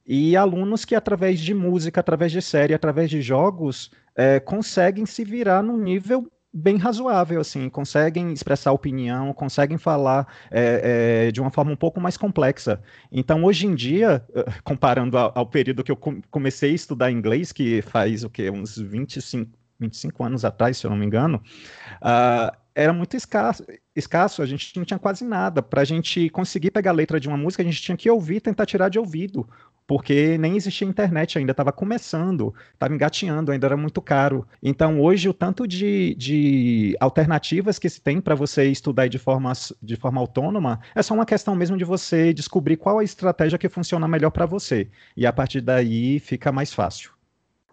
e 0.05 0.35
alunos 0.37 0.85
que, 0.85 0.95
através 0.95 1.39
de 1.39 1.53
música, 1.53 1.99
através 1.99 2.31
de 2.31 2.41
série, 2.41 2.73
através 2.73 3.09
de 3.09 3.21
jogos, 3.21 3.91
é, 4.15 4.39
conseguem 4.39 5.05
se 5.05 5.23
virar 5.23 5.61
num 5.61 5.77
nível 5.77 6.31
bem 6.53 6.77
razoável, 6.77 7.39
assim, 7.39 7.69
conseguem 7.69 8.31
expressar 8.31 8.71
opinião, 8.71 9.33
conseguem 9.33 9.77
falar 9.77 10.27
é, 10.49 11.27
é, 11.27 11.31
de 11.31 11.41
uma 11.41 11.51
forma 11.51 11.71
um 11.71 11.75
pouco 11.75 11.99
mais 11.99 12.17
complexa. 12.17 12.81
Então, 13.11 13.43
hoje 13.43 13.67
em 13.67 13.75
dia, 13.75 14.25
eh, 14.33 14.45
comparando 14.63 15.17
ao, 15.17 15.31
ao 15.35 15.45
período 15.45 15.83
que 15.83 15.91
eu 15.91 15.99
comecei 16.31 16.71
a 16.71 16.75
estudar 16.75 17.11
inglês, 17.11 17.51
que 17.51 17.81
faz 17.81 18.23
o 18.23 18.29
quê? 18.29 18.49
Uns 18.49 18.77
25, 18.77 19.51
25 19.79 20.23
anos 20.23 20.45
atrás, 20.45 20.77
se 20.77 20.85
eu 20.85 20.89
não 20.89 20.97
me 20.97 21.05
engano, 21.05 21.41
uh, 22.01 22.55
era 22.73 22.93
muito 22.93 23.17
escasso, 23.17 23.65
escasso, 23.95 24.41
a 24.43 24.45
gente 24.45 24.77
não 24.77 24.85
tinha 24.85 24.99
quase 24.99 25.25
nada. 25.25 25.63
Para 25.63 25.81
a 25.81 25.85
gente 25.85 26.29
conseguir 26.29 26.69
pegar 26.69 26.91
a 26.91 26.93
letra 26.93 27.19
de 27.19 27.27
uma 27.27 27.35
música, 27.35 27.63
a 27.63 27.65
gente 27.65 27.81
tinha 27.81 27.97
que 27.97 28.09
ouvir, 28.09 28.39
tentar 28.39 28.67
tirar 28.67 28.87
de 28.87 28.99
ouvido 28.99 29.49
porque 29.87 30.37
nem 30.37 30.55
existia 30.57 30.87
internet 30.87 31.37
ainda, 31.37 31.51
estava 31.51 31.71
começando, 31.71 32.53
estava 32.73 32.93
engatinhando, 32.93 33.51
ainda 33.51 33.65
era 33.65 33.77
muito 33.77 34.01
caro. 34.01 34.45
Então, 34.61 35.01
hoje, 35.01 35.29
o 35.29 35.33
tanto 35.33 35.65
de, 35.65 36.13
de 36.15 36.95
alternativas 36.99 37.79
que 37.79 37.89
se 37.89 38.01
tem 38.01 38.19
para 38.19 38.35
você 38.35 38.65
estudar 38.65 39.07
de 39.07 39.17
forma, 39.17 39.53
de 39.81 39.95
forma 39.95 40.19
autônoma 40.19 40.79
é 40.93 41.01
só 41.01 41.13
uma 41.13 41.25
questão 41.25 41.55
mesmo 41.55 41.77
de 41.77 41.85
você 41.85 42.33
descobrir 42.33 42.77
qual 42.77 42.99
a 42.99 43.03
estratégia 43.03 43.57
que 43.57 43.69
funciona 43.69 44.07
melhor 44.07 44.31
para 44.31 44.45
você. 44.45 44.89
E 45.15 45.25
a 45.25 45.31
partir 45.31 45.61
daí 45.61 46.19
fica 46.19 46.51
mais 46.51 46.73
fácil. 46.73 47.16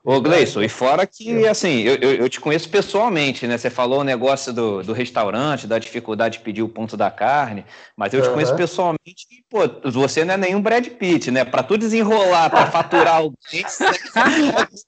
Ô, 0.07 0.21
Gleison, 0.21 0.63
e 0.63 0.69
fora 0.69 1.07
que, 1.07 1.49
assim, 1.49 1.81
eu, 1.81 1.95
eu, 1.95 2.29
te 2.29 2.39
conheço 2.39 2.69
pessoalmente, 2.69 3.47
né? 3.47 3.57
Você 3.57 3.71
falou 3.71 4.01
o 4.01 4.05
negócio 4.05 4.53
do, 4.53 4.83
do 4.83 4.93
restaurante, 4.93 5.67
da 5.67 5.79
dificuldade 5.79 6.37
de 6.37 6.45
pedir 6.45 6.61
o 6.61 6.69
ponto 6.69 6.95
da 6.95 7.11
carne, 7.11 7.65
mas 7.97 8.13
eu 8.13 8.21
uhum. 8.21 8.27
te 8.27 8.33
conheço 8.35 8.55
pessoalmente 8.55 9.27
e, 9.33 9.43
pô, 9.49 9.61
você 9.91 10.23
não 10.23 10.35
é 10.35 10.37
nenhum 10.37 10.61
Brad 10.61 10.87
Pitt, 10.89 11.31
né? 11.31 11.43
Para 11.43 11.63
tu 11.63 11.79
desenrolar, 11.79 12.51
para 12.51 12.71
faturar 12.71 13.17
alguém... 13.17 13.35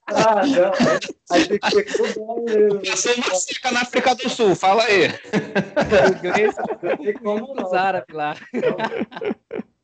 ah, 0.05 0.45
não. 0.45 0.71
Aí 1.31 1.45
tem 1.47 1.59
que 1.59 1.97
cuidado 1.97 2.79
Você 2.85 3.15
não 3.15 3.35
seca 3.35 3.71
na 3.71 3.81
África 3.81 4.13
do 4.13 4.29
Sul, 4.29 4.55
fala 4.55 4.83
aí. 4.83 5.07
O 5.07 6.21
Gleison, 6.21 6.63
tem 7.01 7.13
como 7.13 7.59
usar 7.59 8.05
lá. 8.13 8.35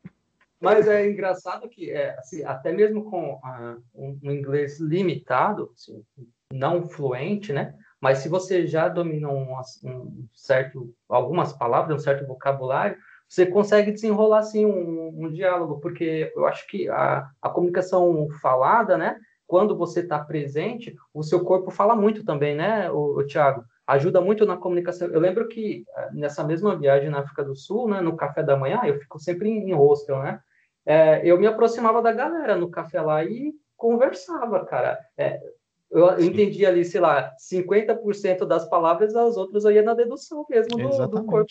Mas 0.64 0.88
é 0.88 1.08
engraçado 1.08 1.68
que, 1.68 1.90
é, 1.90 2.16
assim, 2.18 2.42
até 2.44 2.72
mesmo 2.72 3.04
com 3.04 3.34
uh, 3.34 3.82
um, 3.94 4.30
inglês 4.30 4.80
limitado, 4.80 5.70
assim, 5.74 6.02
não 6.52 6.88
fluente, 6.88 7.52
né? 7.52 7.74
Mas 8.00 8.18
se 8.18 8.28
você 8.28 8.66
já 8.66 8.88
domina 8.88 9.28
um, 9.28 9.54
um, 9.84 10.26
certo, 10.34 10.94
algumas 11.08 11.52
palavras, 11.52 11.96
um 11.96 12.04
certo 12.04 12.26
vocabulário, 12.26 12.96
você 13.28 13.46
consegue 13.46 13.90
desenrolar 13.90 14.40
assim 14.40 14.66
um, 14.66 15.24
um 15.24 15.32
diálogo, 15.32 15.80
porque 15.80 16.30
eu 16.36 16.46
acho 16.46 16.66
que 16.66 16.88
a, 16.88 17.26
a 17.40 17.48
comunicação 17.48 18.28
falada, 18.40 18.96
né? 18.96 19.18
Quando 19.46 19.76
você 19.76 20.00
está 20.00 20.18
presente, 20.18 20.94
o 21.12 21.22
seu 21.22 21.44
corpo 21.44 21.70
fala 21.70 21.94
muito 21.94 22.24
também, 22.24 22.54
né, 22.54 22.90
o, 22.90 23.18
o 23.18 23.26
Tiago? 23.26 23.64
Ajuda 23.86 24.20
muito 24.20 24.46
na 24.46 24.56
comunicação. 24.56 25.08
Eu 25.08 25.20
lembro 25.20 25.46
que 25.48 25.84
eh, 25.96 26.10
nessa 26.12 26.42
mesma 26.42 26.74
viagem 26.74 27.10
na 27.10 27.18
África 27.20 27.44
do 27.44 27.54
Sul, 27.54 27.88
né, 27.88 28.00
no 28.00 28.16
café 28.16 28.42
da 28.42 28.56
manhã, 28.56 28.80
eu 28.84 28.98
fico 28.98 29.18
sempre 29.18 29.48
em, 29.50 29.70
em 29.70 29.74
hostel, 29.74 30.22
né? 30.22 30.40
É, 30.86 31.20
eu 31.24 31.38
me 31.38 31.46
aproximava 31.46 32.02
da 32.02 32.12
galera 32.12 32.56
no 32.56 32.70
café 32.70 33.00
lá 33.00 33.24
e 33.24 33.54
conversava, 33.76 34.64
cara. 34.64 34.98
É, 35.16 35.40
eu, 35.90 36.06
eu 36.06 36.24
entendi 36.24 36.66
ali, 36.66 36.84
sei 36.84 37.00
lá, 37.00 37.32
50% 37.38 38.44
das 38.44 38.68
palavras, 38.68 39.14
as 39.14 39.36
outras 39.36 39.64
eu 39.64 39.72
ia 39.72 39.82
na 39.82 39.94
dedução 39.94 40.44
mesmo 40.48 40.76
do, 40.76 41.08
do 41.08 41.24
corpo. 41.24 41.50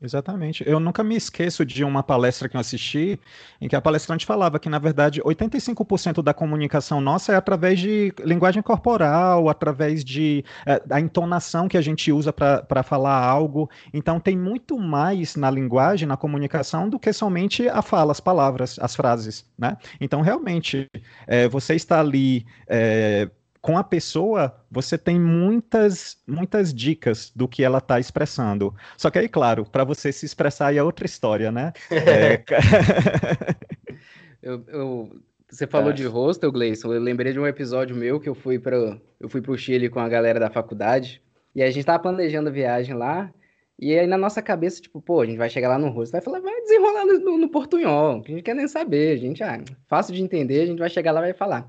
Exatamente. 0.00 0.62
Eu 0.66 0.78
nunca 0.80 1.02
me 1.02 1.16
esqueço 1.16 1.64
de 1.64 1.84
uma 1.84 2.02
palestra 2.02 2.48
que 2.48 2.56
eu 2.56 2.60
assisti, 2.60 3.18
em 3.60 3.68
que 3.68 3.76
a 3.76 3.80
palestrante 3.80 4.26
falava 4.26 4.58
que, 4.58 4.68
na 4.68 4.78
verdade, 4.78 5.20
85% 5.22 6.22
da 6.22 6.34
comunicação 6.34 7.00
nossa 7.00 7.32
é 7.32 7.36
através 7.36 7.78
de 7.78 8.12
linguagem 8.24 8.62
corporal, 8.62 9.48
através 9.48 10.04
de 10.04 10.44
é, 10.66 10.80
da 10.86 11.00
entonação 11.00 11.68
que 11.68 11.76
a 11.76 11.80
gente 11.80 12.12
usa 12.12 12.32
para 12.32 12.82
falar 12.82 13.22
algo. 13.24 13.70
Então, 13.92 14.20
tem 14.20 14.36
muito 14.36 14.78
mais 14.78 15.36
na 15.36 15.50
linguagem, 15.50 16.06
na 16.06 16.16
comunicação, 16.16 16.88
do 16.88 16.98
que 16.98 17.12
somente 17.12 17.68
a 17.68 17.82
fala, 17.82 18.12
as 18.12 18.20
palavras, 18.20 18.78
as 18.80 18.94
frases. 18.94 19.44
Né? 19.58 19.76
Então, 20.00 20.20
realmente, 20.20 20.88
é, 21.26 21.48
você 21.48 21.74
está 21.74 22.00
ali. 22.00 22.46
É, 22.68 23.30
com 23.60 23.76
a 23.76 23.84
pessoa, 23.84 24.54
você 24.70 24.96
tem 24.96 25.20
muitas, 25.20 26.18
muitas 26.26 26.72
dicas 26.72 27.30
do 27.34 27.46
que 27.46 27.62
ela 27.62 27.78
está 27.78 28.00
expressando. 28.00 28.74
Só 28.96 29.10
que 29.10 29.18
aí, 29.18 29.28
claro, 29.28 29.64
para 29.64 29.84
você 29.84 30.10
se 30.12 30.24
expressar 30.24 30.68
aí 30.68 30.78
é 30.78 30.82
outra 30.82 31.04
história, 31.06 31.52
né? 31.52 31.72
é... 31.90 32.42
eu, 34.42 34.64
eu, 34.68 35.20
você 35.50 35.66
falou 35.66 35.90
é. 35.90 35.92
de 35.92 36.06
hostel, 36.06 36.50
Gleison. 36.50 36.92
Eu 36.92 37.00
lembrei 37.00 37.32
de 37.32 37.40
um 37.40 37.46
episódio 37.46 37.94
meu 37.94 38.18
que 38.18 38.28
eu 38.28 38.34
fui 38.34 38.58
para 38.58 38.76
eu 39.18 39.28
fui 39.28 39.42
para 39.42 39.52
o 39.52 39.58
Chile 39.58 39.90
com 39.90 40.00
a 40.00 40.08
galera 40.08 40.40
da 40.40 40.48
faculdade 40.48 41.22
e 41.54 41.62
a 41.62 41.66
gente 41.66 41.80
estava 41.80 41.98
planejando 41.98 42.48
a 42.48 42.52
viagem 42.52 42.94
lá. 42.94 43.30
E 43.78 43.98
aí 43.98 44.06
na 44.06 44.16
nossa 44.16 44.40
cabeça, 44.40 44.80
tipo, 44.80 45.00
pô, 45.00 45.20
a 45.20 45.26
gente 45.26 45.38
vai 45.38 45.50
chegar 45.50 45.68
lá 45.68 45.78
no 45.78 45.88
rosto, 45.88 46.12
vai 46.12 46.20
falar, 46.20 46.40
vai 46.40 46.60
desenrolar 46.62 47.04
no, 47.04 47.18
no, 47.18 47.38
no 47.38 47.48
portunhol, 47.48 48.22
que 48.22 48.30
a 48.30 48.34
gente 48.34 48.44
quer 48.44 48.54
nem 48.54 48.68
saber, 48.68 49.14
a 49.14 49.16
gente, 49.16 49.42
ah, 49.42 49.58
fácil 49.88 50.14
de 50.14 50.22
entender, 50.22 50.60
a 50.60 50.66
gente 50.66 50.78
vai 50.78 50.90
chegar 50.90 51.12
lá 51.12 51.20
e 51.20 51.24
vai 51.24 51.32
falar. 51.32 51.66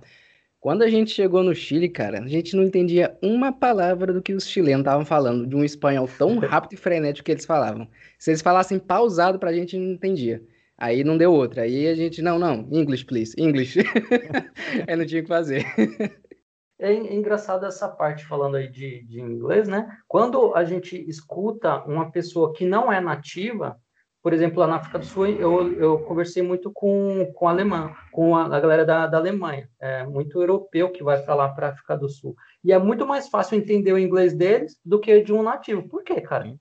Quando 0.62 0.84
a 0.84 0.88
gente 0.88 1.09
chegou 1.09 1.41
no 1.41 1.55
Chile, 1.55 1.89
cara, 1.89 2.20
a 2.20 2.28
gente 2.28 2.55
não 2.55 2.62
entendia 2.62 3.18
uma 3.20 3.51
palavra 3.51 4.14
do 4.14 4.22
que 4.22 4.32
os 4.32 4.47
chilenos 4.47 4.82
estavam 4.82 5.03
falando, 5.03 5.47
de 5.47 5.55
um 5.55 5.64
espanhol 5.64 6.07
tão 6.20 6.38
rápido 6.38 6.74
e 6.74 6.78
frenético 6.78 7.26
que 7.26 7.32
eles 7.32 7.45
falavam. 7.45 7.88
Se 8.20 8.30
eles 8.30 8.43
falassem 8.43 8.78
pausado 8.78 9.39
pra 9.39 9.51
gente, 9.51 9.76
não 9.76 9.93
entendia. 9.93 10.39
Aí 10.78 11.03
não 11.03 11.18
deu 11.18 11.34
outra. 11.34 11.64
Aí 11.64 11.88
a 11.88 11.95
gente, 11.95 12.22
não, 12.22 12.38
não, 12.38 12.68
English, 12.72 13.03
please, 13.03 13.34
English. 13.39 13.80
aí 14.88 14.95
não 14.95 15.03
tinha 15.03 15.22
o 15.22 15.24
que 15.24 15.30
fazer. 15.30 15.66
É, 16.78 16.93
é 16.93 17.16
engraçado 17.16 17.66
essa 17.66 17.89
parte 17.89 18.24
falando 18.24 18.55
aí 18.55 18.70
de, 18.70 19.03
de 19.05 19.20
inglês, 19.20 19.68
né? 19.68 19.97
Quando 20.07 20.53
a 20.53 20.64
gente 20.64 20.95
escuta 21.09 21.84
uma 21.86 22.12
pessoa 22.12 22.53
que 22.53 22.68
não 22.68 22.93
é 22.93 23.01
nativa, 23.01 23.80
por 24.22 24.34
exemplo, 24.34 24.59
lá 24.59 24.67
na 24.67 24.76
África 24.76 24.99
do 24.99 25.05
Sul, 25.05 25.28
eu, 25.28 25.74
eu 25.74 25.99
conversei 25.99 26.43
muito 26.43 26.72
com, 26.72 27.32
com 27.34 27.47
alemã, 27.47 27.91
com 28.11 28.36
a, 28.36 28.45
a 28.45 28.59
galera 28.59 28.86
da, 28.86 29.07
da 29.07 29.17
Alemanha. 29.17 29.67
É 29.80 30.05
muito 30.05 30.39
europeu 30.39 30.91
que 30.91 31.03
vai 31.03 31.22
para 31.22 31.34
lá, 31.34 31.49
para 31.49 31.67
a 31.67 31.69
África 31.72 31.97
do 31.97 32.07
Sul. 32.07 32.36
E 32.63 32.72
é 32.72 32.78
muito 32.78 33.05
mais 33.05 33.28
fácil 33.30 33.57
entender 33.57 33.93
o 33.93 33.99
inglês 33.99 34.34
deles 34.34 34.78
do 34.86 34.99
que 34.99 35.22
de 35.22 35.34
um 35.34 35.41
nativo. 35.41 35.88
Por 35.88 36.03
quê, 36.03 36.22
cara? 36.22 36.53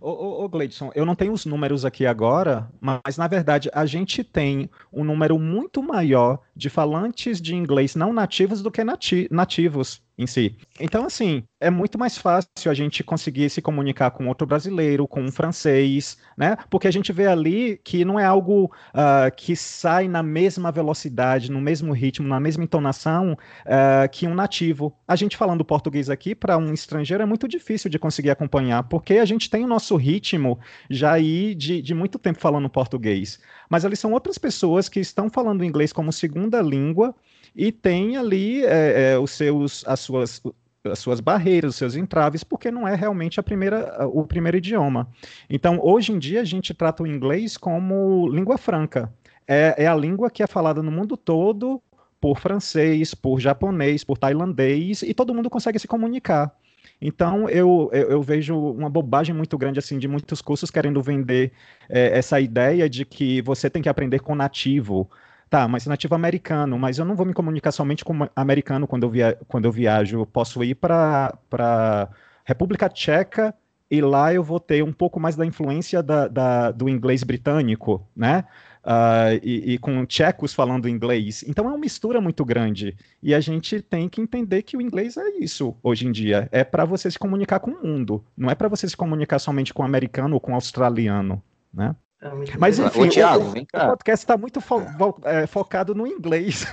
Ô, 0.00 0.10
ô, 0.10 0.44
ô 0.44 0.48
Gleidson, 0.48 0.90
eu 0.94 1.06
não 1.06 1.14
tenho 1.14 1.32
os 1.32 1.46
números 1.46 1.84
aqui 1.84 2.04
agora, 2.04 2.68
mas 2.80 3.16
na 3.16 3.28
verdade 3.28 3.70
a 3.72 3.86
gente 3.86 4.24
tem 4.24 4.68
um 4.92 5.04
número 5.04 5.38
muito 5.38 5.82
maior 5.82 6.40
de 6.54 6.68
falantes 6.68 7.40
de 7.40 7.54
inglês 7.54 7.94
não 7.94 8.12
nativos 8.12 8.60
do 8.60 8.70
que 8.70 8.82
nati 8.82 9.28
nativos 9.30 10.02
em 10.16 10.26
si. 10.26 10.56
Então, 10.78 11.04
assim, 11.04 11.42
é 11.60 11.70
muito 11.70 11.98
mais 11.98 12.16
fácil 12.16 12.70
a 12.70 12.74
gente 12.74 13.02
conseguir 13.02 13.50
se 13.50 13.60
comunicar 13.60 14.10
com 14.12 14.28
outro 14.28 14.46
brasileiro, 14.46 15.08
com 15.08 15.22
um 15.22 15.32
francês, 15.32 16.16
né? 16.36 16.56
Porque 16.70 16.86
a 16.86 16.90
gente 16.90 17.12
vê 17.12 17.26
ali 17.26 17.80
que 17.84 18.04
não 18.04 18.18
é 18.18 18.24
algo 18.24 18.66
uh, 18.66 19.34
que 19.36 19.56
sai 19.56 20.06
na 20.06 20.22
mesma 20.22 20.70
velocidade, 20.70 21.50
no 21.50 21.60
mesmo 21.60 21.92
ritmo, 21.92 22.28
na 22.28 22.38
mesma 22.38 22.62
entonação 22.64 23.32
uh, 23.32 24.08
que 24.10 24.26
um 24.26 24.34
nativo. 24.34 24.96
A 25.06 25.16
gente 25.16 25.36
falando 25.36 25.64
português 25.64 26.08
aqui, 26.08 26.34
para 26.34 26.56
um 26.56 26.72
estrangeiro, 26.72 27.22
é 27.22 27.26
muito 27.26 27.48
difícil 27.48 27.90
de 27.90 27.98
conseguir 27.98 28.30
acompanhar, 28.30 28.84
porque 28.84 29.14
a 29.14 29.24
gente 29.24 29.50
tem 29.50 29.64
o 29.64 29.68
nosso 29.68 29.96
ritmo 29.96 30.58
já 30.88 31.12
aí 31.12 31.54
de, 31.54 31.82
de 31.82 31.94
muito 31.94 32.18
tempo 32.18 32.38
falando 32.38 32.68
português. 32.68 33.40
Mas 33.68 33.84
ali 33.84 33.96
são 33.96 34.12
outras 34.12 34.38
pessoas 34.38 34.88
que 34.88 35.00
estão 35.00 35.28
falando 35.28 35.64
inglês 35.64 35.92
como 35.92 36.12
segunda 36.12 36.60
língua 36.60 37.14
e 37.54 37.70
tem 37.70 38.16
ali 38.16 38.64
é, 38.64 39.12
é, 39.12 39.18
os 39.18 39.30
seus, 39.30 39.84
as 39.86 40.00
suas 40.00 40.42
as 40.90 40.98
suas 40.98 41.18
barreiras, 41.18 41.70
os 41.70 41.76
seus 41.76 41.96
entraves, 41.96 42.44
porque 42.44 42.70
não 42.70 42.86
é 42.86 42.94
realmente 42.94 43.40
a 43.40 43.42
primeira, 43.42 44.06
o 44.06 44.26
primeiro 44.26 44.58
idioma. 44.58 45.08
Então, 45.48 45.80
hoje 45.82 46.12
em 46.12 46.18
dia, 46.18 46.42
a 46.42 46.44
gente 46.44 46.74
trata 46.74 47.02
o 47.02 47.06
inglês 47.06 47.56
como 47.56 48.28
língua 48.28 48.58
franca. 48.58 49.10
É, 49.48 49.74
é 49.78 49.86
a 49.86 49.94
língua 49.94 50.30
que 50.30 50.42
é 50.42 50.46
falada 50.46 50.82
no 50.82 50.90
mundo 50.90 51.16
todo 51.16 51.80
por 52.20 52.38
francês, 52.38 53.14
por 53.14 53.40
japonês, 53.40 54.04
por 54.04 54.18
tailandês, 54.18 55.02
e 55.02 55.14
todo 55.14 55.34
mundo 55.34 55.50
consegue 55.50 55.78
se 55.78 55.88
comunicar. 55.88 56.54
Então, 57.00 57.48
eu, 57.48 57.90
eu, 57.92 58.10
eu, 58.10 58.22
vejo 58.22 58.56
uma 58.56 58.88
bobagem 58.88 59.34
muito 59.34 59.58
grande, 59.58 59.78
assim, 59.78 59.98
de 59.98 60.08
muitos 60.08 60.40
cursos 60.40 60.70
querendo 60.70 61.02
vender 61.02 61.52
é, 61.88 62.16
essa 62.16 62.40
ideia 62.40 62.88
de 62.88 63.04
que 63.04 63.42
você 63.42 63.68
tem 63.68 63.82
que 63.82 63.88
aprender 63.88 64.20
com 64.20 64.34
nativo, 64.34 65.10
Tá, 65.54 65.68
mas 65.68 65.86
nativo 65.86 66.16
americano, 66.16 66.76
mas 66.76 66.98
eu 66.98 67.04
não 67.04 67.14
vou 67.14 67.24
me 67.24 67.32
comunicar 67.32 67.70
somente 67.70 68.04
com 68.04 68.28
americano 68.34 68.88
quando 68.88 69.04
eu, 69.04 69.08
via, 69.08 69.38
quando 69.46 69.66
eu 69.66 69.70
viajo. 69.70 70.18
Eu 70.18 70.26
posso 70.26 70.64
ir 70.64 70.74
para 70.74 72.08
República 72.44 72.88
Tcheca 72.88 73.54
e 73.88 74.00
lá 74.00 74.34
eu 74.34 74.42
vou 74.42 74.58
ter 74.58 74.82
um 74.82 74.92
pouco 74.92 75.20
mais 75.20 75.36
da 75.36 75.46
influência 75.46 76.02
da, 76.02 76.26
da 76.26 76.72
do 76.72 76.88
inglês 76.88 77.22
britânico, 77.22 78.04
né? 78.16 78.44
Uh, 78.84 79.38
e, 79.44 79.74
e, 79.74 79.78
com 79.78 80.04
tchecos 80.04 80.52
falando 80.52 80.88
inglês. 80.88 81.44
Então 81.46 81.66
é 81.66 81.68
uma 81.68 81.78
mistura 81.78 82.20
muito 82.20 82.44
grande. 82.44 82.96
E 83.22 83.32
a 83.32 83.38
gente 83.38 83.80
tem 83.80 84.08
que 84.08 84.20
entender 84.20 84.62
que 84.62 84.76
o 84.76 84.82
inglês 84.82 85.16
é 85.16 85.38
isso 85.38 85.76
hoje 85.84 86.04
em 86.04 86.10
dia. 86.10 86.48
É 86.50 86.64
para 86.64 86.84
você 86.84 87.08
se 87.08 87.18
comunicar 87.18 87.60
com 87.60 87.70
o 87.70 87.80
mundo. 87.80 88.24
Não 88.36 88.50
é 88.50 88.56
para 88.56 88.66
você 88.66 88.88
se 88.88 88.96
comunicar 88.96 89.38
somente 89.38 89.72
com 89.72 89.82
o 89.84 89.86
americano 89.86 90.34
ou 90.34 90.40
com 90.40 90.50
o 90.50 90.56
australiano, 90.56 91.40
né? 91.72 91.94
É 92.24 92.56
Mas 92.58 92.78
enfim, 92.78 93.02
Ô, 93.02 93.08
Thiago, 93.08 93.44
o, 93.44 93.50
o, 93.50 93.86
podcast 93.88 94.24
está 94.24 94.36
muito 94.36 94.58
fo 94.58 94.82
é, 95.24 95.46
focado 95.46 95.94
no 95.94 96.06
inglês. 96.06 96.64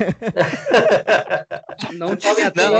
Não 1.93 2.15
tinha 2.15 2.49
tema, 2.49 2.79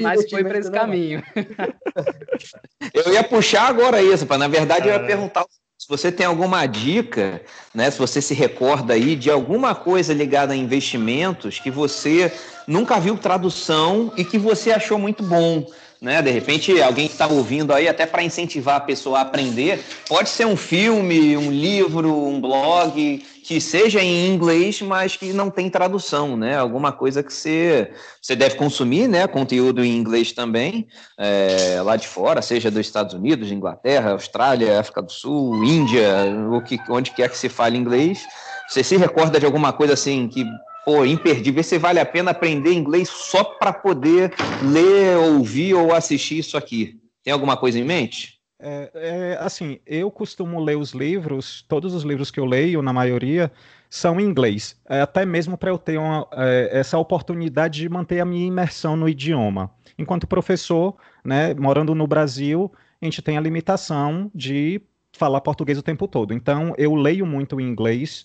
mas 0.00 0.30
foi 0.30 0.42
para 0.42 0.58
esse 0.58 0.70
caminho. 0.70 1.22
Eu 2.94 3.12
ia 3.12 3.22
puxar 3.22 3.68
agora 3.68 4.02
isso, 4.02 4.26
para 4.26 4.38
na 4.38 4.48
verdade 4.48 4.88
eu 4.88 4.92
ia 4.92 5.00
perguntar 5.00 5.44
se 5.78 5.88
você 5.88 6.10
tem 6.12 6.26
alguma 6.26 6.66
dica, 6.66 7.42
né, 7.74 7.90
se 7.90 7.98
você 7.98 8.20
se 8.20 8.34
recorda 8.34 8.94
aí 8.94 9.16
de 9.16 9.30
alguma 9.30 9.74
coisa 9.74 10.14
ligada 10.14 10.52
a 10.52 10.56
investimentos 10.56 11.58
que 11.58 11.70
você 11.70 12.32
nunca 12.66 13.00
viu 13.00 13.16
tradução 13.16 14.12
e 14.16 14.24
que 14.24 14.38
você 14.38 14.70
achou 14.70 14.98
muito 14.98 15.22
bom, 15.22 15.66
né? 16.02 16.20
De 16.20 16.32
repente, 16.32 16.82
alguém 16.82 17.06
que 17.06 17.12
está 17.12 17.28
ouvindo 17.28 17.72
aí, 17.72 17.86
até 17.86 18.04
para 18.04 18.24
incentivar 18.24 18.74
a 18.74 18.80
pessoa 18.80 19.18
a 19.18 19.22
aprender, 19.22 19.80
pode 20.08 20.28
ser 20.28 20.44
um 20.44 20.56
filme, 20.56 21.36
um 21.36 21.48
livro, 21.48 22.12
um 22.12 22.40
blog, 22.40 23.24
que 23.44 23.60
seja 23.60 24.00
em 24.00 24.34
inglês, 24.34 24.82
mas 24.82 25.14
que 25.14 25.32
não 25.32 25.48
tem 25.48 25.70
tradução, 25.70 26.36
né? 26.36 26.58
Alguma 26.58 26.90
coisa 26.90 27.22
que 27.22 27.32
você, 27.32 27.92
você 28.20 28.34
deve 28.34 28.56
consumir, 28.56 29.06
né? 29.06 29.28
Conteúdo 29.28 29.84
em 29.84 29.96
inglês 29.96 30.32
também, 30.32 30.88
é, 31.16 31.80
lá 31.84 31.94
de 31.94 32.08
fora, 32.08 32.42
seja 32.42 32.68
dos 32.68 32.80
Estados 32.80 33.14
Unidos, 33.14 33.52
Inglaterra, 33.52 34.10
Austrália, 34.10 34.80
África 34.80 35.00
do 35.02 35.12
Sul, 35.12 35.62
Índia, 35.62 36.08
o 36.50 36.60
que, 36.62 36.80
onde 36.90 37.12
quer 37.12 37.28
que 37.28 37.38
se 37.38 37.48
fale 37.48 37.78
inglês. 37.78 38.26
Você 38.68 38.82
se 38.82 38.96
recorda 38.96 39.38
de 39.38 39.46
alguma 39.46 39.72
coisa 39.72 39.92
assim 39.94 40.26
que 40.26 40.44
pô, 40.84 41.04
imperdível, 41.04 41.62
se 41.62 41.78
vale 41.78 42.00
a 42.00 42.06
pena 42.06 42.30
aprender 42.30 42.72
inglês 42.72 43.08
só 43.08 43.44
para 43.44 43.72
poder 43.72 44.32
ler, 44.62 45.16
ouvir 45.16 45.74
ou 45.74 45.94
assistir 45.94 46.38
isso 46.38 46.56
aqui? 46.56 47.00
Tem 47.22 47.32
alguma 47.32 47.56
coisa 47.56 47.78
em 47.78 47.84
mente? 47.84 48.40
É, 48.58 48.90
é, 48.94 49.38
assim, 49.40 49.80
eu 49.84 50.10
costumo 50.10 50.60
ler 50.60 50.76
os 50.76 50.92
livros, 50.92 51.64
todos 51.68 51.94
os 51.94 52.04
livros 52.04 52.30
que 52.30 52.38
eu 52.38 52.44
leio, 52.44 52.80
na 52.80 52.92
maioria, 52.92 53.50
são 53.90 54.20
em 54.20 54.24
inglês, 54.24 54.80
é, 54.88 55.00
até 55.00 55.26
mesmo 55.26 55.58
para 55.58 55.70
eu 55.70 55.76
ter 55.76 55.98
uma, 55.98 56.26
é, 56.32 56.70
essa 56.72 56.96
oportunidade 56.96 57.80
de 57.80 57.88
manter 57.88 58.20
a 58.20 58.24
minha 58.24 58.46
imersão 58.46 58.96
no 58.96 59.08
idioma. 59.08 59.70
Enquanto 59.98 60.26
professor, 60.26 60.96
né, 61.24 61.52
morando 61.54 61.94
no 61.94 62.06
Brasil, 62.06 62.72
a 63.00 63.04
gente 63.04 63.20
tem 63.20 63.36
a 63.36 63.40
limitação 63.40 64.30
de 64.32 64.80
falar 65.12 65.40
português 65.40 65.76
o 65.76 65.82
tempo 65.82 66.06
todo. 66.06 66.32
Então, 66.32 66.72
eu 66.78 66.94
leio 66.94 67.26
muito 67.26 67.60
em 67.60 67.64
inglês, 67.64 68.24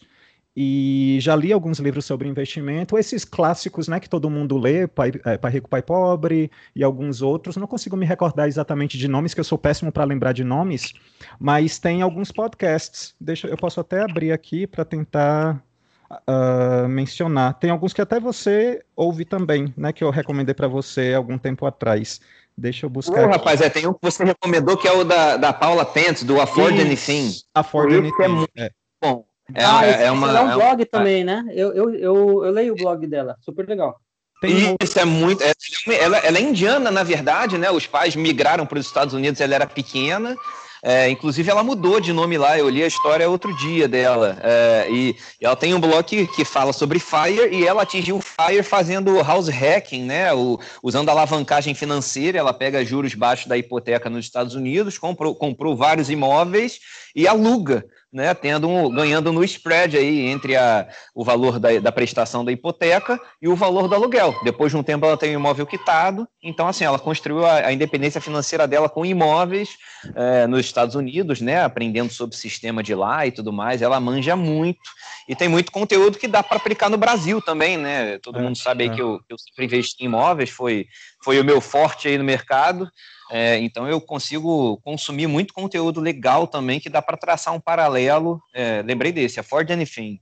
e 0.60 1.20
já 1.22 1.36
li 1.36 1.54
alguns 1.54 1.78
livros 1.78 2.04
sobre 2.04 2.28
investimento, 2.28 2.98
esses 2.98 3.24
clássicos, 3.24 3.88
né, 3.88 4.00
que 4.00 4.10
todo 4.10 4.28
mundo 4.28 4.58
lê, 4.58 4.88
Pai, 4.88 5.12
é, 5.24 5.38
Pai 5.38 5.52
Rico, 5.52 5.70
Pai 5.70 5.84
Pobre 5.84 6.50
e 6.76 6.84
alguns 6.84 7.22
outros. 7.22 7.58
Não 7.58 7.68
consigo 7.68 7.96
me 7.96 8.08
recordar 8.08 8.48
exatamente 8.48 8.98
de 8.98 9.08
nomes, 9.08 9.36
que 9.36 9.40
eu 9.40 9.44
sou 9.44 9.60
péssimo 9.60 9.92
para 9.92 10.04
lembrar 10.04 10.32
de 10.32 10.44
nomes, 10.44 10.94
mas 11.40 11.78
tem 11.78 12.02
alguns 12.02 12.32
podcasts. 12.32 13.14
Deixa, 13.22 13.48
eu 13.48 13.56
posso 13.56 13.80
até 13.80 14.02
abrir 14.02 14.32
aqui 14.32 14.66
para 14.66 14.84
tentar 14.84 15.64
uh, 16.10 16.88
mencionar. 16.88 17.54
Tem 17.60 17.70
alguns 17.70 17.94
que 17.94 18.02
até 18.02 18.20
você 18.20 18.84
ouve 18.96 19.26
também, 19.26 19.72
né, 19.78 19.94
que 19.94 20.04
eu 20.04 20.10
recomendei 20.10 20.56
para 20.56 20.68
você 20.68 21.14
algum 21.14 21.38
tempo 21.38 21.68
atrás. 21.68 22.20
Deixa 22.58 22.88
eu 22.88 22.90
buscar. 22.90 23.30
Rapaz, 23.30 23.62
é, 23.62 23.70
tem 23.70 23.86
um 23.86 23.94
que 23.94 24.00
você 24.02 24.24
recomendou 24.24 24.76
que 24.76 24.88
é 24.88 24.92
o 24.92 25.04
da, 25.04 25.38
da 25.38 25.54
Paula 25.54 25.86
Pence, 25.86 26.26
do 26.26 26.42
Afford 26.42 26.82
Anything. 26.82 27.30
Afford 27.54 27.94
é 27.94 27.98
Anything. 28.00 28.24
É 28.24 28.28
muito 28.28 28.52
é. 28.58 28.72
bom. 29.00 29.24
É, 29.54 29.64
ah, 29.64 29.86
é, 29.86 30.04
é, 30.06 30.12
uma, 30.12 30.38
é 30.38 30.42
um 30.42 30.54
blog 30.54 30.82
é 30.82 30.86
também, 30.86 31.24
né? 31.24 31.46
Eu, 31.50 31.74
eu, 31.74 31.96
eu, 31.96 32.46
eu, 32.46 32.52
leio 32.52 32.74
o 32.74 32.76
blog 32.76 33.06
dela, 33.08 33.38
super 33.42 33.68
legal. 33.68 34.00
Tem 34.42 34.76
Isso 34.82 35.00
é 35.00 35.06
muito. 35.06 35.42
É, 35.44 35.54
ela, 36.00 36.18
ela 36.18 36.38
é 36.38 36.42
indiana, 36.42 36.92
na 36.92 37.04
verdade, 37.04 37.58
né? 37.58 37.72
Os 37.72 37.88
pais 37.88 38.16
migraram 38.16 38.66
para 38.66 38.78
os 38.78 38.86
Estados 38.86 39.14
Unidos, 39.14 39.42
ela 39.42 39.56
era 39.56 39.66
pequena. 39.66 40.36
É, 40.84 41.10
inclusive, 41.10 41.50
ela 41.50 41.64
mudou 41.64 42.00
de 42.00 42.14
nome 42.14 42.38
lá. 42.38 42.58
Eu 42.58 42.70
li 42.70 42.84
a 42.84 42.88
história 42.88 43.28
outro 43.28 43.56
dia 43.58 43.88
dela. 43.88 44.38
É, 44.44 44.88
e, 44.92 45.16
e, 45.42 45.46
ela 45.46 45.56
tem 45.56 45.74
um 45.74 45.80
blog 45.80 46.04
que, 46.04 46.28
que, 46.28 46.46
fala 46.46 46.72
sobre 46.72 47.00
Fire 47.00 47.50
e 47.52 47.66
ela 47.66 47.82
atingiu 47.82 48.18
o 48.18 48.22
Fire 48.22 48.62
fazendo 48.62 49.22
house 49.24 49.48
hacking, 49.48 50.04
né? 50.04 50.32
O, 50.34 50.60
usando 50.84 51.10
alavancagem 51.10 51.74
financeira. 51.74 52.38
Ela 52.38 52.54
pega 52.54 52.86
juros 52.86 53.16
baixos 53.16 53.48
da 53.48 53.58
hipoteca 53.58 54.10
nos 54.10 54.26
Estados 54.26 54.54
Unidos, 54.54 55.00
comprou, 55.00 55.34
comprou 55.34 55.76
vários 55.76 56.10
imóveis 56.12 56.80
e 57.16 57.28
aluga 57.28 57.84
né, 58.12 58.34
tendo 58.34 58.70
um, 58.70 58.90
ganhando 58.90 59.32
no 59.34 59.44
spread 59.44 59.98
aí 59.98 60.28
entre 60.28 60.56
a, 60.56 60.88
o 61.14 61.24
valor 61.24 61.60
da, 61.60 61.80
da 61.80 61.92
prestação 61.92 62.44
da 62.44 62.52
hipoteca 62.52 63.20
e 63.42 63.48
o 63.48 63.56
valor 63.56 63.88
do 63.88 63.96
aluguel. 63.96 64.34
Depois 64.44 64.72
de 64.72 64.78
um 64.78 64.84
tempo 64.84 65.06
ela 65.06 65.18
tem 65.18 65.32
o 65.32 65.40
imóvel 65.40 65.66
quitado, 65.66 66.28
então 66.42 66.68
assim 66.68 66.86
ela 66.86 66.98
construiu 66.98 67.46
a, 67.46 67.68
a 67.68 67.74
independência 67.74 68.22
financeira 68.22 68.68
dela 68.68 68.88
com 68.88 69.06
imóveis 69.06 69.78
é, 70.16 70.48
nos 70.48 70.62
Estados 70.62 70.96
Unidos, 70.96 71.42
né, 71.42 71.62
aprendendo 71.64 72.12
sobre 72.12 72.36
o 72.36 72.40
sistema 72.40 72.82
de 72.82 72.96
lá 72.96 73.28
e 73.28 73.32
tudo 73.32 73.52
mais. 73.52 73.82
Ela 73.82 74.00
manja 74.00 74.36
muito 74.36 74.80
e 75.28 75.36
tem 75.36 75.50
muito 75.50 75.72
conteúdo 75.72 76.18
que 76.18 76.28
dá 76.28 76.42
para 76.42 76.58
aplicar 76.58 76.90
no 76.90 76.98
Brasil 76.98 77.42
também, 77.42 77.78
né? 77.78 78.18
Todo 78.20 78.40
é, 78.40 78.42
mundo 78.42 78.58
sabe 78.58 78.86
é. 78.86 78.90
que, 78.90 79.02
eu, 79.02 79.20
eu 79.30 79.38
sempre 79.38 79.66
investi 79.66 80.04
em 80.04 80.06
imóveis, 80.06 80.50
foi, 80.50 80.88
foi 81.22 81.40
o 81.40 81.44
meu 81.44 81.60
forte 81.60 82.08
aí 82.08 82.18
no 82.18 82.24
mercado. 82.24 82.90
É, 83.30 83.58
então 83.60 83.88
eu 83.88 84.00
consigo 84.00 84.78
consumir 84.84 85.28
muito 85.28 85.54
conteúdo 85.54 86.00
legal 86.00 86.48
também 86.48 86.80
que 86.80 86.90
dá 86.90 87.02
para 87.02 87.18
traçar 87.18 87.54
um 87.54 87.60
paralelo. 87.60 88.42
É, 88.54 88.82
lembrei 88.82 89.12
desse, 89.12 89.40
a 89.40 89.44
Ford 89.44 89.70
Anything. 89.70 90.20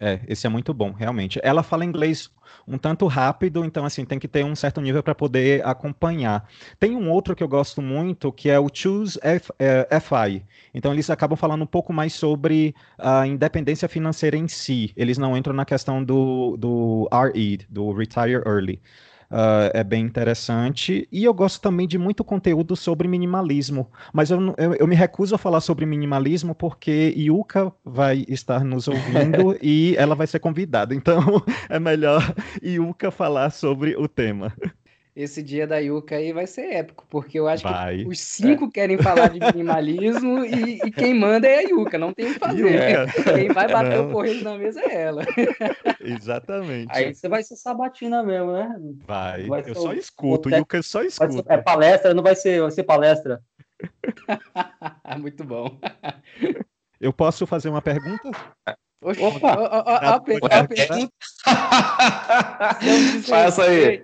É, 0.00 0.20
esse 0.26 0.46
é 0.46 0.50
muito 0.50 0.74
bom, 0.74 0.90
realmente. 0.90 1.38
Ela 1.42 1.62
fala 1.62 1.84
inglês 1.84 2.28
um 2.66 2.76
tanto 2.76 3.06
rápido, 3.06 3.64
então 3.64 3.84
assim 3.84 4.04
tem 4.04 4.18
que 4.18 4.26
ter 4.28 4.44
um 4.44 4.54
certo 4.54 4.80
nível 4.80 5.02
para 5.02 5.14
poder 5.14 5.64
acompanhar. 5.64 6.48
Tem 6.78 6.96
um 6.96 7.10
outro 7.10 7.34
que 7.34 7.42
eu 7.42 7.48
gosto 7.48 7.80
muito 7.80 8.32
que 8.32 8.50
é 8.50 8.58
o 8.58 8.68
Choose 8.72 9.18
F, 9.22 9.52
é, 9.58 9.86
FI. 10.00 10.44
Então 10.74 10.92
eles 10.92 11.08
acabam 11.10 11.36
falando 11.36 11.62
um 11.62 11.66
pouco 11.66 11.92
mais 11.92 12.12
sobre 12.12 12.74
a 12.98 13.26
independência 13.26 13.88
financeira 13.88 14.36
em 14.36 14.48
si. 14.48 14.92
Eles 14.96 15.16
não 15.16 15.36
entram 15.36 15.54
na 15.54 15.64
questão 15.64 16.02
do, 16.04 16.56
do 16.56 17.08
RE, 17.32 17.58
do 17.68 17.92
Retire 17.92 18.42
Early. 18.46 18.82
Uh, 19.30 19.70
é 19.72 19.82
bem 19.82 20.04
interessante. 20.04 21.08
E 21.10 21.24
eu 21.24 21.34
gosto 21.34 21.60
também 21.60 21.86
de 21.86 21.98
muito 21.98 22.22
conteúdo 22.22 22.76
sobre 22.76 23.08
minimalismo. 23.08 23.90
Mas 24.12 24.30
eu, 24.30 24.54
eu, 24.56 24.74
eu 24.74 24.86
me 24.86 24.94
recuso 24.94 25.34
a 25.34 25.38
falar 25.38 25.60
sobre 25.60 25.86
minimalismo 25.86 26.54
porque 26.54 27.14
Yuka 27.16 27.72
vai 27.84 28.24
estar 28.28 28.64
nos 28.64 28.88
ouvindo 28.88 29.56
e 29.62 29.94
ela 29.96 30.14
vai 30.14 30.26
ser 30.26 30.38
convidada. 30.38 30.94
Então 30.94 31.20
é 31.68 31.78
melhor 31.78 32.34
Yuka 32.62 33.10
falar 33.10 33.50
sobre 33.50 33.96
o 33.96 34.06
tema 34.08 34.52
esse 35.16 35.42
dia 35.42 35.66
da 35.66 35.78
Yuka 35.78 36.16
aí 36.16 36.32
vai 36.32 36.46
ser 36.46 36.72
épico, 36.72 37.06
porque 37.08 37.38
eu 37.38 37.46
acho 37.46 37.62
vai. 37.62 37.98
que 37.98 38.08
os 38.08 38.18
cinco 38.18 38.64
é. 38.64 38.70
querem 38.70 38.98
falar 38.98 39.28
de 39.28 39.38
minimalismo 39.54 40.44
e, 40.44 40.80
e, 40.84 40.90
quem 40.90 41.14
manda 41.14 41.46
é 41.46 41.58
a 41.58 41.62
Yuka, 41.62 41.96
não 41.96 42.12
tem 42.12 42.30
o 42.30 42.34
que 42.34 42.38
fazer. 42.40 43.06
Quem 43.22 43.48
vai 43.48 43.68
bater 43.70 43.98
não. 43.98 44.08
o 44.08 44.12
correio 44.12 44.42
na 44.42 44.58
mesa 44.58 44.80
é 44.80 45.02
ela. 45.02 45.22
Exatamente. 46.02 46.88
Aí 46.90 47.14
você 47.14 47.28
vai 47.28 47.44
ser 47.44 47.56
sabatina 47.56 48.24
mesmo, 48.24 48.52
né? 48.52 48.76
Vai. 49.06 49.46
vai 49.46 49.62
eu 49.64 49.74
só 49.74 49.90
o... 49.90 49.94
escuto, 49.94 50.48
o 50.48 50.54
Yuka 50.54 50.82
só 50.82 51.02
escuta. 51.02 51.52
É 51.52 51.58
palestra, 51.58 52.12
não 52.12 52.22
vai 52.22 52.34
ser, 52.34 52.60
vai 52.60 52.70
ser 52.72 52.82
palestra. 52.82 53.40
Muito 55.20 55.44
bom. 55.44 55.78
Eu 57.00 57.12
posso 57.12 57.46
fazer 57.46 57.68
uma 57.68 57.82
pergunta? 57.82 58.30
Opa! 59.02 59.52
A, 59.52 59.80
a, 59.80 60.14
a, 60.14 60.20
pergunta. 60.20 60.68
Faça 63.28 63.64
aí. 63.64 64.02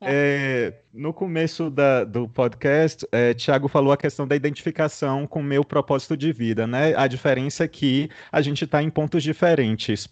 É, 0.00 0.74
no 0.92 1.12
começo 1.12 1.68
da, 1.70 2.04
do 2.04 2.28
podcast, 2.28 3.06
é, 3.10 3.34
Tiago 3.34 3.66
falou 3.66 3.92
a 3.92 3.96
questão 3.96 4.26
da 4.26 4.36
identificação 4.36 5.26
com 5.26 5.40
o 5.40 5.44
meu 5.44 5.64
propósito 5.64 6.16
de 6.16 6.32
vida, 6.32 6.66
né? 6.66 6.94
A 6.96 7.06
diferença 7.08 7.64
é 7.64 7.68
que 7.68 8.08
a 8.30 8.40
gente 8.40 8.64
está 8.64 8.82
em 8.82 8.90
pontos 8.90 9.22
diferentes. 9.22 10.08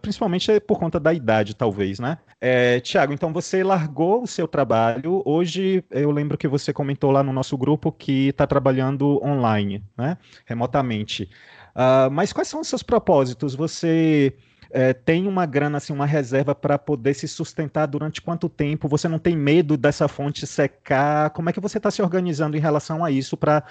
Principalmente 0.00 0.60
por 0.60 0.78
conta 0.78 0.98
da 0.98 1.12
idade, 1.12 1.54
talvez, 1.54 1.98
né? 1.98 2.18
É, 2.40 2.80
Tiago, 2.80 3.12
então 3.12 3.32
você 3.32 3.62
largou 3.62 4.22
o 4.22 4.26
seu 4.26 4.48
trabalho. 4.48 5.22
Hoje 5.24 5.84
eu 5.90 6.10
lembro 6.10 6.38
que 6.38 6.48
você 6.48 6.72
comentou 6.72 7.10
lá 7.10 7.22
no 7.22 7.32
nosso 7.32 7.56
grupo 7.56 7.92
que 7.92 8.28
está 8.28 8.46
trabalhando 8.46 9.22
online, 9.24 9.84
né? 9.96 10.16
Remotamente. 10.46 11.28
Uh, 11.74 12.10
mas 12.10 12.32
quais 12.32 12.48
são 12.48 12.60
os 12.60 12.68
seus 12.68 12.82
propósitos? 12.82 13.54
Você 13.54 14.34
é, 14.72 14.92
tem 14.92 15.26
uma 15.26 15.44
grana, 15.46 15.78
assim, 15.78 15.92
uma 15.92 16.06
reserva 16.06 16.54
para 16.54 16.78
poder 16.78 17.14
se 17.14 17.26
sustentar 17.26 17.86
durante 17.86 18.22
quanto 18.22 18.48
tempo? 18.48 18.88
Você 18.88 19.08
não 19.08 19.18
tem 19.18 19.36
medo 19.36 19.76
dessa 19.76 20.06
fonte 20.06 20.46
secar? 20.46 21.30
Como 21.30 21.50
é 21.50 21.52
que 21.52 21.60
você 21.60 21.78
está 21.78 21.90
se 21.90 22.00
organizando 22.00 22.56
em 22.56 22.60
relação 22.60 23.04
a 23.04 23.10
isso 23.10 23.36
para 23.36 23.64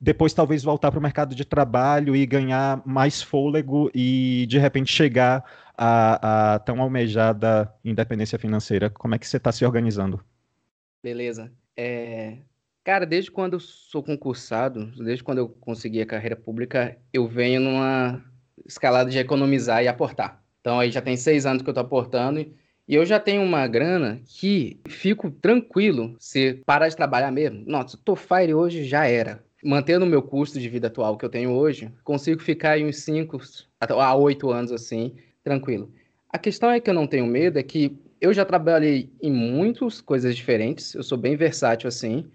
depois 0.00 0.34
talvez 0.34 0.62
voltar 0.62 0.90
para 0.90 0.98
o 0.98 1.02
mercado 1.02 1.34
de 1.34 1.44
trabalho 1.44 2.14
e 2.14 2.26
ganhar 2.26 2.82
mais 2.86 3.22
fôlego 3.22 3.90
e 3.94 4.46
de 4.48 4.58
repente 4.58 4.92
chegar 4.92 5.44
à, 5.76 6.54
à 6.54 6.58
tão 6.58 6.80
almejada 6.80 7.72
independência 7.84 8.38
financeira? 8.38 8.90
Como 8.90 9.14
é 9.14 9.18
que 9.18 9.26
você 9.26 9.36
está 9.36 9.52
se 9.52 9.64
organizando? 9.64 10.22
Beleza. 11.02 11.52
É, 11.76 12.38
Cara, 12.86 13.04
desde 13.04 13.32
quando 13.32 13.54
eu 13.54 13.58
sou 13.60 14.00
concursado, 14.00 14.92
desde 15.02 15.24
quando 15.24 15.38
eu 15.38 15.48
consegui 15.48 16.00
a 16.00 16.06
carreira 16.06 16.36
pública, 16.36 16.96
eu 17.12 17.26
venho 17.26 17.60
numa 17.60 18.24
escalada 18.64 19.10
de 19.10 19.18
economizar 19.18 19.82
e 19.82 19.88
aportar. 19.88 20.40
Então 20.60 20.78
aí 20.78 20.92
já 20.92 21.02
tem 21.02 21.16
seis 21.16 21.46
anos 21.46 21.62
que 21.62 21.68
eu 21.68 21.74
tô 21.74 21.80
aportando 21.80 22.38
e 22.38 22.94
eu 22.94 23.04
já 23.04 23.18
tenho 23.18 23.42
uma 23.42 23.66
grana 23.66 24.22
que 24.24 24.80
fico 24.88 25.32
tranquilo 25.32 26.14
se 26.20 26.62
parar 26.64 26.88
de 26.88 26.94
trabalhar 26.94 27.32
mesmo. 27.32 27.64
Nossa, 27.66 27.98
tô 28.04 28.14
fire 28.14 28.54
hoje 28.54 28.84
já 28.84 29.04
era. 29.04 29.44
Mantendo 29.64 30.04
o 30.04 30.08
meu 30.08 30.22
custo 30.22 30.60
de 30.60 30.68
vida 30.68 30.86
atual 30.86 31.16
que 31.16 31.24
eu 31.24 31.30
tenho 31.30 31.52
hoje, 31.52 31.90
consigo 32.04 32.40
ficar 32.40 32.78
em 32.78 32.86
uns 32.86 32.98
5 33.00 33.38
a 33.80 34.14
8 34.14 34.50
anos 34.50 34.72
assim, 34.72 35.14
tranquilo. 35.42 35.92
A 36.30 36.38
questão 36.38 36.70
é 36.70 36.80
que 36.80 36.90
eu 36.90 36.94
não 36.94 37.06
tenho 37.06 37.26
medo, 37.26 37.58
é 37.58 37.62
que 37.62 37.96
eu 38.20 38.32
já 38.32 38.44
trabalhei 38.44 39.10
em 39.22 39.32
muitas 39.32 40.00
coisas 40.00 40.34
diferentes, 40.36 40.94
eu 40.94 41.02
sou 41.02 41.16
bem 41.18 41.36
versátil 41.36 41.88
assim, 41.88 42.26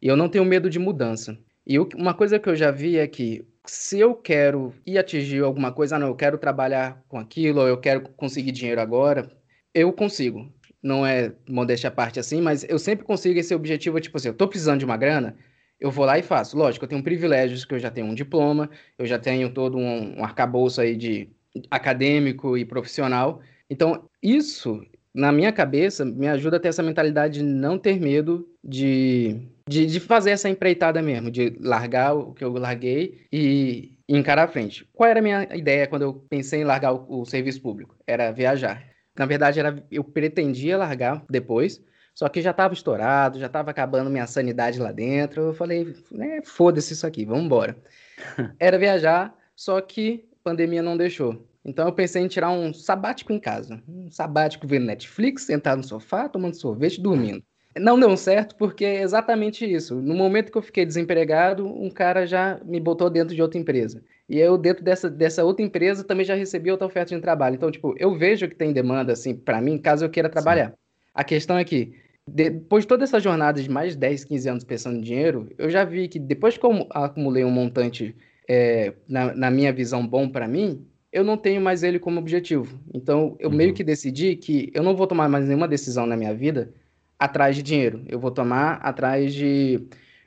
e 0.00 0.08
eu 0.08 0.16
não 0.16 0.28
tenho 0.28 0.44
medo 0.44 0.70
de 0.70 0.78
mudança. 0.78 1.38
E 1.66 1.78
uma 1.78 2.14
coisa 2.14 2.38
que 2.38 2.48
eu 2.48 2.56
já 2.56 2.70
vi 2.70 2.96
é 2.96 3.06
que 3.06 3.44
se 3.66 4.00
eu 4.00 4.14
quero 4.14 4.74
ir 4.86 4.98
atingir 4.98 5.42
alguma 5.42 5.72
coisa, 5.72 5.96
ah, 5.96 5.98
não, 5.98 6.08
eu 6.08 6.14
quero 6.14 6.38
trabalhar 6.38 7.02
com 7.08 7.18
aquilo, 7.18 7.60
ou 7.60 7.68
eu 7.68 7.78
quero 7.78 8.02
conseguir 8.16 8.52
dinheiro 8.52 8.80
agora, 8.80 9.30
eu 9.74 9.92
consigo. 9.92 10.52
Não 10.82 11.06
é 11.06 11.32
modéstia 11.48 11.88
à 11.88 11.90
parte 11.90 12.18
assim, 12.18 12.40
mas 12.40 12.64
eu 12.68 12.78
sempre 12.78 13.04
consigo 13.04 13.38
esse 13.38 13.54
objetivo, 13.54 14.00
tipo 14.00 14.16
assim, 14.16 14.28
eu 14.28 14.34
tô 14.34 14.48
precisando 14.48 14.78
de 14.78 14.84
uma 14.84 14.96
grana, 14.96 15.36
eu 15.80 15.90
vou 15.90 16.04
lá 16.04 16.18
e 16.18 16.22
faço. 16.22 16.56
Lógico, 16.56 16.84
eu 16.84 16.88
tenho 16.88 17.02
privilégios 17.02 17.64
que 17.64 17.74
eu 17.74 17.78
já 17.78 17.90
tenho 17.90 18.06
um 18.06 18.14
diploma, 18.14 18.68
eu 18.98 19.06
já 19.06 19.18
tenho 19.18 19.52
todo 19.52 19.78
um, 19.78 20.18
um 20.18 20.24
arcabouço 20.24 20.80
aí 20.80 20.96
de 20.96 21.28
acadêmico 21.70 22.56
e 22.56 22.64
profissional. 22.64 23.40
Então, 23.68 24.08
isso, 24.22 24.84
na 25.14 25.32
minha 25.32 25.52
cabeça, 25.52 26.04
me 26.04 26.28
ajuda 26.28 26.58
a 26.58 26.60
ter 26.60 26.68
essa 26.68 26.82
mentalidade 26.82 27.38
de 27.38 27.44
não 27.44 27.78
ter 27.78 27.98
medo 27.98 28.48
de, 28.62 29.48
de, 29.68 29.86
de 29.86 30.00
fazer 30.00 30.30
essa 30.30 30.48
empreitada 30.48 31.00
mesmo, 31.00 31.30
de 31.30 31.56
largar 31.60 32.14
o 32.14 32.34
que 32.34 32.44
eu 32.44 32.52
larguei 32.52 33.26
e, 33.32 33.96
e 34.08 34.16
encarar 34.16 34.44
a 34.44 34.48
frente. 34.48 34.86
Qual 34.92 35.08
era 35.08 35.20
a 35.20 35.22
minha 35.22 35.48
ideia 35.56 35.86
quando 35.86 36.02
eu 36.02 36.14
pensei 36.28 36.60
em 36.60 36.64
largar 36.64 36.92
o, 36.92 37.20
o 37.20 37.24
serviço 37.24 37.62
público? 37.62 37.96
Era 38.06 38.30
viajar. 38.30 38.84
Na 39.18 39.26
verdade, 39.26 39.60
era, 39.60 39.82
eu 39.90 40.04
pretendia 40.04 40.78
largar 40.78 41.24
depois, 41.28 41.82
só 42.14 42.28
que 42.28 42.42
já 42.42 42.50
estava 42.50 42.74
estourado, 42.74 43.38
já 43.38 43.46
estava 43.46 43.70
acabando 43.70 44.10
minha 44.10 44.26
sanidade 44.26 44.78
lá 44.78 44.92
dentro. 44.92 45.42
Eu 45.42 45.54
falei, 45.54 45.94
né, 46.10 46.40
foda-se 46.44 46.92
isso 46.92 47.06
aqui, 47.06 47.24
vamos 47.24 47.44
embora. 47.44 47.76
Era 48.58 48.78
viajar, 48.78 49.34
só 49.56 49.80
que 49.80 50.28
a 50.32 50.44
pandemia 50.44 50.82
não 50.82 50.96
deixou. 50.96 51.46
Então 51.64 51.86
eu 51.86 51.92
pensei 51.92 52.22
em 52.22 52.28
tirar 52.28 52.50
um 52.50 52.72
sabático 52.72 53.32
em 53.32 53.38
casa. 53.38 53.82
Um 53.88 54.10
sabático 54.10 54.66
vendo 54.66 54.86
Netflix, 54.86 55.42
sentado 55.42 55.78
no 55.78 55.84
sofá, 55.84 56.28
tomando 56.28 56.54
sorvete, 56.54 57.00
dormindo. 57.00 57.42
Não 57.78 58.00
deu 58.00 58.16
certo 58.16 58.56
porque 58.56 58.84
é 58.84 59.02
exatamente 59.02 59.70
isso. 59.70 59.94
No 59.94 60.14
momento 60.14 60.50
que 60.50 60.58
eu 60.58 60.62
fiquei 60.62 60.84
desempregado, 60.84 61.66
um 61.66 61.88
cara 61.88 62.26
já 62.26 62.60
me 62.64 62.80
botou 62.80 63.08
dentro 63.08 63.34
de 63.34 63.40
outra 63.40 63.60
empresa. 63.60 64.02
E 64.28 64.38
eu, 64.38 64.58
dentro 64.58 64.82
dessa, 64.82 65.08
dessa 65.08 65.44
outra 65.44 65.64
empresa, 65.64 66.02
também 66.02 66.24
já 66.24 66.34
recebi 66.34 66.70
outra 66.70 66.86
oferta 66.86 67.14
de 67.14 67.20
trabalho. 67.20 67.54
Então, 67.54 67.70
tipo, 67.70 67.94
eu 67.98 68.16
vejo 68.16 68.48
que 68.48 68.56
tem 68.56 68.72
demanda, 68.72 69.12
assim, 69.12 69.34
para 69.34 69.60
mim, 69.60 69.78
caso 69.78 70.04
eu 70.04 70.10
queira 70.10 70.28
trabalhar. 70.28 70.70
Sim. 70.70 70.76
A 71.14 71.24
questão 71.24 71.58
é 71.58 71.64
que, 71.64 71.94
depois 72.26 72.84
de 72.84 72.88
toda 72.88 73.04
essa 73.04 73.20
jornada 73.20 73.62
de 73.62 73.70
mais 73.70 73.92
de 73.92 73.98
10, 73.98 74.24
15 74.24 74.48
anos 74.48 74.64
pensando 74.64 74.98
em 74.98 75.02
dinheiro, 75.02 75.48
eu 75.58 75.68
já 75.68 75.84
vi 75.84 76.08
que 76.08 76.18
depois 76.18 76.56
que 76.56 76.64
eu 76.64 76.86
acumulei 76.90 77.44
um 77.44 77.50
montante, 77.50 78.14
é, 78.48 78.94
na, 79.08 79.34
na 79.34 79.50
minha 79.50 79.72
visão, 79.72 80.06
bom 80.06 80.28
para 80.28 80.48
mim, 80.48 80.86
eu 81.12 81.24
não 81.24 81.36
tenho 81.36 81.60
mais 81.60 81.82
ele 81.82 81.98
como 81.98 82.20
objetivo. 82.20 82.80
Então, 82.94 83.36
eu 83.38 83.50
uhum. 83.50 83.56
meio 83.56 83.74
que 83.74 83.82
decidi 83.82 84.36
que 84.36 84.70
eu 84.74 84.82
não 84.82 84.94
vou 84.94 85.06
tomar 85.06 85.28
mais 85.28 85.46
nenhuma 85.46 85.68
decisão 85.68 86.06
na 86.06 86.16
minha 86.16 86.34
vida 86.34 86.72
atrás 87.18 87.56
de 87.56 87.62
dinheiro. 87.62 88.02
Eu 88.08 88.18
vou 88.18 88.30
tomar 88.30 88.74
atrás 88.76 89.34
de 89.34 89.86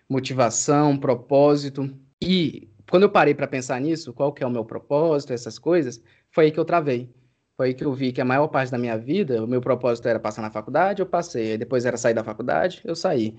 motivação, 0.09 0.97
propósito. 0.97 1.89
E 2.21 2.69
quando 2.89 3.03
eu 3.03 3.09
parei 3.09 3.33
para 3.33 3.47
pensar 3.47 3.79
nisso, 3.79 4.13
qual 4.13 4.31
que 4.33 4.43
é 4.43 4.47
o 4.47 4.51
meu 4.51 4.65
propósito, 4.65 5.33
essas 5.33 5.57
coisas, 5.57 6.01
foi 6.31 6.45
aí 6.45 6.51
que 6.51 6.59
eu 6.59 6.65
travei. 6.65 7.09
Foi 7.55 7.67
aí 7.67 7.73
que 7.73 7.85
eu 7.85 7.93
vi 7.93 8.11
que 8.11 8.21
a 8.21 8.25
maior 8.25 8.47
parte 8.47 8.71
da 8.71 8.77
minha 8.77 8.97
vida, 8.97 9.43
o 9.43 9.47
meu 9.47 9.61
propósito 9.61 10.07
era 10.07 10.19
passar 10.19 10.41
na 10.41 10.49
faculdade, 10.49 11.01
eu 11.01 11.05
passei. 11.05 11.51
Aí 11.51 11.57
depois 11.57 11.85
era 11.85 11.97
sair 11.97 12.13
da 12.13 12.23
faculdade, 12.23 12.81
eu 12.83 12.95
saí. 12.95 13.35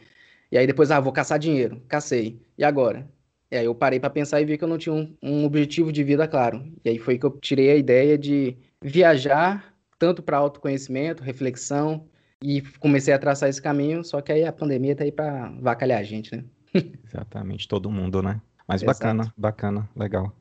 E 0.52 0.58
aí 0.58 0.66
depois, 0.66 0.90
ah, 0.90 1.00
vou 1.00 1.12
caçar 1.12 1.38
dinheiro, 1.38 1.82
cacei. 1.88 2.40
E 2.56 2.64
agora? 2.64 3.08
E 3.50 3.56
aí 3.56 3.64
eu 3.64 3.74
parei 3.74 4.00
para 4.00 4.10
pensar 4.10 4.40
e 4.40 4.44
vi 4.44 4.56
que 4.56 4.64
eu 4.64 4.68
não 4.68 4.78
tinha 4.78 4.94
um, 4.94 5.16
um 5.22 5.44
objetivo 5.44 5.92
de 5.92 6.04
vida 6.04 6.28
claro. 6.28 6.64
E 6.84 6.90
aí 6.90 6.98
foi 6.98 7.18
que 7.18 7.26
eu 7.26 7.30
tirei 7.40 7.70
a 7.70 7.76
ideia 7.76 8.16
de 8.16 8.56
viajar 8.80 9.74
tanto 9.98 10.22
para 10.22 10.36
autoconhecimento, 10.36 11.22
reflexão, 11.22 12.06
e 12.42 12.60
comecei 12.78 13.14
a 13.14 13.18
traçar 13.18 13.48
esse 13.48 13.62
caminho, 13.62 14.04
só 14.04 14.20
que 14.20 14.30
aí 14.30 14.44
a 14.44 14.52
pandemia 14.52 14.94
tá 14.94 15.04
aí 15.04 15.12
para 15.12 15.50
vacalhar 15.60 16.00
a 16.00 16.02
gente, 16.02 16.36
né? 16.36 16.44
Exatamente, 17.06 17.66
todo 17.66 17.90
mundo, 17.90 18.22
né? 18.22 18.40
Mas 18.68 18.82
Exato. 18.82 18.98
bacana, 18.98 19.32
bacana, 19.36 19.88
legal. 19.96 20.36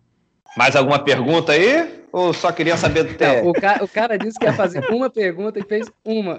Mais 0.57 0.75
alguma 0.75 0.99
pergunta 0.99 1.53
aí? 1.53 1.92
Ou 2.13 2.31
só 2.31 2.51
queria 2.51 2.77
saber 2.77 3.05
do 3.05 3.25
Não, 3.25 3.49
o, 3.49 3.53
ca 3.53 3.79
o 3.81 3.87
cara 3.87 4.19
disse 4.19 4.37
que 4.37 4.45
ia 4.45 4.53
fazer 4.53 4.85
uma 4.93 5.09
pergunta 5.09 5.57
e 5.59 5.63
fez 5.63 5.91
uma. 6.05 6.37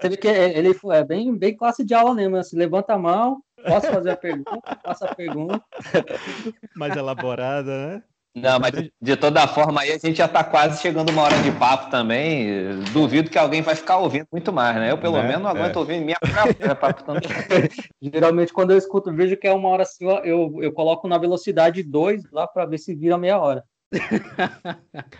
Você 0.00 0.08
vê 0.08 0.16
que 0.16 0.28
ele 0.28 0.72
é 0.92 1.04
bem, 1.04 1.36
bem 1.36 1.56
classe 1.56 1.84
de 1.84 1.92
aula 1.92 2.14
mesmo. 2.14 2.36
Assim, 2.36 2.56
levanta 2.56 2.94
a 2.94 2.98
mão, 2.98 3.42
posso 3.66 3.88
fazer 3.88 4.10
a 4.10 4.16
pergunta, 4.16 4.78
faça 4.84 5.06
a 5.06 5.14
pergunta. 5.16 5.60
Mais 6.76 6.96
elaborada, 6.96 7.88
né? 7.88 8.02
Não, 8.34 8.60
mas 8.60 8.72
de 9.00 9.16
toda 9.16 9.46
forma 9.48 9.80
aí 9.80 9.90
a 9.90 9.98
gente 9.98 10.16
já 10.16 10.26
está 10.26 10.44
quase 10.44 10.80
chegando 10.80 11.10
uma 11.10 11.22
hora 11.22 11.42
de 11.42 11.50
papo 11.50 11.90
também. 11.90 12.80
Duvido 12.92 13.28
que 13.28 13.38
alguém 13.38 13.60
vai 13.60 13.74
ficar 13.74 13.98
ouvindo 13.98 14.26
muito 14.30 14.52
mais, 14.52 14.76
né? 14.76 14.92
Eu 14.92 14.98
pelo 14.98 15.16
né? 15.16 15.26
menos 15.26 15.42
não 15.42 15.50
aguento 15.50 15.76
é. 15.76 15.78
ouvir 15.78 16.00
minha 16.00 16.18
própria 16.20 16.74
papo 16.76 17.02
tanto. 17.02 17.28
Geralmente 18.00 18.52
quando 18.52 18.70
eu 18.70 18.78
escuto, 18.78 19.12
vejo 19.12 19.36
que 19.36 19.48
é 19.48 19.52
uma 19.52 19.68
hora 19.68 19.82
assim, 19.82 20.04
eu, 20.24 20.58
eu 20.60 20.72
coloco 20.72 21.08
na 21.08 21.18
velocidade 21.18 21.82
2 21.82 22.30
lá 22.30 22.46
para 22.46 22.66
ver 22.66 22.78
se 22.78 22.94
vira 22.94 23.18
meia 23.18 23.38
hora. 23.38 23.64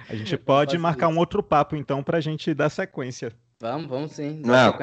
a 0.08 0.14
gente 0.14 0.36
pode 0.36 0.78
marcar 0.78 1.08
um 1.08 1.18
outro 1.18 1.42
papo 1.42 1.74
então 1.74 2.04
para 2.04 2.18
a 2.18 2.20
gente 2.20 2.54
dar 2.54 2.68
sequência. 2.68 3.32
Vamos, 3.60 3.88
vamos 3.88 4.12
sim. 4.12 4.40
Não, 4.44 4.74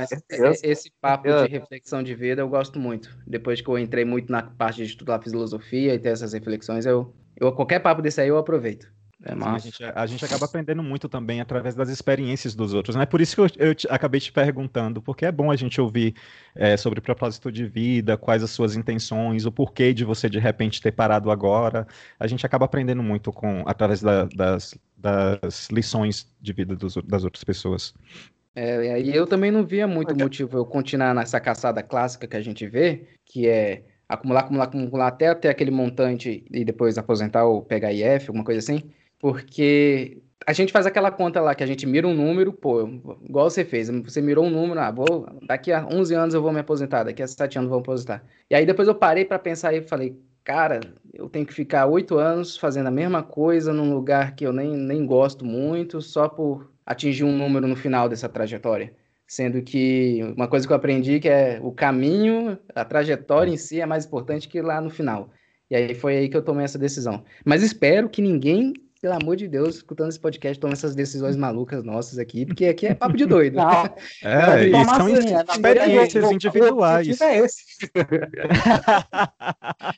esse 0.62 0.92
papo 1.02 1.28
de 1.28 1.50
reflexão 1.50 2.04
de 2.04 2.14
vida 2.14 2.42
eu 2.42 2.50
gosto 2.50 2.78
muito. 2.78 3.18
Depois 3.26 3.62
que 3.62 3.70
eu 3.70 3.80
entrei 3.80 4.04
muito 4.04 4.32
na 4.32 4.44
parte 4.44 4.84
de 4.84 4.90
estudar 4.92 5.24
filosofia 5.24 5.96
e 5.96 6.00
ter 6.00 6.10
essas 6.10 6.34
reflexões, 6.34 6.86
eu 6.86 7.12
eu, 7.40 7.52
qualquer 7.52 7.80
papo 7.80 8.02
desse 8.02 8.22
aí 8.22 8.28
eu 8.28 8.38
aproveito. 8.38 8.88
É 9.24 9.34
Sim, 9.34 9.44
a, 9.44 9.58
gente, 9.58 9.84
a, 9.84 10.06
gente, 10.06 10.26
acaba 10.26 10.46
aprendendo 10.46 10.84
muito 10.84 11.10
também 11.10 11.42
através 11.42 11.74
das 11.74 11.90
experiências 11.90 12.54
dos 12.54 12.76
outros, 12.76 12.96
né? 12.96 13.04
Por 13.04 13.20
isso 13.20 13.36
que 13.36 13.42
eu, 13.42 13.68
eu 13.68 13.74
te, 13.74 13.88
acabei 13.90 14.22
te 14.22 14.32
perguntando, 14.32 15.02
porque 15.02 15.26
é 15.26 15.32
bom 15.32 15.50
a 15.50 15.56
gente 15.56 15.82
ouvir 15.82 16.14
é, 16.54 16.78
sobre 16.78 17.02
propósito 17.02 17.52
de 17.52 17.66
vida, 17.66 18.16
quais 18.16 18.44
as 18.44 18.52
suas 18.52 18.76
intenções, 18.76 19.48
o 19.48 19.52
porquê 19.52 19.92
de 19.92 20.06
você 20.06 20.30
de 20.30 20.38
repente 20.38 20.80
ter 20.80 20.92
parado 20.92 21.32
agora. 21.32 21.88
A 22.20 22.28
gente 22.28 22.46
acaba 22.46 22.66
aprendendo 22.66 23.02
muito 23.02 23.32
com 23.32 23.64
através 23.66 24.02
da, 24.02 24.26
das, 24.26 24.78
das 24.96 25.68
lições 25.72 26.32
de 26.40 26.54
vida 26.54 26.76
dos, 26.76 26.96
das 26.98 27.24
outras 27.24 27.44
pessoas. 27.44 27.96
É, 28.54 29.02
e 29.02 29.16
eu 29.16 29.26
também 29.26 29.50
não 29.50 29.66
via 29.66 29.88
muito 29.88 30.16
motivo 30.16 30.60
eu 30.60 30.66
continuar 30.66 31.16
nessa 31.16 31.40
caçada 31.40 31.82
clássica 31.82 32.28
que 32.28 32.38
a 32.38 32.42
gente 32.42 32.68
vê, 32.68 33.08
que 33.26 33.48
é 33.48 33.84
acumular, 34.08 34.42
acumular, 34.42 34.66
acumular 34.66 35.08
até 35.08 35.34
ter 35.36 35.50
aquele 35.50 35.72
montante 35.72 36.46
e 36.52 36.64
depois 36.64 36.98
aposentar 36.98 37.46
ou 37.46 37.62
pegar 37.62 37.92
IF, 37.94 38.30
alguma 38.30 38.44
coisa 38.44 38.60
assim, 38.60 38.90
porque 39.20 40.22
a 40.46 40.54
gente 40.54 40.72
faz 40.72 40.86
aquela 40.86 41.12
conta 41.12 41.42
lá 41.42 41.54
que 41.54 41.64
a 41.64 41.68
gente 41.68 41.86
mira 41.86 42.08
um 42.08 42.14
número, 42.14 42.54
pô, 42.54 42.88
igual 43.24 43.50
você 43.50 43.66
fez, 43.66 43.90
você 43.90 44.22
mirou 44.22 44.46
um 44.46 44.50
número, 44.50 44.80
ah, 44.80 44.92
vou, 44.92 45.28
daqui 45.46 45.72
a 45.72 45.86
11 45.86 46.14
anos 46.14 46.34
eu 46.34 46.42
vou 46.42 46.54
me 46.54 46.60
aposentar, 46.60 47.04
daqui 47.04 47.22
a 47.22 47.28
7 47.28 47.58
anos 47.58 47.68
eu 47.68 47.72
vou 47.72 47.80
me 47.80 47.84
aposentar. 47.84 48.24
E 48.50 48.56
aí 48.56 48.66
depois 48.66 48.88
eu 48.88 48.96
parei 48.96 49.26
para 49.26 49.38
pensar 49.38 49.74
e 49.74 49.82
falei, 49.82 50.18
cara, 50.44 50.80
eu 51.14 51.28
tenho 51.28 51.46
que 51.46 51.54
ficar 51.54 51.86
8 51.88 52.18
anos 52.18 52.56
fazendo 52.56 52.88
a 52.88 52.92
mesma 52.92 53.22
coisa 53.22 53.74
num 53.74 53.94
lugar 53.94 54.36
que 54.36 54.46
eu 54.46 54.54
nem, 54.54 54.76
nem 54.78 55.06
gosto 55.06 55.44
muito, 55.44 56.02
só 56.02 56.30
por 56.30 56.72
atingir 56.86 57.26
um 57.26 57.38
número 57.38 57.68
no 57.68 57.76
final 57.76 58.08
dessa 58.08 58.30
trajetória. 58.30 58.94
Sendo 59.28 59.62
que 59.62 60.22
uma 60.38 60.48
coisa 60.48 60.66
que 60.66 60.72
eu 60.72 60.78
aprendi 60.78 61.20
que 61.20 61.28
é 61.28 61.60
o 61.62 61.72
caminho, 61.72 62.58
a 62.74 62.86
trajetória 62.86 63.52
em 63.52 63.58
si 63.58 63.82
é 63.82 63.86
mais 63.86 64.06
importante 64.06 64.48
que 64.48 64.62
lá 64.62 64.80
no 64.80 64.90
final. 64.90 65.30
E 65.70 65.76
aí 65.76 65.94
foi 65.94 66.16
aí 66.16 66.30
que 66.30 66.38
eu 66.38 66.42
tomei 66.42 66.64
essa 66.64 66.80
decisão. 66.80 67.26
Mas 67.44 67.62
espero 67.62 68.08
que 68.08 68.22
ninguém, 68.22 68.72
pelo 69.02 69.16
amor 69.16 69.36
de 69.36 69.46
Deus, 69.46 69.76
escutando 69.76 70.08
esse 70.10 70.20
podcast, 70.20 70.58
tome 70.58 70.72
essas 70.72 70.96
decisões 70.96 71.36
malucas 71.36 71.84
nossas 71.84 72.18
aqui, 72.18 72.46
porque 72.46 72.68
aqui 72.68 72.88
é 72.88 72.96
papo 72.96 73.18
de 73.18 73.26
doido. 73.26 73.56
Não, 73.56 73.84
é, 74.24 74.70
e 74.70 74.86
são 74.86 75.08
assim, 75.08 75.36
experiências 75.52 76.32
individuais. 76.32 77.20
É 77.20 77.40
esse. 77.40 77.64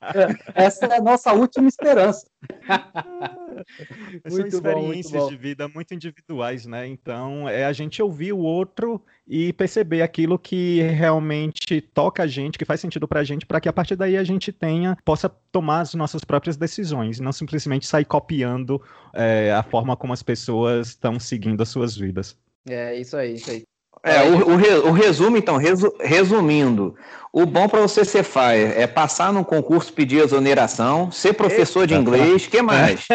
Essa 0.56 0.86
é 0.88 0.98
a 0.98 1.02
nossa 1.02 1.34
última 1.34 1.68
esperança. 1.68 2.26
São 4.28 4.46
experiências 4.46 5.24
bom, 5.24 5.30
de 5.30 5.36
vida 5.36 5.68
muito 5.68 5.94
individuais, 5.94 6.66
né? 6.66 6.88
Então, 6.88 7.48
é 7.48 7.66
a 7.66 7.74
gente 7.74 8.02
ouvir 8.02 8.34
o 8.34 8.40
outro 8.40 9.04
e 9.28 9.52
perceber 9.54 10.02
aquilo 10.02 10.40
que 10.40 10.82
realmente 10.82 11.82
toca 11.82 12.24
a 12.24 12.28
gente, 12.28 12.58
que 12.58 12.66
faz 12.66 12.80
sentido 12.80 13.08
pra 13.08 13.24
gente, 13.24 13.46
para 13.46 13.60
que 13.60 13.70
a 13.70 13.74
partir 13.74 13.96
daí 13.96 14.18
a 14.18 14.24
gente 14.24 14.52
tenha, 14.52 14.98
possa 15.04 15.30
tomar 15.52 15.82
as 15.82 15.94
nossas 15.94 16.24
próprias 16.24 16.58
decisões, 16.58 17.20
não 17.20 17.32
simplesmente 17.32 17.86
sair 17.86 18.06
copiando 18.06 18.82
é, 19.14 19.52
a 19.52 19.64
forma 19.64 19.96
como 19.96 20.14
as 20.14 20.24
pessoas 20.24 20.90
estão 20.90 21.20
seguindo 21.20 21.62
as 21.62 21.70
suas 21.70 21.96
vidas. 21.96 22.38
É, 22.68 22.96
isso 23.00 23.18
aí, 23.18 23.36
isso 23.36 23.52
aí. 23.52 23.69
É, 24.04 24.24
o, 24.24 24.50
o, 24.50 24.88
o 24.90 24.92
resumo, 24.92 25.38
então, 25.38 25.58
resu, 25.58 25.94
resumindo, 26.00 26.96
o 27.32 27.46
bom 27.46 27.68
para 27.68 27.82
você 27.82 28.04
ser 28.04 28.24
fire 28.24 28.74
é 28.76 28.88
passar 28.88 29.32
num 29.32 29.44
concurso, 29.44 29.94
pedir 29.94 30.24
exoneração, 30.24 31.12
ser 31.12 31.34
professor 31.34 31.86
de 31.86 31.94
inglês, 31.94 32.48
que 32.48 32.62
mais? 32.62 33.08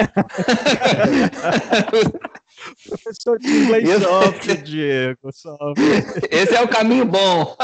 Professor 2.88 3.38
de 3.38 3.48
inglês 3.48 4.02
sofre, 4.02 4.56
Diego, 4.58 5.32
sofre. 5.32 5.84
Esse 6.30 6.54
é 6.54 6.62
o 6.62 6.68
caminho 6.68 7.04
bom. 7.04 7.56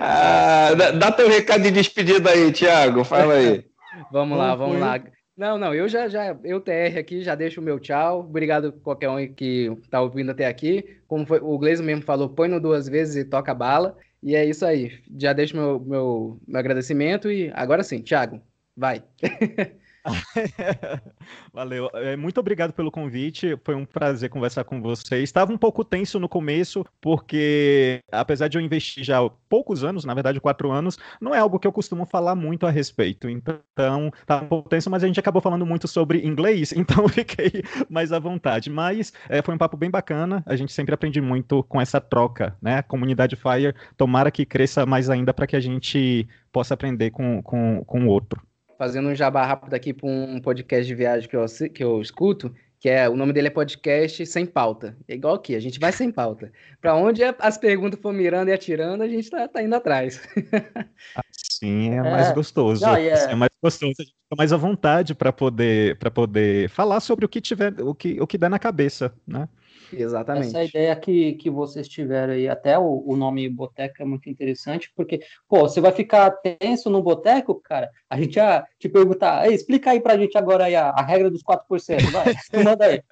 ah, 0.00 0.70
dá 0.98 1.12
teu 1.12 1.28
recado 1.28 1.62
de 1.62 1.70
despedida 1.70 2.30
aí, 2.30 2.50
Thiago. 2.52 3.04
Fala 3.04 3.34
aí. 3.34 3.64
Vamos 4.10 4.38
lá, 4.38 4.54
vamos 4.54 4.80
lá. 4.80 4.98
Não, 5.42 5.58
não, 5.58 5.74
eu 5.74 5.88
já, 5.88 6.08
já, 6.08 6.38
eu 6.44 6.60
TR 6.60 6.96
aqui, 7.00 7.20
já 7.20 7.34
deixo 7.34 7.60
o 7.60 7.64
meu 7.64 7.80
tchau. 7.80 8.20
Obrigado 8.20 8.68
a 8.68 8.72
qualquer 8.72 9.08
um 9.10 9.34
que 9.34 9.68
tá 9.90 10.00
ouvindo 10.00 10.30
até 10.30 10.46
aqui. 10.46 11.00
Como 11.08 11.26
foi, 11.26 11.40
o 11.40 11.58
Gleison 11.58 11.82
mesmo 11.82 12.04
falou, 12.04 12.28
põe 12.28 12.46
no 12.46 12.60
duas 12.60 12.86
vezes 12.88 13.16
e 13.16 13.28
toca 13.28 13.50
a 13.50 13.54
bala. 13.54 13.98
E 14.22 14.36
é 14.36 14.44
isso 14.44 14.64
aí. 14.64 15.02
Já 15.18 15.32
deixo 15.32 15.56
meu, 15.56 15.80
meu, 15.80 16.40
meu 16.46 16.60
agradecimento 16.60 17.28
e 17.28 17.50
agora 17.54 17.82
sim, 17.82 18.00
Thiago, 18.02 18.40
vai. 18.76 19.02
Valeu. 21.52 21.88
É, 21.94 22.16
muito 22.16 22.38
obrigado 22.40 22.72
pelo 22.72 22.90
convite. 22.90 23.56
Foi 23.64 23.74
um 23.74 23.84
prazer 23.84 24.28
conversar 24.30 24.64
com 24.64 24.80
vocês. 24.80 25.22
Estava 25.22 25.52
um 25.52 25.58
pouco 25.58 25.84
tenso 25.84 26.18
no 26.18 26.28
começo, 26.28 26.84
porque 27.00 28.00
apesar 28.10 28.48
de 28.48 28.58
eu 28.58 28.62
investir 28.62 29.04
já 29.04 29.18
poucos 29.48 29.84
anos, 29.84 30.04
na 30.04 30.14
verdade 30.14 30.40
quatro 30.40 30.70
anos, 30.70 30.98
não 31.20 31.34
é 31.34 31.38
algo 31.38 31.58
que 31.58 31.66
eu 31.66 31.72
costumo 31.72 32.04
falar 32.04 32.34
muito 32.34 32.66
a 32.66 32.70
respeito. 32.70 33.28
Então, 33.28 34.10
tá 34.26 34.40
um 34.40 34.48
pouco 34.48 34.68
tenso, 34.68 34.90
mas 34.90 35.04
a 35.04 35.06
gente 35.06 35.20
acabou 35.20 35.40
falando 35.40 35.64
muito 35.64 35.86
sobre 35.86 36.26
inglês, 36.26 36.72
então 36.76 37.08
fiquei 37.08 37.62
mais 37.88 38.12
à 38.12 38.18
vontade. 38.18 38.70
Mas 38.70 39.12
é, 39.28 39.40
foi 39.42 39.54
um 39.54 39.58
papo 39.58 39.76
bem 39.76 39.90
bacana. 39.90 40.42
A 40.46 40.56
gente 40.56 40.72
sempre 40.72 40.94
aprende 40.94 41.20
muito 41.20 41.62
com 41.64 41.80
essa 41.80 42.00
troca, 42.00 42.56
né? 42.60 42.78
A 42.78 42.82
comunidade 42.82 43.36
Fire, 43.36 43.74
tomara 43.96 44.30
que 44.30 44.44
cresça 44.44 44.84
mais 44.84 45.08
ainda 45.08 45.32
para 45.32 45.46
que 45.46 45.56
a 45.56 45.60
gente 45.60 46.28
possa 46.50 46.74
aprender 46.74 47.10
com, 47.10 47.42
com, 47.42 47.84
com 47.84 48.04
o 48.04 48.08
outro 48.08 48.42
fazendo 48.82 49.10
um 49.10 49.14
jabá 49.14 49.46
rápido 49.46 49.74
aqui 49.74 49.92
para 49.92 50.08
um 50.08 50.40
podcast 50.40 50.84
de 50.84 50.92
viagem 50.92 51.28
que 51.28 51.36
eu, 51.36 51.46
que 51.72 51.84
eu 51.84 52.02
escuto, 52.02 52.52
que 52.80 52.88
é 52.88 53.08
o 53.08 53.14
nome 53.14 53.32
dele 53.32 53.46
é 53.46 53.50
podcast 53.50 54.26
sem 54.26 54.44
pauta. 54.44 54.96
É 55.06 55.14
igual 55.14 55.36
aqui, 55.36 55.54
a 55.54 55.60
gente 55.60 55.78
vai 55.78 55.92
sem 55.92 56.10
pauta. 56.10 56.50
Para 56.80 56.96
onde 56.96 57.22
as 57.22 57.56
perguntas 57.56 58.00
for 58.00 58.12
mirando 58.12 58.48
e 58.48 58.52
atirando, 58.52 59.04
a 59.04 59.06
gente 59.06 59.30
tá, 59.30 59.46
tá 59.46 59.62
indo 59.62 59.76
atrás. 59.76 60.20
Sim, 61.30 61.90
é 61.90 62.02
mais 62.02 62.30
é. 62.30 62.34
gostoso. 62.34 62.84
Não, 62.84 62.96
é... 62.96 63.06
é... 63.06 63.34
mais 63.36 63.52
gostoso, 63.62 63.94
a 64.00 64.02
gente 64.02 64.14
fica 64.24 64.36
mais 64.36 64.52
à 64.52 64.56
vontade 64.56 65.14
para 65.14 65.32
poder 65.32 65.96
para 66.00 66.10
poder 66.10 66.68
falar 66.70 66.98
sobre 66.98 67.24
o 67.24 67.28
que 67.28 67.40
tiver, 67.40 67.80
o 67.80 67.94
que 67.94 68.20
o 68.20 68.26
que 68.26 68.36
der 68.36 68.50
na 68.50 68.58
cabeça, 68.58 69.14
né? 69.24 69.48
Exatamente. 69.92 70.48
Essa 70.48 70.64
ideia 70.64 70.96
que, 70.96 71.34
que 71.34 71.50
vocês 71.50 71.88
tiveram 71.88 72.32
aí, 72.32 72.48
até 72.48 72.78
o, 72.78 73.02
o 73.06 73.16
nome 73.16 73.48
boteco 73.48 74.02
é 74.02 74.04
muito 74.04 74.28
interessante, 74.28 74.90
porque, 74.94 75.20
pô, 75.48 75.60
você 75.60 75.80
vai 75.80 75.92
ficar 75.92 76.30
tenso 76.30 76.88
no 76.88 77.02
boteco, 77.02 77.60
cara, 77.62 77.90
a 78.08 78.16
gente 78.16 78.36
ia 78.36 78.64
te 78.78 78.88
perguntar, 78.88 79.50
explica 79.50 79.90
aí 79.90 80.00
pra 80.00 80.16
gente 80.16 80.36
agora 80.36 80.64
aí 80.64 80.76
a, 80.76 80.90
a 80.90 81.02
regra 81.02 81.30
dos 81.30 81.42
4%, 81.42 82.10
vai, 82.10 82.34
manda 82.64 82.86
aí. 82.86 83.02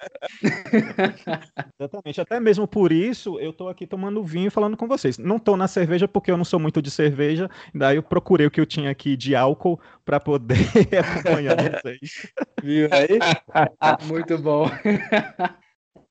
Exatamente, 1.79 2.21
até 2.21 2.39
mesmo 2.39 2.67
por 2.67 2.91
isso 2.91 3.39
eu 3.39 3.53
tô 3.53 3.67
aqui 3.67 3.85
tomando 3.85 4.23
vinho 4.23 4.47
e 4.47 4.51
falando 4.51 4.77
com 4.77 4.87
vocês. 4.87 5.17
Não 5.17 5.39
tô 5.39 5.55
na 5.55 5.67
cerveja 5.67 6.07
porque 6.07 6.31
eu 6.31 6.37
não 6.37 6.45
sou 6.45 6.59
muito 6.59 6.81
de 6.81 6.91
cerveja, 6.91 7.49
daí 7.73 7.97
eu 7.97 8.03
procurei 8.03 8.47
o 8.47 8.51
que 8.51 8.61
eu 8.61 8.65
tinha 8.65 8.89
aqui 8.89 9.15
de 9.15 9.35
álcool 9.35 9.79
para 10.03 10.19
poder 10.19 10.55
acompanhar 10.99 11.55
vocês. 11.55 12.31
Viu 12.61 12.89
aí? 12.91 13.19
muito 14.07 14.37
bom. 14.37 14.65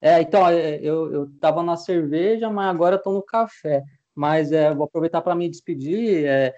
É, 0.00 0.20
então, 0.20 0.48
é, 0.48 0.76
eu, 0.76 1.12
eu 1.12 1.30
tava 1.40 1.62
na 1.62 1.76
cerveja, 1.76 2.48
mas 2.50 2.70
agora 2.70 2.96
estou 2.96 3.12
no 3.12 3.22
café. 3.22 3.82
Mas 4.14 4.50
é, 4.52 4.74
vou 4.74 4.84
aproveitar 4.84 5.20
para 5.22 5.34
me 5.34 5.48
despedir. 5.48 6.24
É, 6.26 6.54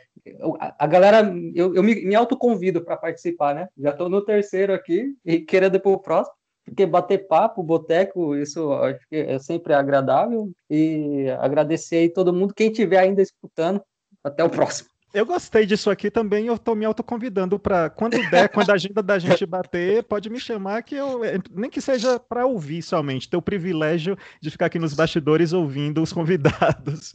a, 0.60 0.84
a, 0.84 0.86
galera, 0.86 1.32
eu, 1.54 1.74
eu 1.74 1.82
me, 1.82 1.94
me 2.04 2.14
autoconvido 2.14 2.82
para 2.82 2.96
participar, 2.96 3.54
né? 3.54 3.68
Já 3.76 3.90
estou 3.90 4.08
no 4.08 4.24
terceiro 4.24 4.72
aqui 4.72 5.14
e 5.24 5.40
querendo 5.40 5.78
para 5.80 5.90
o 5.90 5.98
próximo, 5.98 6.34
porque 6.64 6.86
bater 6.86 7.26
papo, 7.26 7.62
boteco, 7.62 8.36
isso 8.36 8.72
acho 8.72 9.06
que 9.08 9.16
é 9.16 9.38
sempre 9.38 9.74
agradável. 9.74 10.50
E 10.70 11.28
agradecer 11.40 11.96
aí 11.96 12.08
todo 12.08 12.32
mundo, 12.32 12.54
quem 12.54 12.70
estiver 12.70 12.98
ainda 12.98 13.22
escutando. 13.22 13.82
Até 14.24 14.44
o 14.44 14.50
próximo. 14.50 14.91
Eu 15.14 15.26
gostei 15.26 15.66
disso 15.66 15.90
aqui 15.90 16.10
também, 16.10 16.46
eu 16.46 16.58
tô 16.58 16.74
me 16.74 16.86
autoconvidando 16.86 17.58
para 17.58 17.90
quando 17.90 18.18
der, 18.30 18.48
quando 18.48 18.70
a 18.70 18.74
agenda 18.74 19.02
da 19.02 19.18
gente 19.18 19.44
bater, 19.44 20.02
pode 20.04 20.30
me 20.30 20.40
chamar 20.40 20.82
que 20.82 20.94
eu 20.94 21.20
nem 21.50 21.68
que 21.68 21.82
seja 21.82 22.18
para 22.18 22.46
ouvir 22.46 22.80
somente, 22.80 23.28
ter 23.28 23.36
o 23.36 23.42
privilégio 23.42 24.16
de 24.40 24.50
ficar 24.50 24.66
aqui 24.66 24.78
nos 24.78 24.94
bastidores 24.94 25.52
ouvindo 25.52 26.02
os 26.02 26.12
convidados. 26.12 27.14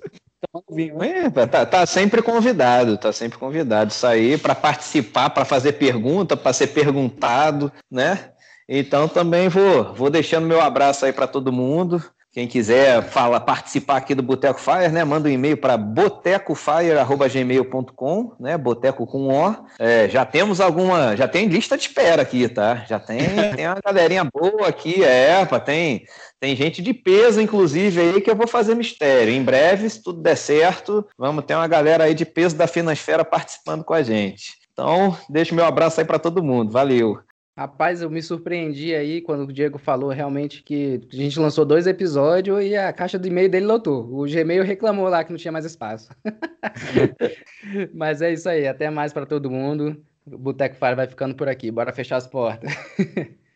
É, 1.01 1.47
tá, 1.47 1.65
tá, 1.65 1.85
sempre 1.85 2.21
convidado, 2.21 2.97
tá 2.97 3.11
sempre 3.11 3.39
convidado. 3.39 3.91
Sair 3.91 4.39
para 4.39 4.53
participar, 4.53 5.31
para 5.31 5.43
fazer 5.43 5.73
pergunta, 5.73 6.37
para 6.37 6.53
ser 6.53 6.67
perguntado, 6.67 7.71
né? 7.89 8.31
Então 8.69 9.07
também 9.07 9.49
vou, 9.49 9.93
vou 9.95 10.09
deixando 10.09 10.45
meu 10.45 10.61
abraço 10.61 11.05
aí 11.05 11.13
para 11.13 11.27
todo 11.27 11.51
mundo. 11.51 12.03
Quem 12.37 12.47
quiser 12.47 13.01
fala, 13.01 13.39
participar 13.39 13.97
aqui 13.97 14.13
do 14.13 14.21
Boteco 14.21 14.59
Fire, 14.59 14.91
né? 14.91 15.03
Manda 15.03 15.27
um 15.27 15.31
e-mail 15.31 15.57
para 15.57 15.75
botecofire.gmail.com, 15.75 18.33
né? 18.39 18.55
Boteco 18.55 19.07
com 19.07 19.27
O. 19.27 19.55
É, 19.79 20.07
já 20.07 20.23
temos 20.23 20.61
alguma. 20.61 21.17
Já 21.17 21.27
tem 21.27 21.47
lista 21.47 21.75
de 21.75 21.87
espera 21.87 22.21
aqui, 22.21 22.47
tá? 22.47 22.85
Já 22.87 22.99
tem, 22.99 23.17
tem 23.57 23.65
uma 23.65 23.79
galerinha 23.83 24.23
boa 24.23 24.67
aqui, 24.67 25.03
é, 25.03 25.43
pá, 25.47 25.59
tem, 25.59 26.05
tem 26.39 26.55
gente 26.55 26.79
de 26.79 26.93
peso, 26.93 27.41
inclusive, 27.41 27.99
aí, 27.99 28.21
que 28.21 28.29
eu 28.29 28.35
vou 28.35 28.45
fazer 28.45 28.75
mistério. 28.75 29.33
Em 29.33 29.41
breve, 29.41 29.89
se 29.89 30.03
tudo 30.03 30.21
der 30.21 30.37
certo, 30.37 31.03
vamos 31.17 31.43
ter 31.43 31.55
uma 31.55 31.67
galera 31.67 32.03
aí 32.03 32.13
de 32.13 32.23
peso 32.23 32.55
da 32.55 32.67
Finansfera 32.67 33.25
participando 33.25 33.83
com 33.83 33.95
a 33.95 34.03
gente. 34.03 34.57
Então, 34.71 35.17
deixo 35.27 35.55
meu 35.55 35.65
abraço 35.65 35.99
aí 35.99 36.05
para 36.05 36.19
todo 36.19 36.43
mundo. 36.43 36.71
Valeu! 36.71 37.17
Rapaz, 37.57 38.03
eu 38.03 38.09
me 38.11 38.21
surpreendi 38.21 38.93
aí 38.93 39.19
quando 39.19 39.41
o 39.41 39.51
Diego 39.51 39.79
falou 39.79 40.11
realmente 40.11 40.61
que 40.61 41.01
a 41.11 41.15
gente 41.15 41.39
lançou 41.39 41.65
dois 41.65 41.87
episódios 41.87 42.63
e 42.63 42.75
a 42.75 42.93
caixa 42.93 43.17
de 43.17 43.29
e-mail 43.29 43.49
dele 43.49 43.65
lotou. 43.65 44.07
O 44.13 44.29
Gmail 44.29 44.63
reclamou 44.63 45.09
lá 45.09 45.23
que 45.23 45.31
não 45.31 45.39
tinha 45.39 45.51
mais 45.51 45.65
espaço. 45.65 46.07
Mas 47.95 48.21
é 48.21 48.31
isso 48.31 48.47
aí, 48.47 48.67
até 48.67 48.91
mais 48.91 49.11
para 49.11 49.25
todo 49.25 49.49
mundo. 49.49 49.99
O 50.27 50.37
Boteco 50.37 50.75
Fire 50.75 50.93
vai 50.93 51.07
ficando 51.07 51.33
por 51.33 51.49
aqui. 51.49 51.71
Bora 51.71 51.91
fechar 51.91 52.17
as 52.17 52.27
portas. 52.27 52.71